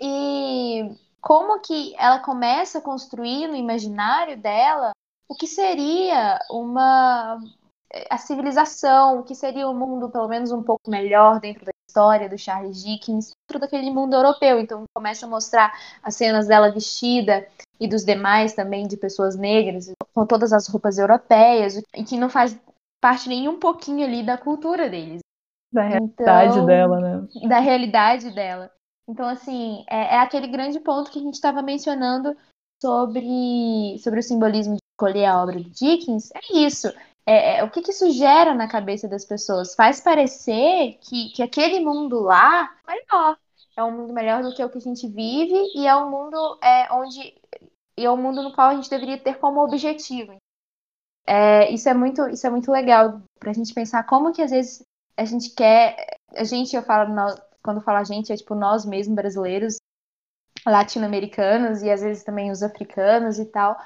E 0.00 0.90
como 1.20 1.60
que 1.60 1.94
ela 1.98 2.20
começa 2.20 2.78
a 2.78 2.82
construir 2.82 3.48
no 3.48 3.56
imaginário 3.56 4.36
dela 4.36 4.92
o 5.28 5.34
que 5.34 5.46
seria 5.46 6.38
uma 6.50 7.38
a 8.10 8.18
civilização, 8.18 9.20
o 9.20 9.22
que 9.22 9.34
seria 9.34 9.68
um 9.68 9.74
mundo 9.74 10.10
pelo 10.10 10.28
menos 10.28 10.50
um 10.50 10.62
pouco 10.62 10.90
melhor 10.90 11.40
dentro 11.40 11.64
da 11.64 11.72
história 11.88 12.28
do 12.28 12.36
Charles 12.36 12.82
Dickens, 12.82 13.30
dentro 13.48 13.60
daquele 13.60 13.90
mundo 13.90 14.14
europeu. 14.14 14.60
Então 14.60 14.84
começa 14.94 15.24
a 15.24 15.28
mostrar 15.28 15.72
as 16.02 16.14
cenas 16.14 16.46
dela 16.46 16.70
vestida 16.70 17.46
e 17.80 17.88
dos 17.88 18.04
demais 18.04 18.54
também 18.54 18.86
de 18.86 18.96
pessoas 18.96 19.36
negras 19.36 19.90
com 20.14 20.26
todas 20.26 20.52
as 20.52 20.66
roupas 20.66 20.98
europeias, 20.98 21.82
e 21.94 22.04
que 22.04 22.16
não 22.16 22.28
faz 22.28 22.58
parte 23.06 23.28
nem 23.28 23.48
um 23.48 23.56
pouquinho 23.56 24.04
ali 24.04 24.26
da 24.26 24.36
cultura 24.36 24.90
deles. 24.90 25.20
Da 25.72 25.82
realidade 25.82 26.54
então, 26.54 26.66
dela, 26.66 27.00
né? 27.00 27.28
Da 27.48 27.60
realidade 27.60 28.34
dela. 28.34 28.68
Então, 29.08 29.28
assim, 29.28 29.84
é, 29.88 30.16
é 30.16 30.18
aquele 30.18 30.48
grande 30.48 30.80
ponto 30.80 31.12
que 31.12 31.20
a 31.20 31.22
gente 31.22 31.34
estava 31.34 31.62
mencionando 31.62 32.36
sobre, 32.82 33.96
sobre 34.00 34.18
o 34.18 34.22
simbolismo 34.24 34.74
de 34.74 34.80
escolher 34.92 35.26
a 35.26 35.40
obra 35.40 35.54
do 35.54 35.70
Dickens. 35.70 36.32
É 36.34 36.58
isso. 36.58 36.88
É, 37.24 37.58
é, 37.58 37.64
o 37.64 37.70
que, 37.70 37.80
que 37.80 37.92
isso 37.92 38.10
gera 38.10 38.52
na 38.52 38.66
cabeça 38.66 39.06
das 39.06 39.24
pessoas? 39.24 39.76
Faz 39.76 40.00
parecer 40.00 40.98
que, 41.00 41.28
que 41.30 41.44
aquele 41.44 41.78
mundo 41.78 42.18
lá 42.18 42.74
é 42.88 42.92
melhor. 42.92 43.38
É 43.76 43.84
um 43.84 43.92
mundo 43.92 44.12
melhor 44.12 44.42
do 44.42 44.52
que 44.52 44.64
o 44.64 44.68
que 44.68 44.78
a 44.78 44.80
gente 44.80 45.06
vive 45.06 45.54
e 45.76 45.86
é 45.86 45.94
um 45.94 46.10
mundo 46.10 46.58
é, 46.60 46.92
onde 46.92 47.34
e 47.96 48.04
é 48.04 48.10
um 48.10 48.16
mundo 48.16 48.42
no 48.42 48.52
qual 48.52 48.70
a 48.70 48.74
gente 48.74 48.90
deveria 48.90 49.16
ter 49.16 49.38
como 49.38 49.62
objetivo. 49.62 50.36
É, 51.26 51.70
isso, 51.72 51.88
é 51.88 51.94
muito, 51.94 52.28
isso 52.28 52.46
é 52.46 52.50
muito 52.50 52.70
legal 52.70 53.20
para 53.38 53.50
a 53.50 53.54
gente 53.54 53.74
pensar 53.74 54.04
como 54.04 54.32
que 54.32 54.42
às 54.42 54.50
vezes 54.50 54.82
a 55.16 55.24
gente 55.24 55.50
quer. 55.50 55.96
A 56.36 56.44
gente, 56.44 56.76
eu 56.76 56.82
falo, 56.82 57.12
nós, 57.12 57.34
quando 57.62 57.80
falo 57.80 57.98
a 57.98 58.04
gente, 58.04 58.32
é 58.32 58.36
tipo 58.36 58.54
nós 58.54 58.84
mesmos 58.84 59.16
brasileiros, 59.16 59.76
latino-americanos 60.64 61.82
e 61.82 61.90
às 61.90 62.00
vezes 62.00 62.22
também 62.22 62.50
os 62.50 62.62
africanos 62.62 63.38
e 63.38 63.46
tal. 63.46 63.76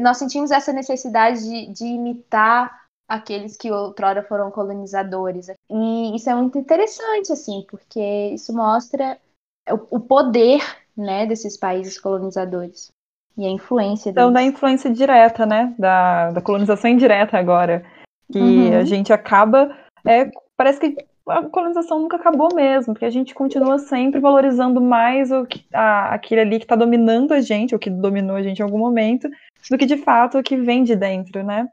Nós 0.00 0.18
sentimos 0.18 0.50
essa 0.50 0.72
necessidade 0.72 1.42
de, 1.42 1.72
de 1.72 1.84
imitar 1.84 2.86
aqueles 3.08 3.56
que 3.56 3.70
outrora 3.70 4.22
foram 4.22 4.50
colonizadores. 4.50 5.48
E 5.68 6.14
isso 6.14 6.30
é 6.30 6.34
muito 6.34 6.58
interessante, 6.58 7.32
assim, 7.32 7.66
porque 7.68 8.00
isso 8.32 8.52
mostra 8.52 9.20
o, 9.68 9.96
o 9.96 10.00
poder 10.00 10.60
né, 10.96 11.26
desses 11.26 11.56
países 11.56 11.98
colonizadores. 11.98 12.92
E 13.36 13.46
a 13.46 13.50
influência 13.50 14.10
Então, 14.10 14.32
da 14.32 14.42
influência 14.42 14.90
direta, 14.90 15.46
né? 15.46 15.74
Da, 15.78 16.30
da 16.30 16.40
colonização 16.40 16.90
indireta 16.90 17.38
agora. 17.38 17.84
Que 18.32 18.38
uhum. 18.38 18.76
a 18.78 18.84
gente 18.84 19.12
acaba. 19.12 19.74
É, 20.06 20.30
parece 20.56 20.80
que 20.80 20.96
a 21.28 21.42
colonização 21.44 22.00
nunca 22.00 22.16
acabou 22.16 22.54
mesmo, 22.54 22.92
porque 22.92 23.04
a 23.04 23.10
gente 23.10 23.34
continua 23.34 23.78
sempre 23.78 24.20
valorizando 24.20 24.80
mais 24.80 25.30
o 25.30 25.46
que, 25.46 25.64
a, 25.72 26.14
aquele 26.14 26.40
ali 26.40 26.58
que 26.58 26.64
está 26.64 26.76
dominando 26.76 27.32
a 27.32 27.40
gente, 27.40 27.74
ou 27.74 27.78
que 27.78 27.90
dominou 27.90 28.36
a 28.36 28.42
gente 28.42 28.58
em 28.58 28.62
algum 28.62 28.78
momento, 28.78 29.28
do 29.70 29.78
que 29.78 29.86
de 29.86 29.96
fato 29.96 30.38
o 30.38 30.42
que 30.42 30.56
vem 30.56 30.82
de 30.82 30.96
dentro, 30.96 31.42
né? 31.44 31.68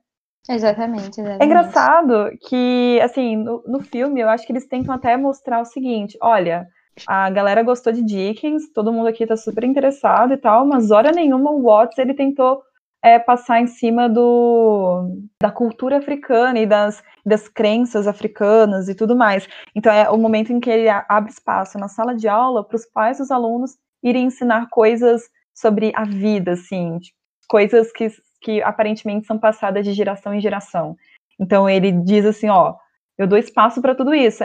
Exatamente, 0.49 1.19
exatamente. 1.19 1.41
É 1.41 1.45
engraçado 1.45 2.31
que, 2.47 2.99
assim, 3.01 3.35
no, 3.35 3.63
no 3.67 3.79
filme, 3.81 4.21
eu 4.21 4.29
acho 4.29 4.45
que 4.45 4.53
eles 4.53 4.65
tentam 4.65 4.93
até 4.95 5.17
mostrar 5.17 5.59
o 5.59 5.65
seguinte: 5.65 6.17
olha, 6.21 6.67
a 7.05 7.29
galera 7.29 7.63
gostou 7.63 7.93
de 7.93 8.03
Dickens, 8.03 8.71
todo 8.73 8.91
mundo 8.91 9.07
aqui 9.07 9.25
tá 9.25 9.37
super 9.37 9.63
interessado 9.63 10.33
e 10.33 10.37
tal, 10.37 10.65
mas 10.65 10.91
hora 10.91 11.11
nenhuma 11.11 11.51
o 11.51 11.63
Watts 11.63 11.97
ele 11.97 12.13
tentou 12.13 12.61
é, 13.03 13.19
passar 13.19 13.61
em 13.61 13.67
cima 13.67 14.09
do, 14.09 15.09
da 15.41 15.51
cultura 15.51 15.97
africana 15.97 16.59
e 16.59 16.65
das, 16.65 17.03
das 17.25 17.47
crenças 17.47 18.07
africanas 18.07 18.89
e 18.89 18.95
tudo 18.95 19.15
mais. 19.15 19.47
Então 19.75 19.91
é 19.91 20.09
o 20.09 20.17
momento 20.17 20.51
em 20.51 20.59
que 20.59 20.69
ele 20.69 20.89
abre 20.89 21.31
espaço 21.31 21.77
na 21.77 21.87
sala 21.87 22.15
de 22.15 22.27
aula 22.27 22.63
para 22.63 22.75
os 22.75 22.85
pais 22.85 23.17
dos 23.19 23.31
alunos 23.31 23.77
irem 24.03 24.25
ensinar 24.25 24.67
coisas 24.69 25.23
sobre 25.53 25.91
a 25.95 26.05
vida, 26.05 26.53
assim, 26.53 26.99
coisas 27.47 27.91
que, 27.91 28.09
que 28.41 28.61
aparentemente 28.61 29.25
são 29.25 29.37
passadas 29.37 29.85
de 29.85 29.93
geração 29.93 30.33
em 30.33 30.41
geração. 30.41 30.95
Então 31.39 31.69
ele 31.69 31.91
diz 31.91 32.25
assim, 32.25 32.49
ó, 32.49 32.75
eu 33.17 33.27
dou 33.27 33.37
espaço 33.37 33.81
para 33.81 33.95
tudo 33.95 34.13
isso. 34.13 34.43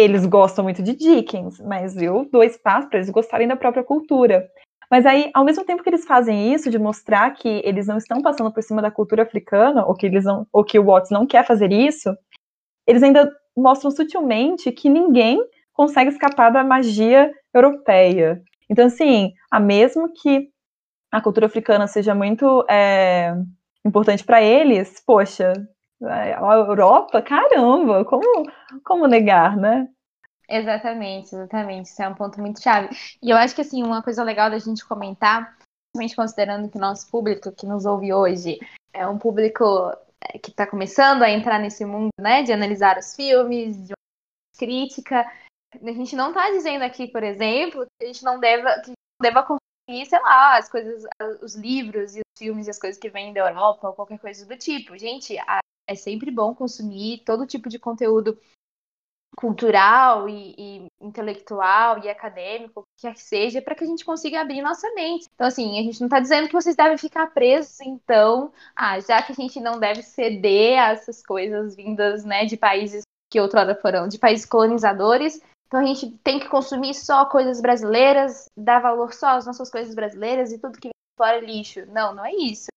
Eles 0.00 0.24
gostam 0.24 0.64
muito 0.64 0.82
de 0.82 0.96
Dickens, 0.96 1.60
mas 1.60 1.94
eu 1.94 2.26
dou 2.32 2.42
espaço 2.42 2.88
para 2.88 2.98
eles 2.98 3.10
gostarem 3.10 3.46
da 3.46 3.54
própria 3.54 3.84
cultura. 3.84 4.48
Mas 4.90 5.04
aí, 5.04 5.30
ao 5.34 5.44
mesmo 5.44 5.62
tempo 5.62 5.82
que 5.82 5.90
eles 5.90 6.06
fazem 6.06 6.54
isso, 6.54 6.70
de 6.70 6.78
mostrar 6.78 7.30
que 7.32 7.60
eles 7.66 7.86
não 7.86 7.98
estão 7.98 8.22
passando 8.22 8.50
por 8.50 8.62
cima 8.62 8.80
da 8.80 8.90
cultura 8.90 9.24
africana, 9.24 9.84
ou 9.84 9.94
que, 9.94 10.06
eles 10.06 10.24
não, 10.24 10.46
ou 10.50 10.64
que 10.64 10.78
o 10.78 10.84
Watts 10.86 11.10
não 11.10 11.26
quer 11.26 11.46
fazer 11.46 11.70
isso, 11.70 12.16
eles 12.86 13.02
ainda 13.02 13.30
mostram 13.54 13.90
sutilmente 13.90 14.72
que 14.72 14.88
ninguém 14.88 15.38
consegue 15.74 16.08
escapar 16.08 16.50
da 16.50 16.64
magia 16.64 17.30
europeia. 17.52 18.42
Então, 18.70 18.86
assim, 18.86 19.34
a 19.50 19.60
mesmo 19.60 20.10
que 20.14 20.48
a 21.12 21.20
cultura 21.20 21.44
africana 21.44 21.86
seja 21.86 22.14
muito 22.14 22.64
é, 22.70 23.34
importante 23.84 24.24
para 24.24 24.42
eles, 24.42 25.02
poxa, 25.06 25.52
A 26.02 26.54
Europa, 26.54 27.20
caramba, 27.20 28.04
como, 28.04 28.50
como 28.84 29.06
negar, 29.06 29.56
né? 29.56 29.88
Exatamente, 30.48 31.34
exatamente. 31.34 31.86
Isso 31.86 32.02
é 32.02 32.08
um 32.08 32.14
ponto 32.14 32.40
muito 32.40 32.62
chave. 32.62 32.88
E 33.22 33.30
eu 33.30 33.36
acho 33.36 33.54
que, 33.54 33.60
assim, 33.60 33.82
uma 33.82 34.02
coisa 34.02 34.24
legal 34.24 34.50
da 34.50 34.58
gente 34.58 34.84
comentar, 34.84 35.56
principalmente 35.92 36.16
considerando 36.16 36.68
que 36.70 36.76
o 36.76 36.80
nosso 36.80 37.08
público 37.10 37.52
que 37.52 37.66
nos 37.66 37.84
ouve 37.84 38.12
hoje 38.12 38.58
é 38.92 39.06
um 39.06 39.18
público 39.18 39.64
é, 40.24 40.38
que 40.38 40.50
está 40.50 40.66
começando 40.66 41.22
a 41.22 41.30
entrar 41.30 41.58
nesse 41.58 41.84
mundo, 41.84 42.08
né, 42.18 42.42
de 42.42 42.52
analisar 42.52 42.98
os 42.98 43.14
filmes, 43.14 43.86
de 43.86 43.92
crítica. 44.58 45.24
A 45.72 45.92
gente 45.92 46.16
não 46.16 46.30
está 46.30 46.50
dizendo 46.50 46.82
aqui, 46.82 47.06
por 47.06 47.22
exemplo, 47.22 47.86
que 47.98 48.04
a 48.04 48.06
gente 48.08 48.24
não 48.24 48.40
deva, 48.40 48.80
que 48.80 48.92
deva 49.22 49.42
consumir, 49.42 50.06
sei 50.06 50.20
lá, 50.20 50.58
as 50.58 50.68
coisas, 50.68 51.04
os 51.40 51.54
livros 51.54 52.16
e 52.16 52.20
os 52.20 52.38
filmes 52.38 52.66
e 52.66 52.70
as 52.70 52.78
coisas 52.78 52.98
que 52.98 53.08
vêm 53.08 53.32
da 53.32 53.48
Europa 53.48 53.88
ou 53.88 53.94
qualquer 53.94 54.18
coisa 54.18 54.44
do 54.44 54.56
tipo. 54.56 54.98
Gente, 54.98 55.36
é 55.90 55.94
sempre 55.96 56.30
bom 56.30 56.54
consumir 56.54 57.22
todo 57.24 57.46
tipo 57.46 57.68
de 57.68 57.76
conteúdo 57.76 58.38
cultural 59.36 60.28
e, 60.28 60.54
e, 60.56 60.86
intelectual 61.00 61.98
e 61.98 62.08
acadêmico, 62.08 62.82
que 62.96 63.06
quer 63.06 63.14
que 63.14 63.22
seja, 63.22 63.62
para 63.62 63.74
que 63.74 63.82
a 63.82 63.86
gente 63.86 64.04
consiga 64.04 64.40
abrir 64.40 64.62
nossa 64.62 64.92
mente. 64.94 65.26
Então, 65.34 65.48
assim, 65.48 65.78
a 65.78 65.82
gente 65.82 66.00
não 66.00 66.06
está 66.06 66.20
dizendo 66.20 66.46
que 66.46 66.54
vocês 66.54 66.76
devem 66.76 66.96
ficar 66.96 67.28
presos, 67.32 67.80
então, 67.80 68.52
ah, 68.76 69.00
já 69.00 69.20
que 69.20 69.32
a 69.32 69.34
gente 69.34 69.58
não 69.58 69.80
deve 69.80 70.02
ceder 70.02 70.78
a 70.78 70.92
essas 70.92 71.24
coisas 71.24 71.74
vindas, 71.74 72.24
né, 72.24 72.44
de 72.44 72.56
países 72.56 73.02
que 73.28 73.40
outrora 73.40 73.74
foram, 73.74 74.06
de 74.06 74.18
países 74.18 74.46
colonizadores, 74.46 75.40
então 75.66 75.80
a 75.80 75.84
gente 75.84 76.10
tem 76.18 76.38
que 76.38 76.48
consumir 76.48 76.94
só 76.94 77.24
coisas 77.24 77.60
brasileiras, 77.60 78.46
dar 78.56 78.80
valor 78.80 79.12
só 79.12 79.30
às 79.30 79.46
nossas 79.46 79.70
coisas 79.70 79.94
brasileiras 79.94 80.52
e 80.52 80.58
tudo 80.58 80.78
que 80.78 80.88
vem 80.88 80.92
fora 81.16 81.38
é 81.38 81.40
lixo. 81.40 81.86
Não, 81.86 82.14
não 82.14 82.24
é 82.24 82.32
isso 82.32 82.69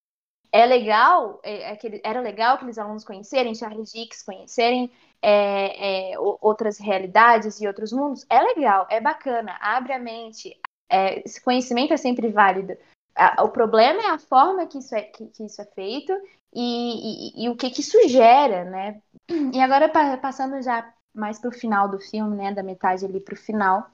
é 0.54 0.68
legal, 0.68 1.39
é, 1.41 1.74
é 1.74 1.80
era 2.04 2.22
legal 2.22 2.56
aqueles 2.56 2.78
alunos 2.78 3.04
conhecerem 3.04 3.56
Charles 3.56 3.91
Dix, 3.91 4.22
conhecerem 4.22 4.91
é, 5.20 6.12
é, 6.12 6.20
outras 6.20 6.78
realidades 6.78 7.60
e 7.60 7.66
outros 7.66 7.91
mundos. 7.91 8.24
É 8.30 8.39
legal, 8.39 8.86
é 8.91 9.01
bacana, 9.01 9.58
abre 9.60 9.93
a 9.93 9.99
mente. 9.99 10.56
É, 10.88 11.24
esse 11.26 11.41
conhecimento 11.41 11.91
é 11.91 11.97
sempre 11.97 12.30
válido. 12.30 12.78
O 13.41 13.49
problema 13.49 14.01
é 14.04 14.10
a 14.12 14.20
forma 14.20 14.68
que 14.68 14.78
isso 14.78 14.93
é, 14.95 15.01
que, 15.01 15.26
que 15.28 15.43
isso 15.43 15.60
é 15.60 15.66
feito 15.66 16.14
e, 16.54 17.41
e, 17.41 17.45
e, 17.45 17.49
o 17.49 17.56
que, 17.56 17.72
que 17.72 17.82
isso 17.82 17.97
gera, 18.08 18.64
né? 18.64 19.01
E 19.54 19.60
agora, 19.60 19.89
passando 20.20 20.62
já 20.62 20.93
mais 21.16 21.39
para 21.39 21.49
o 21.49 21.54
final 21.54 21.89
do 21.89 21.99
filme, 21.99 22.36
né? 22.36 22.54
Da 22.54 22.62
metade 22.62 23.06
ali 23.06 23.20
para 23.20 23.34
o 23.34 23.38
final. 23.38 23.89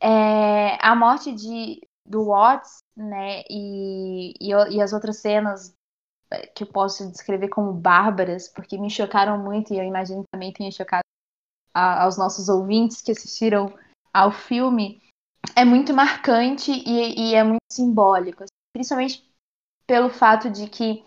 É, 0.00 0.78
a 0.80 0.94
morte 0.94 1.32
de, 1.32 1.80
do 2.06 2.26
Watts, 2.26 2.78
né? 2.96 3.42
E, 3.50 4.34
e, 4.40 4.50
e, 4.50 4.80
as 4.80 4.92
outras 4.92 5.18
cenas 5.18 5.74
que 6.54 6.64
eu 6.64 6.66
posso 6.66 7.10
descrever 7.10 7.48
como 7.48 7.72
bárbaras, 7.72 8.48
porque 8.48 8.78
me 8.78 8.90
chocaram 8.90 9.38
muito 9.38 9.72
e 9.72 9.78
eu 9.78 9.84
imagino 9.84 10.22
que 10.22 10.30
também 10.32 10.52
tenha 10.52 10.70
chocado 10.70 11.04
a, 11.74 12.04
aos 12.04 12.16
nossos 12.16 12.48
ouvintes 12.48 13.02
que 13.02 13.12
assistiram 13.12 13.72
ao 14.12 14.30
filme, 14.30 15.02
é 15.56 15.64
muito 15.64 15.94
marcante 15.94 16.70
e, 16.70 17.30
e 17.30 17.34
é 17.34 17.42
muito 17.42 17.60
simbólico, 17.72 18.42
assim, 18.42 18.50
principalmente 18.72 19.30
pelo 19.86 20.10
fato 20.10 20.50
de 20.50 20.68
que 20.68 21.04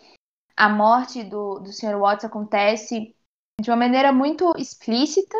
a 0.55 0.69
morte 0.69 1.23
do, 1.23 1.59
do 1.59 1.71
Sr. 1.71 1.97
Watts 1.97 2.25
acontece 2.25 3.15
de 3.61 3.69
uma 3.69 3.77
maneira 3.77 4.11
muito 4.11 4.53
explícita. 4.57 5.37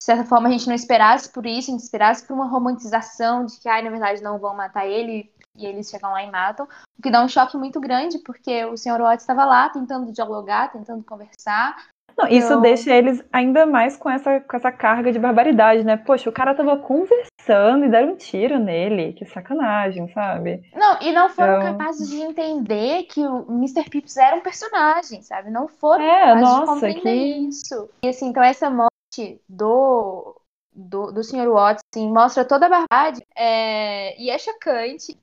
De 0.00 0.04
certa 0.04 0.24
forma, 0.24 0.48
a 0.48 0.52
gente 0.52 0.66
não 0.66 0.74
esperasse 0.74 1.30
por 1.32 1.44
isso, 1.44 1.70
a 1.70 1.72
gente 1.72 1.82
esperasse 1.82 2.26
por 2.26 2.34
uma 2.34 2.48
romantização 2.48 3.44
de 3.44 3.58
que, 3.58 3.68
ai, 3.68 3.82
na 3.82 3.90
verdade, 3.90 4.22
não 4.22 4.38
vão 4.38 4.54
matar 4.54 4.86
ele, 4.86 5.32
e 5.58 5.66
eles 5.66 5.90
chegam 5.90 6.12
lá 6.12 6.22
e 6.22 6.30
matam, 6.30 6.66
o 6.98 7.02
que 7.02 7.10
dá 7.10 7.22
um 7.22 7.28
choque 7.28 7.56
muito 7.56 7.80
grande, 7.80 8.18
porque 8.18 8.64
o 8.64 8.76
Sr. 8.76 9.00
Watts 9.00 9.22
estava 9.22 9.44
lá 9.44 9.68
tentando 9.68 10.12
dialogar, 10.12 10.72
tentando 10.72 11.04
conversar. 11.04 11.76
Não, 12.18 12.26
isso 12.26 12.60
deixa 12.60 12.92
eles 12.92 13.24
ainda 13.32 13.64
mais 13.64 13.96
com 13.96 14.10
essa, 14.10 14.40
com 14.40 14.56
essa 14.56 14.72
carga 14.72 15.12
de 15.12 15.20
barbaridade, 15.20 15.84
né? 15.84 15.96
Poxa, 15.96 16.28
o 16.28 16.32
cara 16.32 16.52
tava 16.52 16.76
conversando 16.76 17.84
e 17.84 17.88
deram 17.88 18.14
um 18.14 18.16
tiro 18.16 18.58
nele. 18.58 19.12
Que 19.12 19.24
sacanagem, 19.24 20.08
sabe? 20.12 20.68
Não, 20.74 21.00
e 21.00 21.12
não 21.12 21.28
foram 21.28 21.60
então... 21.60 21.78
capazes 21.78 22.10
de 22.10 22.16
entender 22.16 23.04
que 23.04 23.24
o 23.24 23.46
Mr. 23.48 23.88
Pips 23.88 24.16
era 24.16 24.34
um 24.34 24.40
personagem, 24.40 25.22
sabe? 25.22 25.48
Não 25.48 25.68
foram 25.68 26.02
é, 26.02 26.20
capazes 26.20 26.42
nossa, 26.42 26.60
de 26.88 26.94
compreender 26.94 27.34
que... 27.34 27.48
isso. 27.48 27.88
E 28.02 28.08
assim, 28.08 28.26
então 28.26 28.42
essa 28.42 28.68
morte 28.68 29.40
do, 29.48 30.40
do, 30.74 31.12
do 31.12 31.22
Sr. 31.22 31.48
Watts 31.48 31.84
assim, 31.94 32.12
mostra 32.12 32.44
toda 32.44 32.66
a 32.66 32.68
barbárie 32.68 33.22
é, 33.36 34.20
e 34.20 34.28
é 34.28 34.38
chocante 34.38 35.16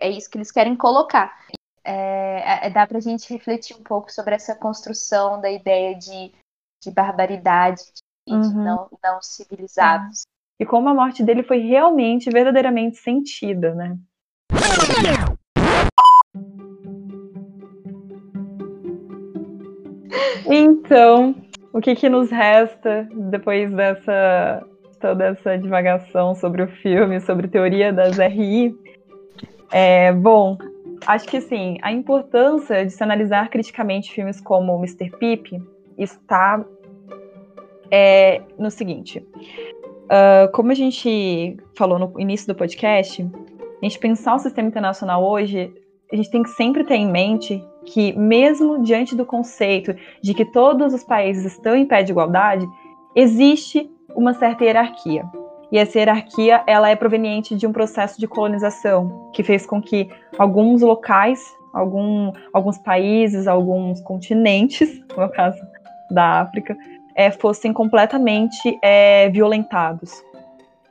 é 0.00 0.08
isso 0.08 0.30
que 0.30 0.38
eles 0.38 0.50
querem 0.50 0.76
colocar. 0.76 1.36
É, 1.84 2.66
é, 2.66 2.70
dá 2.70 2.86
para 2.86 2.98
a 2.98 3.00
gente 3.00 3.32
refletir 3.32 3.76
um 3.76 3.82
pouco 3.82 4.10
sobre 4.10 4.34
essa 4.34 4.54
construção 4.54 5.40
da 5.40 5.50
ideia 5.50 5.94
de, 5.94 6.32
de 6.82 6.90
barbaridade 6.90 7.82
e 8.26 8.32
uhum. 8.32 8.40
de 8.40 8.54
não, 8.54 8.88
não 9.02 9.22
civilizados. 9.22 10.22
E 10.58 10.64
como 10.64 10.88
a 10.88 10.94
morte 10.94 11.22
dele 11.22 11.42
foi 11.42 11.58
realmente, 11.58 12.30
verdadeiramente 12.30 12.96
sentida, 12.96 13.74
né? 13.74 13.98
Então, 20.46 21.34
o 21.72 21.80
que, 21.80 21.94
que 21.96 22.08
nos 22.08 22.30
resta 22.30 23.08
depois 23.30 23.72
dessa 23.72 24.64
toda 25.00 25.26
essa 25.26 25.58
divagação 25.58 26.34
sobre 26.34 26.62
o 26.62 26.68
filme, 26.80 27.20
sobre 27.20 27.48
teoria 27.48 27.92
das 27.92 28.16
RI? 28.16 28.74
É, 29.72 30.12
bom, 30.12 30.56
acho 31.06 31.26
que 31.26 31.40
sim, 31.40 31.78
a 31.82 31.92
importância 31.92 32.84
de 32.84 32.90
se 32.90 33.02
analisar 33.02 33.48
criticamente 33.48 34.12
filmes 34.12 34.40
como 34.40 34.76
Mr. 34.78 35.10
Pip 35.18 35.60
está 35.98 36.64
é, 37.90 38.42
no 38.58 38.70
seguinte. 38.70 39.26
Uh, 40.04 40.50
como 40.52 40.70
a 40.70 40.74
gente 40.74 41.56
falou 41.76 41.98
no 41.98 42.20
início 42.20 42.46
do 42.46 42.54
podcast, 42.54 43.22
a 43.22 43.84
gente 43.84 43.98
pensar 43.98 44.34
o 44.34 44.38
sistema 44.38 44.68
internacional 44.68 45.24
hoje, 45.24 45.72
a 46.12 46.16
gente 46.16 46.30
tem 46.30 46.42
que 46.42 46.50
sempre 46.50 46.84
ter 46.84 46.96
em 46.96 47.10
mente 47.10 47.62
que, 47.86 48.12
mesmo 48.12 48.82
diante 48.82 49.14
do 49.16 49.24
conceito 49.24 49.94
de 50.22 50.34
que 50.34 50.44
todos 50.44 50.92
os 50.94 51.02
países 51.02 51.44
estão 51.44 51.74
em 51.74 51.86
pé 51.86 52.02
de 52.02 52.12
igualdade, 52.12 52.66
existe 53.14 53.90
uma 54.14 54.34
certa 54.34 54.64
hierarquia. 54.64 55.24
E 55.74 55.78
essa 55.78 55.98
hierarquia 55.98 56.62
ela 56.68 56.88
é 56.88 56.94
proveniente 56.94 57.56
de 57.56 57.66
um 57.66 57.72
processo 57.72 58.20
de 58.20 58.28
colonização 58.28 59.28
que 59.34 59.42
fez 59.42 59.66
com 59.66 59.82
que 59.82 60.08
alguns 60.38 60.82
locais, 60.82 61.42
algum, 61.72 62.30
alguns 62.52 62.78
países, 62.78 63.48
alguns 63.48 64.00
continentes, 64.02 65.00
no 65.16 65.28
caso 65.30 65.58
da 66.12 66.42
África, 66.42 66.76
é, 67.16 67.28
fossem 67.32 67.72
completamente 67.72 68.78
é, 68.80 69.28
violentados. 69.30 70.12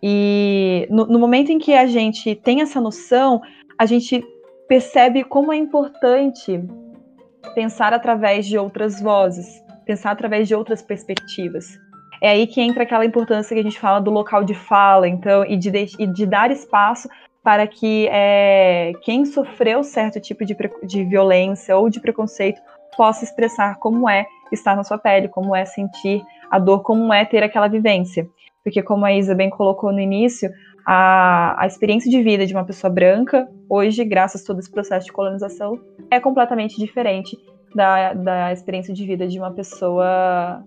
E 0.02 0.86
no, 0.90 1.06
no 1.06 1.18
momento 1.18 1.50
em 1.50 1.60
que 1.60 1.74
a 1.74 1.86
gente 1.86 2.36
tem 2.36 2.60
essa 2.60 2.82
noção, 2.82 3.42
a 3.80 3.86
gente 3.86 4.22
percebe 4.68 5.24
como 5.24 5.54
é 5.54 5.56
importante 5.56 6.62
pensar 7.56 7.94
através 7.94 8.46
de 8.46 8.58
outras 8.58 9.00
vozes, 9.00 9.64
pensar 9.86 10.12
através 10.12 10.46
de 10.46 10.54
outras 10.54 10.82
perspectivas. 10.82 11.82
É 12.24 12.30
aí 12.30 12.48
que 12.48 12.62
entra 12.62 12.84
aquela 12.84 13.04
importância 13.04 13.54
que 13.54 13.60
a 13.60 13.64
gente 13.64 13.78
fala 13.78 14.00
do 14.00 14.10
local 14.10 14.46
de 14.46 14.54
fala, 14.54 15.10
então, 15.10 15.44
e 15.44 15.58
de, 15.58 15.70
e 16.00 16.08
de 16.08 16.26
dar 16.26 16.50
espaço 16.52 17.10
para 17.44 17.68
que 17.68 18.08
é, 18.10 18.94
quem 19.02 19.26
sofreu 19.26 19.84
certo 19.84 20.22
tipo 20.22 20.46
de, 20.46 20.56
de 20.84 21.04
violência 21.04 21.76
ou 21.76 21.90
de 21.90 22.00
preconceito 22.00 22.62
possa 22.96 23.26
expressar 23.26 23.78
como 23.78 24.10
é 24.10 24.26
estar 24.54 24.74
na 24.74 24.86
sua 24.86 24.98
pele, 24.98 25.28
como 25.28 25.54
é 25.54 25.66
sentir 25.66 26.24
a 26.50 26.58
dor, 26.60 26.82
como 26.82 27.14
é 27.14 27.26
ter 27.26 27.44
aquela 27.44 27.68
vivência. 27.68 28.26
Porque, 28.64 28.82
como 28.82 29.04
a 29.04 29.12
Isa 29.12 29.36
bem 29.36 29.50
colocou 29.50 29.92
no 29.92 30.00
início, 30.00 30.50
a, 30.88 31.62
a 31.62 31.68
experiência 31.68 32.10
de 32.10 32.24
vida 32.24 32.46
de 32.46 32.54
uma 32.54 32.64
pessoa 32.64 32.90
branca, 32.90 33.50
hoje, 33.68 34.06
graças 34.06 34.44
a 34.44 34.46
todo 34.46 34.60
esse 34.60 34.72
processo 34.72 35.08
de 35.08 35.12
colonização, 35.12 35.78
é 36.10 36.22
completamente 36.22 36.78
diferente 36.78 37.38
da, 37.76 38.14
da 38.14 38.54
experiência 38.54 38.94
de 38.94 39.06
vida 39.06 39.28
de 39.28 39.38
uma 39.38 39.52
pessoa 39.52 40.64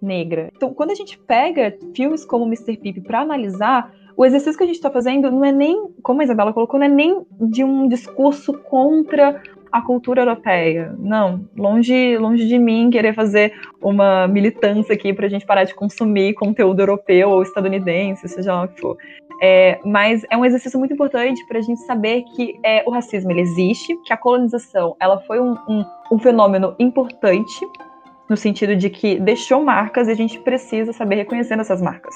negra. 0.00 0.50
Então, 0.56 0.72
quando 0.72 0.90
a 0.90 0.94
gente 0.94 1.18
pega 1.18 1.76
filmes 1.94 2.24
como 2.24 2.44
Mr. 2.46 2.76
Pip 2.76 3.00
para 3.00 3.20
analisar, 3.20 3.92
o 4.16 4.24
exercício 4.24 4.56
que 4.56 4.64
a 4.64 4.66
gente 4.66 4.76
está 4.76 4.90
fazendo 4.90 5.30
não 5.30 5.44
é 5.44 5.52
nem, 5.52 5.88
como 6.02 6.20
a 6.20 6.24
Isabela 6.24 6.52
colocou, 6.52 6.80
não 6.80 6.86
é 6.86 6.90
nem 6.90 7.24
de 7.40 7.62
um 7.62 7.86
discurso 7.86 8.52
contra 8.54 9.42
a 9.70 9.82
cultura 9.82 10.22
europeia. 10.22 10.94
Não, 10.98 11.44
longe, 11.54 12.16
longe 12.16 12.46
de 12.46 12.58
mim 12.58 12.88
querer 12.88 13.14
fazer 13.14 13.52
uma 13.82 14.26
militância 14.26 14.94
aqui 14.94 15.12
para 15.12 15.26
a 15.26 15.28
gente 15.28 15.44
parar 15.44 15.64
de 15.64 15.74
consumir 15.74 16.32
conteúdo 16.32 16.80
europeu 16.80 17.28
ou 17.28 17.42
estadunidense, 17.42 18.26
seja 18.26 18.54
lá 18.54 18.64
o 18.64 18.68
que 18.68 18.80
for. 18.80 18.96
É, 19.42 19.78
mas 19.84 20.24
é 20.30 20.36
um 20.36 20.46
exercício 20.46 20.78
muito 20.78 20.94
importante 20.94 21.46
para 21.46 21.58
a 21.58 21.62
gente 21.62 21.80
saber 21.80 22.22
que 22.34 22.58
é, 22.64 22.82
o 22.86 22.90
racismo 22.90 23.30
ele 23.30 23.42
existe, 23.42 23.94
que 24.04 24.12
a 24.12 24.16
colonização 24.16 24.96
ela 24.98 25.20
foi 25.20 25.40
um, 25.40 25.52
um, 25.68 25.84
um 26.10 26.18
fenômeno 26.18 26.74
importante 26.78 27.66
no 28.28 28.36
sentido 28.36 28.74
de 28.76 28.90
que 28.90 29.18
deixou 29.20 29.62
marcas 29.62 30.08
e 30.08 30.10
a 30.10 30.14
gente 30.14 30.38
precisa 30.40 30.92
saber 30.92 31.16
reconhecer 31.16 31.58
essas 31.58 31.80
marcas. 31.80 32.14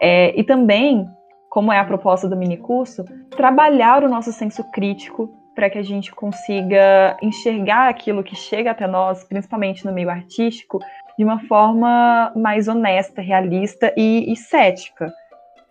É, 0.00 0.38
e 0.38 0.42
também, 0.42 1.06
como 1.48 1.72
é 1.72 1.78
a 1.78 1.84
proposta 1.84 2.28
do 2.28 2.36
mini 2.36 2.56
curso, 2.56 3.04
trabalhar 3.30 4.02
o 4.02 4.08
nosso 4.08 4.32
senso 4.32 4.64
crítico 4.72 5.30
para 5.54 5.68
que 5.68 5.78
a 5.78 5.82
gente 5.82 6.12
consiga 6.14 7.16
enxergar 7.22 7.88
aquilo 7.88 8.24
que 8.24 8.34
chega 8.34 8.70
até 8.70 8.86
nós, 8.86 9.22
principalmente 9.24 9.84
no 9.84 9.92
meio 9.92 10.10
artístico, 10.10 10.80
de 11.18 11.24
uma 11.24 11.40
forma 11.40 12.32
mais 12.34 12.68
honesta, 12.68 13.20
realista 13.20 13.92
e, 13.96 14.32
e 14.32 14.36
cética. 14.36 15.12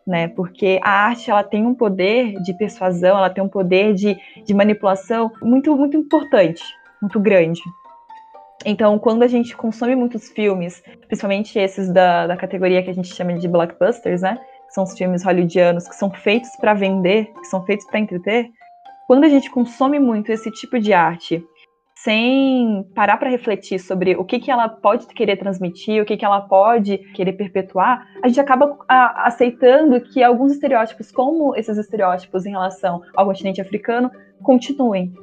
Né? 0.05 0.27
Porque 0.27 0.79
a 0.83 1.07
arte 1.07 1.29
ela 1.29 1.43
tem 1.43 1.65
um 1.65 1.73
poder 1.73 2.39
de 2.41 2.53
persuasão, 2.53 3.17
ela 3.17 3.29
tem 3.29 3.43
um 3.43 3.49
poder 3.49 3.93
de, 3.93 4.17
de 4.45 4.53
manipulação 4.53 5.31
muito, 5.41 5.75
muito 5.75 5.97
importante, 5.97 6.63
muito 7.01 7.19
grande. 7.19 7.61
Então, 8.65 8.97
quando 8.99 9.23
a 9.23 9.27
gente 9.27 9.55
consome 9.55 9.95
muitos 9.95 10.29
filmes, 10.29 10.83
principalmente 11.07 11.57
esses 11.57 11.91
da, 11.91 12.27
da 12.27 12.37
categoria 12.37 12.83
que 12.83 12.89
a 12.89 12.93
gente 12.93 13.13
chama 13.13 13.33
de 13.33 13.47
blockbusters, 13.47 14.21
né? 14.21 14.39
São 14.69 14.83
os 14.83 14.97
filmes 14.97 15.23
hollywoodianos 15.23 15.87
que 15.87 15.95
são 15.95 16.09
feitos 16.11 16.49
para 16.57 16.73
vender, 16.73 17.25
que 17.33 17.45
são 17.45 17.65
feitos 17.65 17.85
para 17.87 17.99
entreter. 17.99 18.49
Quando 19.07 19.25
a 19.25 19.29
gente 19.29 19.49
consome 19.49 19.99
muito 19.99 20.31
esse 20.31 20.49
tipo 20.51 20.79
de 20.79 20.93
arte 20.93 21.43
sem 22.03 22.83
parar 22.95 23.17
para 23.17 23.29
refletir 23.29 23.77
sobre 23.79 24.15
o 24.15 24.23
que, 24.23 24.39
que 24.39 24.49
ela 24.49 24.67
pode 24.67 25.05
querer 25.07 25.37
transmitir, 25.37 26.01
o 26.01 26.05
que, 26.05 26.17
que 26.17 26.25
ela 26.25 26.41
pode 26.41 26.97
querer 27.13 27.33
perpetuar, 27.33 28.07
a 28.23 28.27
gente 28.27 28.39
acaba 28.39 28.75
a, 28.87 29.27
aceitando 29.27 30.01
que 30.01 30.23
alguns 30.23 30.53
estereótipos, 30.53 31.11
como 31.11 31.55
esses 31.55 31.77
estereótipos 31.77 32.45
em 32.45 32.51
relação 32.51 33.03
ao 33.15 33.25
continente 33.25 33.61
africano, 33.61 34.09
continuem. 34.41 35.13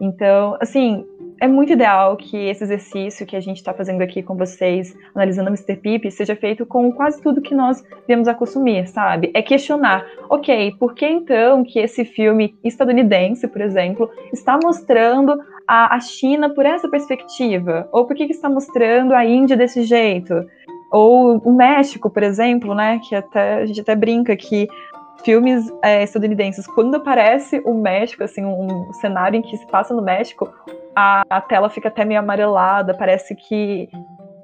Então, 0.00 0.56
assim, 0.60 1.04
é 1.40 1.48
muito 1.48 1.72
ideal 1.72 2.16
que 2.16 2.36
esse 2.36 2.62
exercício 2.62 3.26
que 3.26 3.34
a 3.34 3.40
gente 3.40 3.56
está 3.56 3.72
fazendo 3.72 4.02
aqui 4.02 4.22
com 4.22 4.36
vocês, 4.36 4.94
analisando 5.14 5.48
o 5.48 5.52
Mr. 5.52 5.74
Pip, 5.76 6.10
seja 6.10 6.36
feito 6.36 6.66
com 6.66 6.92
quase 6.92 7.20
tudo 7.22 7.40
que 7.40 7.54
nós 7.54 7.82
vemos 8.06 8.28
a 8.28 8.34
consumir, 8.34 8.86
sabe? 8.86 9.30
É 9.32 9.40
questionar, 9.40 10.06
ok, 10.28 10.76
por 10.78 10.94
que 10.94 11.06
então 11.06 11.64
que 11.64 11.78
esse 11.78 12.04
filme 12.04 12.54
estadunidense, 12.62 13.48
por 13.48 13.62
exemplo, 13.62 14.10
está 14.32 14.58
mostrando 14.62 15.40
a, 15.66 15.96
a 15.96 16.00
China 16.00 16.50
por 16.50 16.66
essa 16.66 16.88
perspectiva? 16.88 17.88
Ou 17.90 18.04
por 18.04 18.14
que, 18.14 18.26
que 18.26 18.32
está 18.32 18.50
mostrando 18.50 19.14
a 19.14 19.24
Índia 19.24 19.56
desse 19.56 19.82
jeito? 19.82 20.44
Ou 20.92 21.38
o 21.38 21.52
México, 21.52 22.10
por 22.10 22.22
exemplo, 22.22 22.74
né? 22.74 23.00
Que 23.08 23.14
até 23.14 23.54
a 23.54 23.66
gente 23.66 23.80
até 23.80 23.94
brinca 23.94 24.36
que 24.36 24.68
filmes 25.20 25.70
é, 25.82 26.02
estadunidenses, 26.02 26.66
quando 26.66 26.96
aparece 26.96 27.60
o 27.64 27.74
México, 27.74 28.24
assim, 28.24 28.44
um 28.44 28.92
cenário 28.94 29.38
em 29.38 29.42
que 29.42 29.56
se 29.56 29.66
passa 29.66 29.94
no 29.94 30.02
México, 30.02 30.52
a, 30.94 31.22
a 31.28 31.40
tela 31.40 31.70
fica 31.70 31.88
até 31.88 32.04
meio 32.04 32.20
amarelada, 32.20 32.94
parece 32.94 33.34
que 33.34 33.88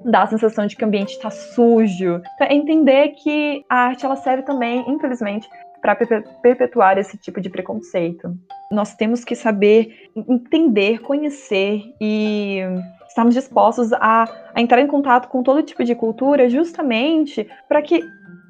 dá 0.03 0.23
a 0.23 0.27
sensação 0.27 0.65
de 0.65 0.75
que 0.75 0.83
o 0.83 0.87
ambiente 0.87 1.11
está 1.11 1.29
sujo. 1.29 2.21
É 2.39 2.53
entender 2.53 3.09
que 3.09 3.65
a 3.69 3.87
arte 3.87 4.05
ela 4.05 4.15
serve 4.15 4.43
também, 4.43 4.83
infelizmente, 4.89 5.47
para 5.81 5.95
perpetuar 6.41 6.97
esse 6.97 7.17
tipo 7.17 7.39
de 7.39 7.49
preconceito. 7.49 8.35
Nós 8.71 8.95
temos 8.95 9.23
que 9.23 9.35
saber 9.35 10.09
entender, 10.27 11.01
conhecer 11.01 11.83
e 12.01 12.61
estarmos 13.07 13.33
dispostos 13.33 13.93
a, 13.93 14.27
a 14.53 14.61
entrar 14.61 14.81
em 14.81 14.87
contato 14.87 15.27
com 15.27 15.41
todo 15.41 15.63
tipo 15.63 15.83
de 15.83 15.95
cultura, 15.95 16.49
justamente 16.49 17.47
para 17.67 17.81
que 17.81 18.01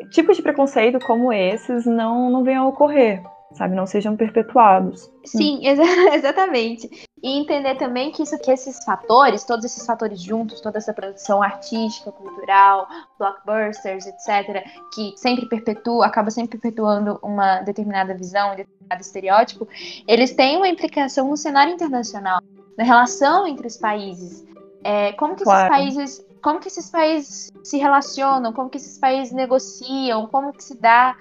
tipos 0.10 0.38
de 0.38 0.44
preconceito 0.44 1.00
como 1.00 1.32
esses 1.32 1.86
não, 1.86 2.30
não 2.30 2.44
venham 2.44 2.66
a 2.66 2.68
ocorrer 2.68 3.22
sabe, 3.54 3.76
não 3.76 3.86
sejam 3.86 4.16
perpetuados. 4.16 5.10
Sim, 5.26 5.60
exa 5.68 5.84
exatamente. 6.14 6.90
E 7.22 7.40
entender 7.40 7.76
também 7.76 8.12
que 8.12 8.22
isso 8.22 8.38
que 8.40 8.52
esses 8.52 8.84
fatores, 8.84 9.44
todos 9.44 9.66
esses 9.66 9.86
fatores 9.86 10.22
juntos, 10.22 10.62
toda 10.62 10.78
essa 10.78 10.94
produção 10.94 11.42
artística, 11.42 12.12
cultural, 12.12 12.88
blockbusters, 13.18 14.06
etc, 14.06 14.64
que 14.94 15.14
sempre 15.18 15.48
perpetua, 15.48 16.06
acaba 16.06 16.30
sempre 16.30 16.60
perpetuando 16.60 17.20
uma 17.24 17.62
determinada 17.62 18.14
visão, 18.14 18.54
um 18.54 18.56
determinado 18.56 19.02
estereótipo, 19.02 19.68
eles 20.08 20.34
têm 20.34 20.58
uma 20.58 20.68
implicação 20.68 21.28
no 21.28 21.38
cenário 21.38 21.74
internacional, 21.74 22.40
na 22.78 22.84
relação 22.84 23.48
entre 23.48 23.66
os 23.66 23.78
países. 23.78 24.46
É, 24.84 25.12
como 25.14 25.36
que 25.36 25.44
claro. 25.44 25.74
esses 25.74 25.78
países 25.78 26.28
como 26.42 26.60
que 26.60 26.68
esses 26.68 26.90
países 26.90 27.52
se 27.64 27.78
relacionam, 27.78 28.54
como 28.54 28.70
que 28.70 28.78
esses 28.78 28.98
países 28.98 29.34
negociam, 29.34 30.28
como 30.28 30.54
que 30.54 30.64
se 30.64 30.80
dá 30.80 31.16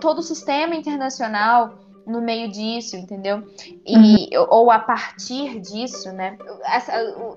todo 0.00 0.18
o 0.18 0.22
sistema 0.22 0.74
internacional 0.74 1.74
no 2.06 2.20
meio 2.20 2.50
disso, 2.50 2.96
entendeu? 2.96 3.42
E, 3.86 4.36
uhum. 4.36 4.46
ou 4.50 4.70
a 4.70 4.78
partir 4.78 5.60
disso, 5.60 6.12
né? 6.12 6.36
Essa, 6.64 6.92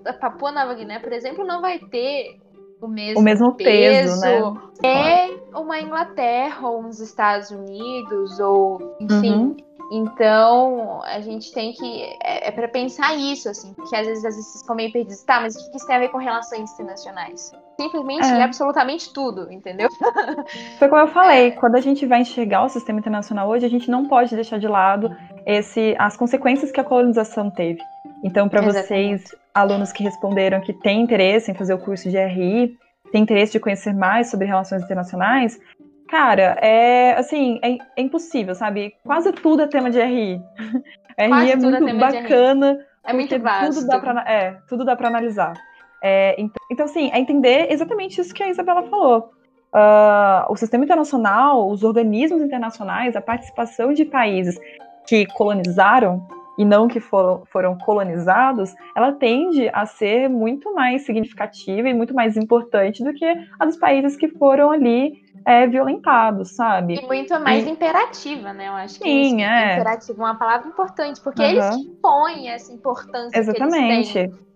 a 0.06 0.14
Papua 0.14 0.52
Nova 0.52 0.74
Guiné, 0.74 1.00
por 1.00 1.14
exemplo, 1.14 1.46
não 1.46 1.62
vai 1.62 1.80
ter 1.80 2.38
o 2.82 2.88
mesmo, 2.88 3.20
o 3.20 3.24
mesmo 3.24 3.56
peso, 3.56 4.22
peso 4.22 4.54
né? 4.84 5.30
É 5.32 5.58
uma 5.58 5.80
Inglaterra 5.80 6.68
ou 6.68 6.84
uns 6.84 7.00
Estados 7.00 7.50
Unidos 7.50 8.40
ou 8.40 8.96
enfim, 9.00 9.34
uhum. 9.34 9.58
Então, 9.92 11.02
a 11.04 11.22
gente 11.22 11.52
tem 11.54 11.72
que. 11.72 12.04
É, 12.22 12.50
é 12.50 12.52
para 12.52 12.68
pensar 12.68 13.16
isso, 13.16 13.50
assim, 13.50 13.74
porque 13.74 13.96
às 13.96 14.06
vezes, 14.06 14.26
às 14.26 14.36
vezes 14.36 14.52
vocês 14.52 14.62
ficam 14.62 14.76
meio 14.76 14.92
perdidos. 14.92 15.24
Tá, 15.24 15.40
mas 15.40 15.56
o 15.56 15.72
que 15.72 15.78
isso 15.78 15.88
tem 15.88 15.96
a 15.96 16.00
ver 16.00 16.10
com 16.10 16.18
relações 16.18 16.72
internacionais? 16.74 17.52
Simplesmente 17.80 18.26
é. 18.26 18.42
absolutamente 18.42 19.14
tudo, 19.14 19.52
entendeu? 19.52 19.88
Foi 20.78 20.90
como 20.90 21.02
eu 21.02 21.08
falei, 21.08 21.48
é. 21.48 21.52
quando 21.52 21.76
a 21.76 21.82
gente 21.82 22.06
vai 22.06 22.22
enxergar 22.22 22.66
o 22.66 22.70
sistema 22.70 23.00
internacional 23.00 23.48
hoje, 23.48 23.66
a 23.66 23.70
gente 23.70 23.90
não 23.90 24.08
pode 24.08 24.36
deixar 24.36 24.60
de 24.60 24.68
lado 24.68 25.16
esse, 25.46 25.96
as 25.98 26.18
consequências 26.18 26.72
que 26.72 26.80
a 26.82 26.84
colonização 26.84 27.50
teve. 27.50 27.82
Então, 28.24 28.50
para 28.50 28.62
vocês, 28.62 29.24
alunos 29.54 29.92
que 29.92 30.04
responderam 30.04 30.60
que 30.60 30.74
têm 30.74 31.02
interesse 31.02 31.52
em 31.52 31.54
fazer 31.54 31.74
o 31.74 31.80
curso 31.80 32.10
de 32.10 32.18
RI, 32.18 32.78
têm 33.12 33.24
interesse 33.24 33.54
de 33.54 33.60
conhecer 33.60 33.94
mais 33.94 34.30
sobre 34.30 34.48
relações 34.48 34.84
internacionais, 34.84 35.58
Cara, 36.08 36.58
é 36.62 37.16
assim, 37.18 37.60
é, 37.62 37.78
é, 37.96 38.02
impossível, 38.02 38.56
sabe? 38.56 38.94
Quase 39.04 39.32
tudo 39.34 39.62
é 39.62 39.68
tema 39.68 39.90
de 39.90 40.00
RI. 40.00 40.42
RI 41.18 41.50
é, 41.50 41.52
é 41.52 41.56
muito 41.56 41.98
bacana. 41.98 42.80
É 43.04 43.14
muito 43.14 43.40
vasto. 43.40 43.76
Tudo 43.76 43.88
dá 43.88 44.00
pra, 44.00 44.22
é, 44.22 44.58
tudo 44.68 44.86
dá 44.86 44.96
para 44.96 45.08
analisar. 45.08 45.54
É, 46.02 46.36
então, 46.38 46.62
então, 46.72 46.86
assim, 46.86 47.10
é 47.12 47.20
entender 47.20 47.72
exatamente 47.72 48.22
isso 48.22 48.34
que 48.34 48.44
a 48.44 48.50
Isabela 48.50 48.84
falou. 48.84 49.32
Uh, 49.74 50.50
o 50.50 50.56
sistema 50.56 50.86
internacional, 50.86 51.70
os 51.70 51.84
organismos 51.84 52.42
internacionais, 52.42 53.16
a 53.16 53.22
participação 53.22 53.94
de 53.94 54.06
países 54.06 54.58
que 55.06 55.26
colonizaram 55.28 56.26
e 56.58 56.66
não 56.66 56.88
que 56.88 57.00
foram, 57.00 57.44
foram 57.46 57.78
colonizados, 57.78 58.74
ela 58.96 59.12
tende 59.12 59.70
a 59.72 59.86
ser 59.86 60.28
muito 60.28 60.74
mais 60.74 61.04
significativa 61.04 61.88
e 61.88 61.94
muito 61.94 62.14
mais 62.14 62.36
importante 62.36 63.04
do 63.04 63.14
que 63.14 63.26
a 63.60 63.66
dos 63.66 63.78
países 63.78 64.16
que 64.16 64.28
foram 64.28 64.72
ali 64.72 65.27
é, 65.46 65.68
violentados, 65.68 66.52
sabe? 66.52 66.96
E 66.96 67.06
muito 67.06 67.40
mais 67.40 67.66
e... 67.66 67.70
imperativa, 67.70 68.54
né? 68.54 68.68
Eu 68.68 68.74
acho 68.74 69.00
que 69.00 69.06
Sim, 69.06 69.44
é. 69.44 69.76
imperativa 69.76 70.22
é 70.22 70.26
uma 70.26 70.36
palavra 70.36 70.68
importante, 70.68 71.22
porque 71.22 71.42
uhum. 71.42 71.50
eles 71.50 71.76
impõem 71.76 72.50
essa 72.50 72.72
importância 72.72 73.38
Exatamente. 73.38 74.14
que 74.14 74.20
eles 74.20 74.32
têm. 74.32 74.48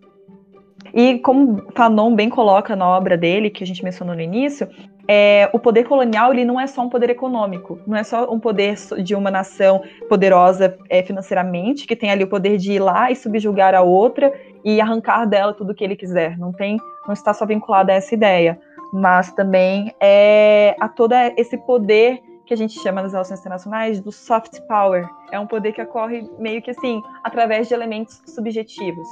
E 0.94 1.20
como 1.20 1.72
Fanon 1.76 2.16
bem 2.16 2.30
coloca 2.30 2.76
na 2.76 2.88
obra 2.88 3.18
dele, 3.18 3.50
que 3.50 3.64
a 3.64 3.68
gente 3.68 3.84
mencionou 3.84 4.16
no 4.16 4.22
início, 4.22 4.68
é, 5.08 5.50
o 5.54 5.60
poder 5.60 5.86
colonial 5.86 6.32
ele 6.32 6.46
não 6.46 6.60
é 6.60 6.68
só 6.68 6.82
um 6.82 6.90
poder 6.90 7.10
econômico, 7.10 7.80
não 7.88 7.98
é 7.98 8.04
só 8.04 8.32
um 8.32 8.40
poder 8.40 8.76
de 9.04 9.16
uma 9.16 9.32
nação 9.32 9.84
poderosa 10.08 10.78
é, 10.90 11.02
financeiramente, 11.04 11.86
que 11.86 11.96
tem 11.96 12.12
ali 12.12 12.24
o 12.24 12.28
poder 12.28 12.58
de 12.58 12.74
ir 12.74 12.80
lá 12.80 13.12
e 13.12 13.16
subjugar 13.16 13.74
a 13.74 13.82
outra 13.82 14.34
e 14.64 14.80
arrancar 14.80 15.26
dela 15.26 15.54
tudo 15.54 15.72
o 15.72 15.76
que 15.76 15.84
ele 15.84 15.96
quiser. 15.96 16.38
Não 16.38 16.52
tem, 16.52 16.78
não 17.06 17.14
está 17.14 17.34
só 17.34 17.46
vinculado 17.46 17.92
a 17.92 17.96
essa 17.96 18.14
ideia 18.14 18.60
mas 18.92 19.32
também 19.32 19.94
é 20.00 20.76
a 20.80 20.88
todo 20.88 21.14
esse 21.38 21.58
poder 21.58 22.22
que 22.46 22.54
a 22.54 22.58
gente 22.58 22.78
chama 22.82 23.02
nas 23.02 23.14
relações 23.14 23.40
internacionais 23.40 24.02
do 24.02 24.12
soft 24.12 24.60
power. 24.68 25.08
É 25.32 25.40
um 25.40 25.48
poder 25.48 25.72
que 25.72 25.82
ocorre 25.82 26.30
meio 26.38 26.62
que 26.62 26.72
assim, 26.72 27.02
através 27.24 27.70
de 27.70 27.74
elementos 27.74 28.22
subjetivos. 28.26 29.08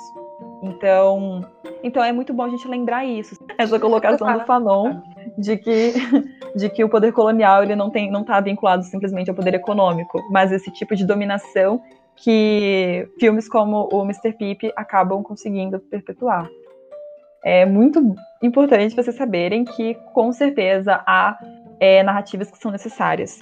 Então, 0.61 1.41
então 1.81 2.03
é 2.03 2.11
muito 2.11 2.33
bom 2.33 2.43
a 2.43 2.49
gente 2.49 2.67
lembrar 2.67 3.05
isso. 3.05 3.37
Essa 3.57 3.79
colocação 3.79 4.33
do 4.33 4.45
Fanon 4.45 5.01
de 5.37 5.55
que, 5.55 5.93
de 6.53 6.69
que 6.69 6.83
o 6.83 6.89
poder 6.89 7.13
colonial 7.13 7.63
ele 7.63 7.77
não 7.77 7.89
tem 7.89 8.11
não 8.11 8.21
está 8.21 8.41
vinculado 8.41 8.83
simplesmente 8.83 9.29
ao 9.29 9.35
poder 9.35 9.53
econômico, 9.53 10.21
mas 10.29 10.51
esse 10.51 10.69
tipo 10.71 10.93
de 10.93 11.05
dominação 11.05 11.81
que 12.17 13.07
filmes 13.17 13.47
como 13.47 13.87
o 13.89 14.03
Mr. 14.03 14.33
Pip 14.33 14.69
acabam 14.75 15.23
conseguindo 15.23 15.79
perpetuar 15.79 16.49
é 17.43 17.65
muito 17.65 18.15
importante 18.41 18.95
vocês 18.95 19.15
saberem 19.15 19.63
que, 19.63 19.95
com 20.13 20.31
certeza, 20.31 21.01
há 21.05 21.37
é, 21.79 22.03
narrativas 22.03 22.51
que 22.51 22.57
são 22.57 22.71
necessárias. 22.71 23.37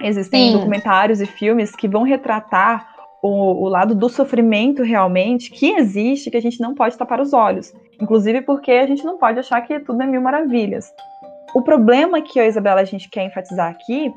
Existem 0.00 0.50
Sim. 0.50 0.52
documentários 0.58 1.20
e 1.20 1.26
filmes 1.26 1.74
que 1.74 1.88
vão 1.88 2.02
retratar 2.02 2.88
o, 3.22 3.64
o, 3.64 3.68
lado 3.68 3.94
do 3.94 4.08
sofrimento 4.08 4.82
realmente 4.82 5.50
que 5.50 5.74
existe, 5.74 6.30
que 6.30 6.36
a 6.36 6.42
gente 6.42 6.60
não 6.60 6.74
pode 6.74 6.98
tapar 6.98 7.20
os 7.20 7.32
olhos. 7.32 7.72
Inclusive 8.00 8.42
porque 8.42 8.72
a 8.72 8.86
gente 8.86 9.04
não 9.04 9.16
pode 9.16 9.38
achar 9.38 9.60
que 9.60 9.78
tudo 9.78 10.02
é 10.02 10.06
mil 10.06 10.20
maravilhas. 10.20 10.92
O 11.54 11.62
problema 11.62 12.20
que 12.20 12.40
a 12.40 12.46
Isabela 12.46 12.80
a 12.80 12.84
gente 12.84 13.08
quer 13.08 13.24
enfatizar 13.24 13.70
aqui 13.70 14.12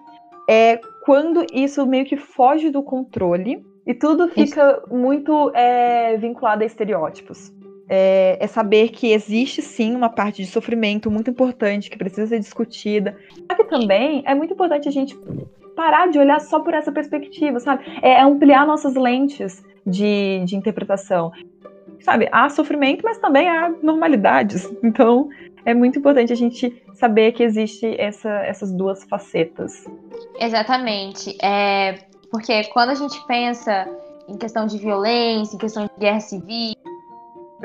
é 0.49 0.79
quando 1.03 1.45
isso 1.53 1.85
meio 1.85 2.05
que 2.05 2.17
foge 2.17 2.71
do 2.71 2.81
controle 2.81 3.63
e 3.85 3.93
tudo 3.93 4.27
fica 4.29 4.81
isso. 4.83 4.95
muito 4.95 5.51
é, 5.53 6.17
vinculado 6.17 6.63
a 6.63 6.65
estereótipos 6.65 7.54
é, 7.87 8.37
é, 8.39 8.47
saber 8.47 8.89
que 8.89 9.11
existe 9.11 9.61
sim 9.61 9.95
uma 9.95 10.09
parte 10.09 10.41
de 10.41 10.47
sofrimento 10.47 11.11
muito 11.11 11.29
importante 11.29 11.89
que 11.89 11.97
precisa 11.97 12.27
ser 12.27 12.39
discutida. 12.39 13.17
Só 13.49 13.55
que 13.55 13.63
também 13.65 14.23
é 14.25 14.33
muito 14.33 14.53
importante 14.53 14.87
a 14.87 14.91
gente 14.91 15.17
parar 15.75 16.07
de 16.07 16.17
olhar 16.17 16.39
só 16.39 16.59
por 16.59 16.73
essa 16.73 16.91
perspectiva, 16.91 17.59
sabe? 17.59 17.83
É 18.01 18.19
ampliar 18.21 18.65
nossas 18.65 18.95
lentes 18.95 19.63
de, 19.85 20.41
de 20.45 20.55
interpretação. 20.55 21.31
Sabe, 21.99 22.29
há 22.31 22.49
sofrimento, 22.49 23.01
mas 23.03 23.17
também 23.17 23.49
há 23.49 23.69
normalidades. 23.81 24.71
Então, 24.83 25.29
é 25.65 25.73
muito 25.73 25.97
importante 25.97 26.31
a 26.31 26.35
gente 26.35 26.81
saber 26.93 27.31
que 27.31 27.43
existe 27.43 27.95
essa, 27.99 28.29
essas 28.45 28.71
duas 28.71 29.03
facetas. 29.03 29.85
Exatamente. 30.39 31.35
É, 31.43 31.97
porque 32.31 32.65
quando 32.65 32.91
a 32.91 32.95
gente 32.95 33.19
pensa 33.25 33.87
em 34.27 34.37
questão 34.37 34.67
de 34.67 34.77
violência, 34.77 35.55
em 35.55 35.59
questão 35.59 35.85
de 35.85 35.91
guerra 35.99 36.19
civil, 36.19 36.75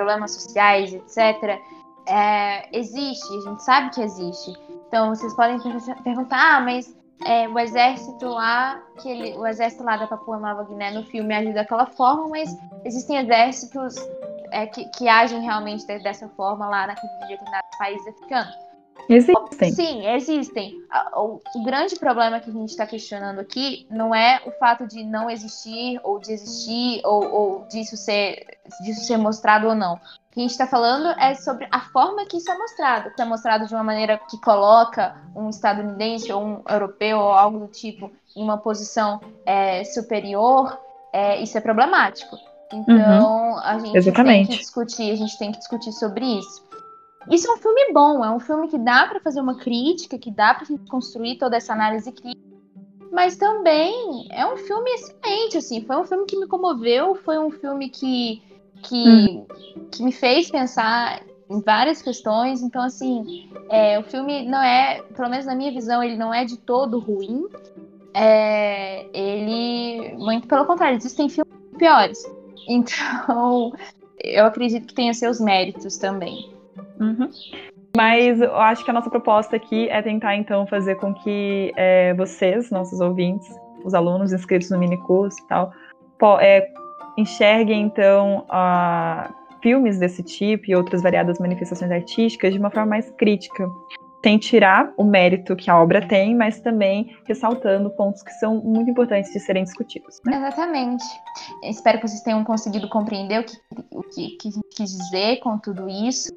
problemas 0.01 0.32
sociais, 0.32 0.94
etc., 0.94 1.61
é, 2.07 2.76
existe, 2.76 3.28
a 3.36 3.51
gente 3.51 3.62
sabe 3.62 3.90
que 3.90 4.01
existe. 4.01 4.53
Então 4.88 5.14
vocês 5.14 5.34
podem 5.34 5.59
perguntar, 6.03 6.57
ah, 6.57 6.61
mas 6.61 6.96
é, 7.24 7.46
o 7.46 7.59
exército 7.59 8.26
lá, 8.26 8.82
que 9.01 9.09
ele, 9.09 9.36
o 9.36 9.46
exército 9.46 9.84
lá 9.84 9.98
da 9.98 10.07
Papua 10.07 10.38
Nova 10.38 10.64
Guiné 10.64 10.90
no 10.90 11.05
filme 11.05 11.34
age 11.34 11.53
daquela 11.53 11.86
forma, 11.86 12.28
mas 12.28 12.57
existem 12.84 13.18
exércitos 13.18 13.94
é, 14.51 14.66
que, 14.66 14.86
que, 14.86 15.07
agem 15.09 15.42
realmente 15.42 15.86
dessa 15.86 16.28
forma 16.30 16.66
lá 16.66 16.86
naqueles 16.86 17.18
determinados 17.20 17.78
países 17.78 18.07
africanos. 18.09 18.69
Existem. 19.11 19.72
Sim, 19.72 20.06
existem. 20.06 20.80
O, 21.16 21.40
grande 21.64 21.96
problema 21.96 22.38
que 22.38 22.48
a 22.48 22.52
gente 22.52 22.68
está 22.68 22.86
questionando 22.86 23.40
aqui 23.40 23.84
não 23.90 24.14
é 24.14 24.40
o 24.46 24.52
fato 24.52 24.86
de 24.86 25.02
não 25.02 25.28
existir, 25.28 26.00
ou 26.04 26.20
de 26.20 26.32
existir, 26.32 27.00
ou, 27.04 27.28
ou 27.28 27.64
disso, 27.68 27.96
ser, 27.96 28.46
disso 28.82 29.04
ser 29.04 29.16
mostrado 29.16 29.66
ou 29.66 29.74
não. 29.74 29.94
O 29.94 29.98
que 30.32 30.38
a 30.38 30.42
gente 30.42 30.52
está 30.52 30.66
falando 30.66 31.08
é 31.20 31.34
sobre 31.34 31.66
a 31.72 31.80
forma 31.80 32.24
que 32.24 32.36
isso 32.36 32.50
é 32.52 32.56
mostrado. 32.56 33.11
Que 33.11 33.20
é 33.20 33.24
mostrado 33.24 33.66
de 33.66 33.74
uma 33.74 33.82
maneira 33.82 34.16
que 34.30 34.40
coloca 34.40 35.16
um 35.34 35.50
estadunidense 35.50 36.32
ou 36.32 36.40
um 36.40 36.62
europeu 36.68 37.18
ou 37.18 37.32
algo 37.32 37.58
do 37.58 37.66
tipo 37.66 38.12
em 38.36 38.44
uma 38.44 38.58
posição 38.58 39.20
é, 39.44 39.82
superior, 39.82 40.78
é, 41.12 41.42
isso 41.42 41.58
é 41.58 41.61
problemático. 41.61 42.36
Então, 42.72 43.50
uhum. 43.50 43.58
a 43.58 43.78
gente 43.80 43.96
Exatamente. 43.96 44.46
tem 44.46 44.56
que 44.56 44.62
discutir, 44.62 45.11
a 45.11 45.16
gente 45.16 45.36
tem 45.36 45.50
que 45.50 45.58
discutir 45.58 45.90
sobre 45.90 46.24
isso. 46.38 46.69
Isso 47.28 47.50
é 47.50 47.54
um 47.54 47.58
filme 47.58 47.92
bom, 47.92 48.24
é 48.24 48.30
um 48.30 48.40
filme 48.40 48.68
que 48.68 48.78
dá 48.78 49.06
para 49.06 49.20
fazer 49.20 49.40
uma 49.40 49.56
crítica, 49.56 50.18
que 50.18 50.30
dá 50.30 50.54
para 50.54 50.66
construir 50.88 51.36
toda 51.36 51.56
essa 51.56 51.72
análise 51.72 52.10
crítica, 52.12 52.50
mas 53.12 53.36
também 53.36 54.26
é 54.30 54.46
um 54.46 54.56
filme 54.56 54.90
excelente, 54.92 55.58
assim, 55.58 55.82
foi 55.82 55.96
um 55.96 56.04
filme 56.04 56.24
que 56.26 56.38
me 56.38 56.46
comoveu, 56.46 57.14
foi 57.16 57.38
um 57.38 57.50
filme 57.50 57.90
que, 57.90 58.42
que, 58.82 59.08
hum. 59.08 59.46
que 59.90 60.02
me 60.02 60.12
fez 60.12 60.50
pensar 60.50 61.20
em 61.50 61.60
várias 61.60 62.00
questões, 62.00 62.62
então, 62.62 62.82
assim, 62.82 63.50
é, 63.68 63.98
o 63.98 64.04
filme 64.04 64.48
não 64.48 64.62
é, 64.62 65.02
pelo 65.14 65.28
menos 65.28 65.44
na 65.44 65.54
minha 65.54 65.72
visão, 65.72 66.02
ele 66.02 66.16
não 66.16 66.32
é 66.32 66.44
de 66.44 66.56
todo 66.56 66.98
ruim, 66.98 67.46
é, 68.14 69.06
ele, 69.12 70.16
muito 70.16 70.46
pelo 70.46 70.64
contrário, 70.64 70.96
existem 70.96 71.28
filmes 71.28 71.52
piores, 71.76 72.24
então 72.68 73.72
eu 74.22 74.46
acredito 74.46 74.86
que 74.86 74.94
tenha 74.94 75.12
seus 75.12 75.40
méritos 75.40 75.96
também. 75.96 76.59
Uhum. 77.01 77.28
Mas 77.96 78.40
eu 78.40 78.55
acho 78.57 78.84
que 78.84 78.90
a 78.90 78.94
nossa 78.94 79.11
proposta 79.11 79.57
aqui 79.57 79.88
é 79.88 80.01
tentar, 80.01 80.36
então, 80.36 80.66
fazer 80.66 80.94
com 80.96 81.12
que 81.12 81.72
é, 81.76 82.14
vocês, 82.14 82.70
nossos 82.70 83.01
ouvintes, 83.01 83.48
os 83.84 83.94
alunos 83.94 84.32
inscritos 84.32 84.70
no 84.70 84.78
minicurso 84.78 85.36
e 85.42 85.48
tal, 85.48 85.72
é, 86.40 86.68
enxerguem, 87.16 87.82
então, 87.82 88.44
a, 88.48 89.32
filmes 89.62 89.98
desse 89.98 90.22
tipo 90.22 90.70
e 90.70 90.76
outras 90.76 91.03
variadas 91.03 91.38
manifestações 91.38 91.90
artísticas 91.90 92.53
de 92.53 92.59
uma 92.59 92.70
forma 92.70 92.90
mais 92.90 93.11
crítica, 93.11 93.68
sem 94.22 94.38
tirar 94.38 94.92
o 94.96 95.05
mérito 95.05 95.57
que 95.57 95.70
a 95.70 95.80
obra 95.80 96.07
tem, 96.07 96.36
mas 96.36 96.61
também 96.61 97.16
ressaltando 97.24 97.90
pontos 97.90 98.22
que 98.22 98.32
são 98.34 98.57
muito 98.62 98.90
importantes 98.90 99.32
de 99.32 99.40
serem 99.40 99.64
discutidos. 99.64 100.20
Né? 100.24 100.36
Exatamente. 100.36 101.05
espero 101.64 101.98
que 101.98 102.07
vocês 102.07 102.20
tenham 102.22 102.44
conseguido 102.44 102.88
compreender 102.88 103.40
o 103.40 103.44
que, 103.44 103.57
o 103.90 104.03
que, 104.03 104.36
que 104.36 104.48
a 104.48 104.51
gente 104.51 104.68
quis 104.76 104.90
dizer 104.90 105.38
com 105.38 105.59
tudo 105.59 105.88
isso. 105.88 106.30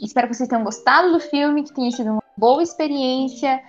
Espero 0.00 0.28
que 0.28 0.34
vocês 0.34 0.48
tenham 0.48 0.64
gostado 0.64 1.12
do 1.12 1.20
filme, 1.20 1.64
que 1.64 1.74
tenha 1.74 1.90
sido 1.90 2.12
uma 2.12 2.22
boa 2.36 2.62
experiência. 2.62 3.60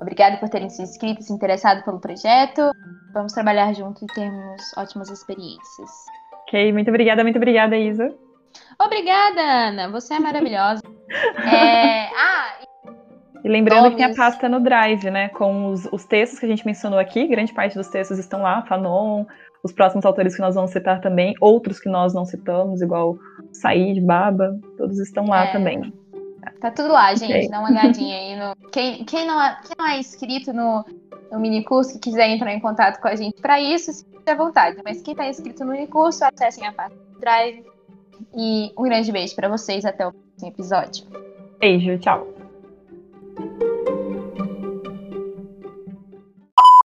Obrigada 0.00 0.36
por 0.38 0.48
terem 0.48 0.70
se 0.70 0.82
inscrito, 0.82 1.22
se 1.22 1.32
interessado 1.32 1.84
pelo 1.84 2.00
projeto. 2.00 2.70
Vamos 3.12 3.32
trabalhar 3.32 3.72
junto 3.74 4.04
e 4.04 4.06
termos 4.08 4.62
ótimas 4.76 5.10
experiências. 5.10 5.90
Ok, 6.42 6.72
muito 6.72 6.88
obrigada, 6.88 7.22
muito 7.22 7.36
obrigada, 7.36 7.76
Isa. 7.76 8.14
Obrigada, 8.80 9.40
Ana. 9.40 9.90
Você 9.90 10.14
é 10.14 10.20
maravilhosa. 10.20 10.82
é... 11.52 12.08
Ah, 12.14 12.58
e 13.44 13.48
lembrando 13.48 13.84
Nomes. 13.84 13.96
que 13.96 14.02
tem 14.02 14.12
a 14.12 14.16
pasta 14.16 14.48
no 14.48 14.60
Drive, 14.60 15.10
né? 15.10 15.28
Com 15.28 15.70
os, 15.70 15.86
os, 15.92 16.04
textos 16.04 16.38
que 16.38 16.46
a 16.46 16.48
gente 16.48 16.66
mencionou 16.66 16.98
aqui, 16.98 17.26
grande 17.26 17.52
parte 17.52 17.76
dos 17.76 17.88
textos 17.88 18.18
estão 18.18 18.42
lá, 18.42 18.62
Fanon, 18.62 19.24
os 19.62 19.72
próximos 19.72 20.04
autores 20.04 20.34
que 20.34 20.40
nós 20.40 20.54
vamos 20.54 20.70
citar 20.70 21.00
também, 21.00 21.34
outros 21.40 21.78
que 21.78 21.88
nós 21.88 22.12
não 22.14 22.24
citamos, 22.24 22.82
igual 22.82 23.16
Said, 23.52 24.00
Baba, 24.00 24.58
todos 24.76 24.98
estão 24.98 25.26
lá 25.26 25.46
é. 25.46 25.52
também. 25.52 25.92
Tá 26.60 26.70
tudo 26.70 26.92
lá, 26.92 27.14
gente. 27.14 27.30
Okay. 27.30 27.48
Dá 27.48 27.60
uma 27.60 27.70
olhadinha 27.70 28.16
aí. 28.16 28.36
No... 28.36 28.56
Quem, 28.70 29.04
quem, 29.04 29.26
não, 29.26 29.40
é, 29.40 29.58
quem 29.64 29.76
não 29.78 29.86
é 29.86 29.98
inscrito 29.98 30.52
no, 30.52 30.84
no 31.32 31.40
minicurso 31.40 31.94
que 31.94 32.10
quiser 32.10 32.28
entrar 32.28 32.52
em 32.52 32.60
contato 32.60 33.00
com 33.00 33.08
a 33.08 33.14
gente 33.14 33.40
para 33.40 33.60
isso, 33.60 33.92
se 33.92 34.04
à 34.26 34.34
vontade. 34.34 34.76
Mas 34.84 35.00
quem 35.02 35.12
está 35.12 35.26
inscrito 35.26 35.64
no 35.64 35.72
minicurso, 35.72 36.24
acessem 36.24 36.66
a 36.66 36.72
parte 36.72 36.94
do 36.94 37.18
Drive. 37.20 37.64
E 38.36 38.72
um 38.76 38.82
grande 38.82 39.10
beijo 39.10 39.34
para 39.34 39.48
vocês. 39.48 39.84
Até 39.84 40.06
o 40.06 40.12
próximo 40.12 40.48
episódio. 40.48 41.06
Beijo, 41.58 41.98
tchau. 41.98 42.26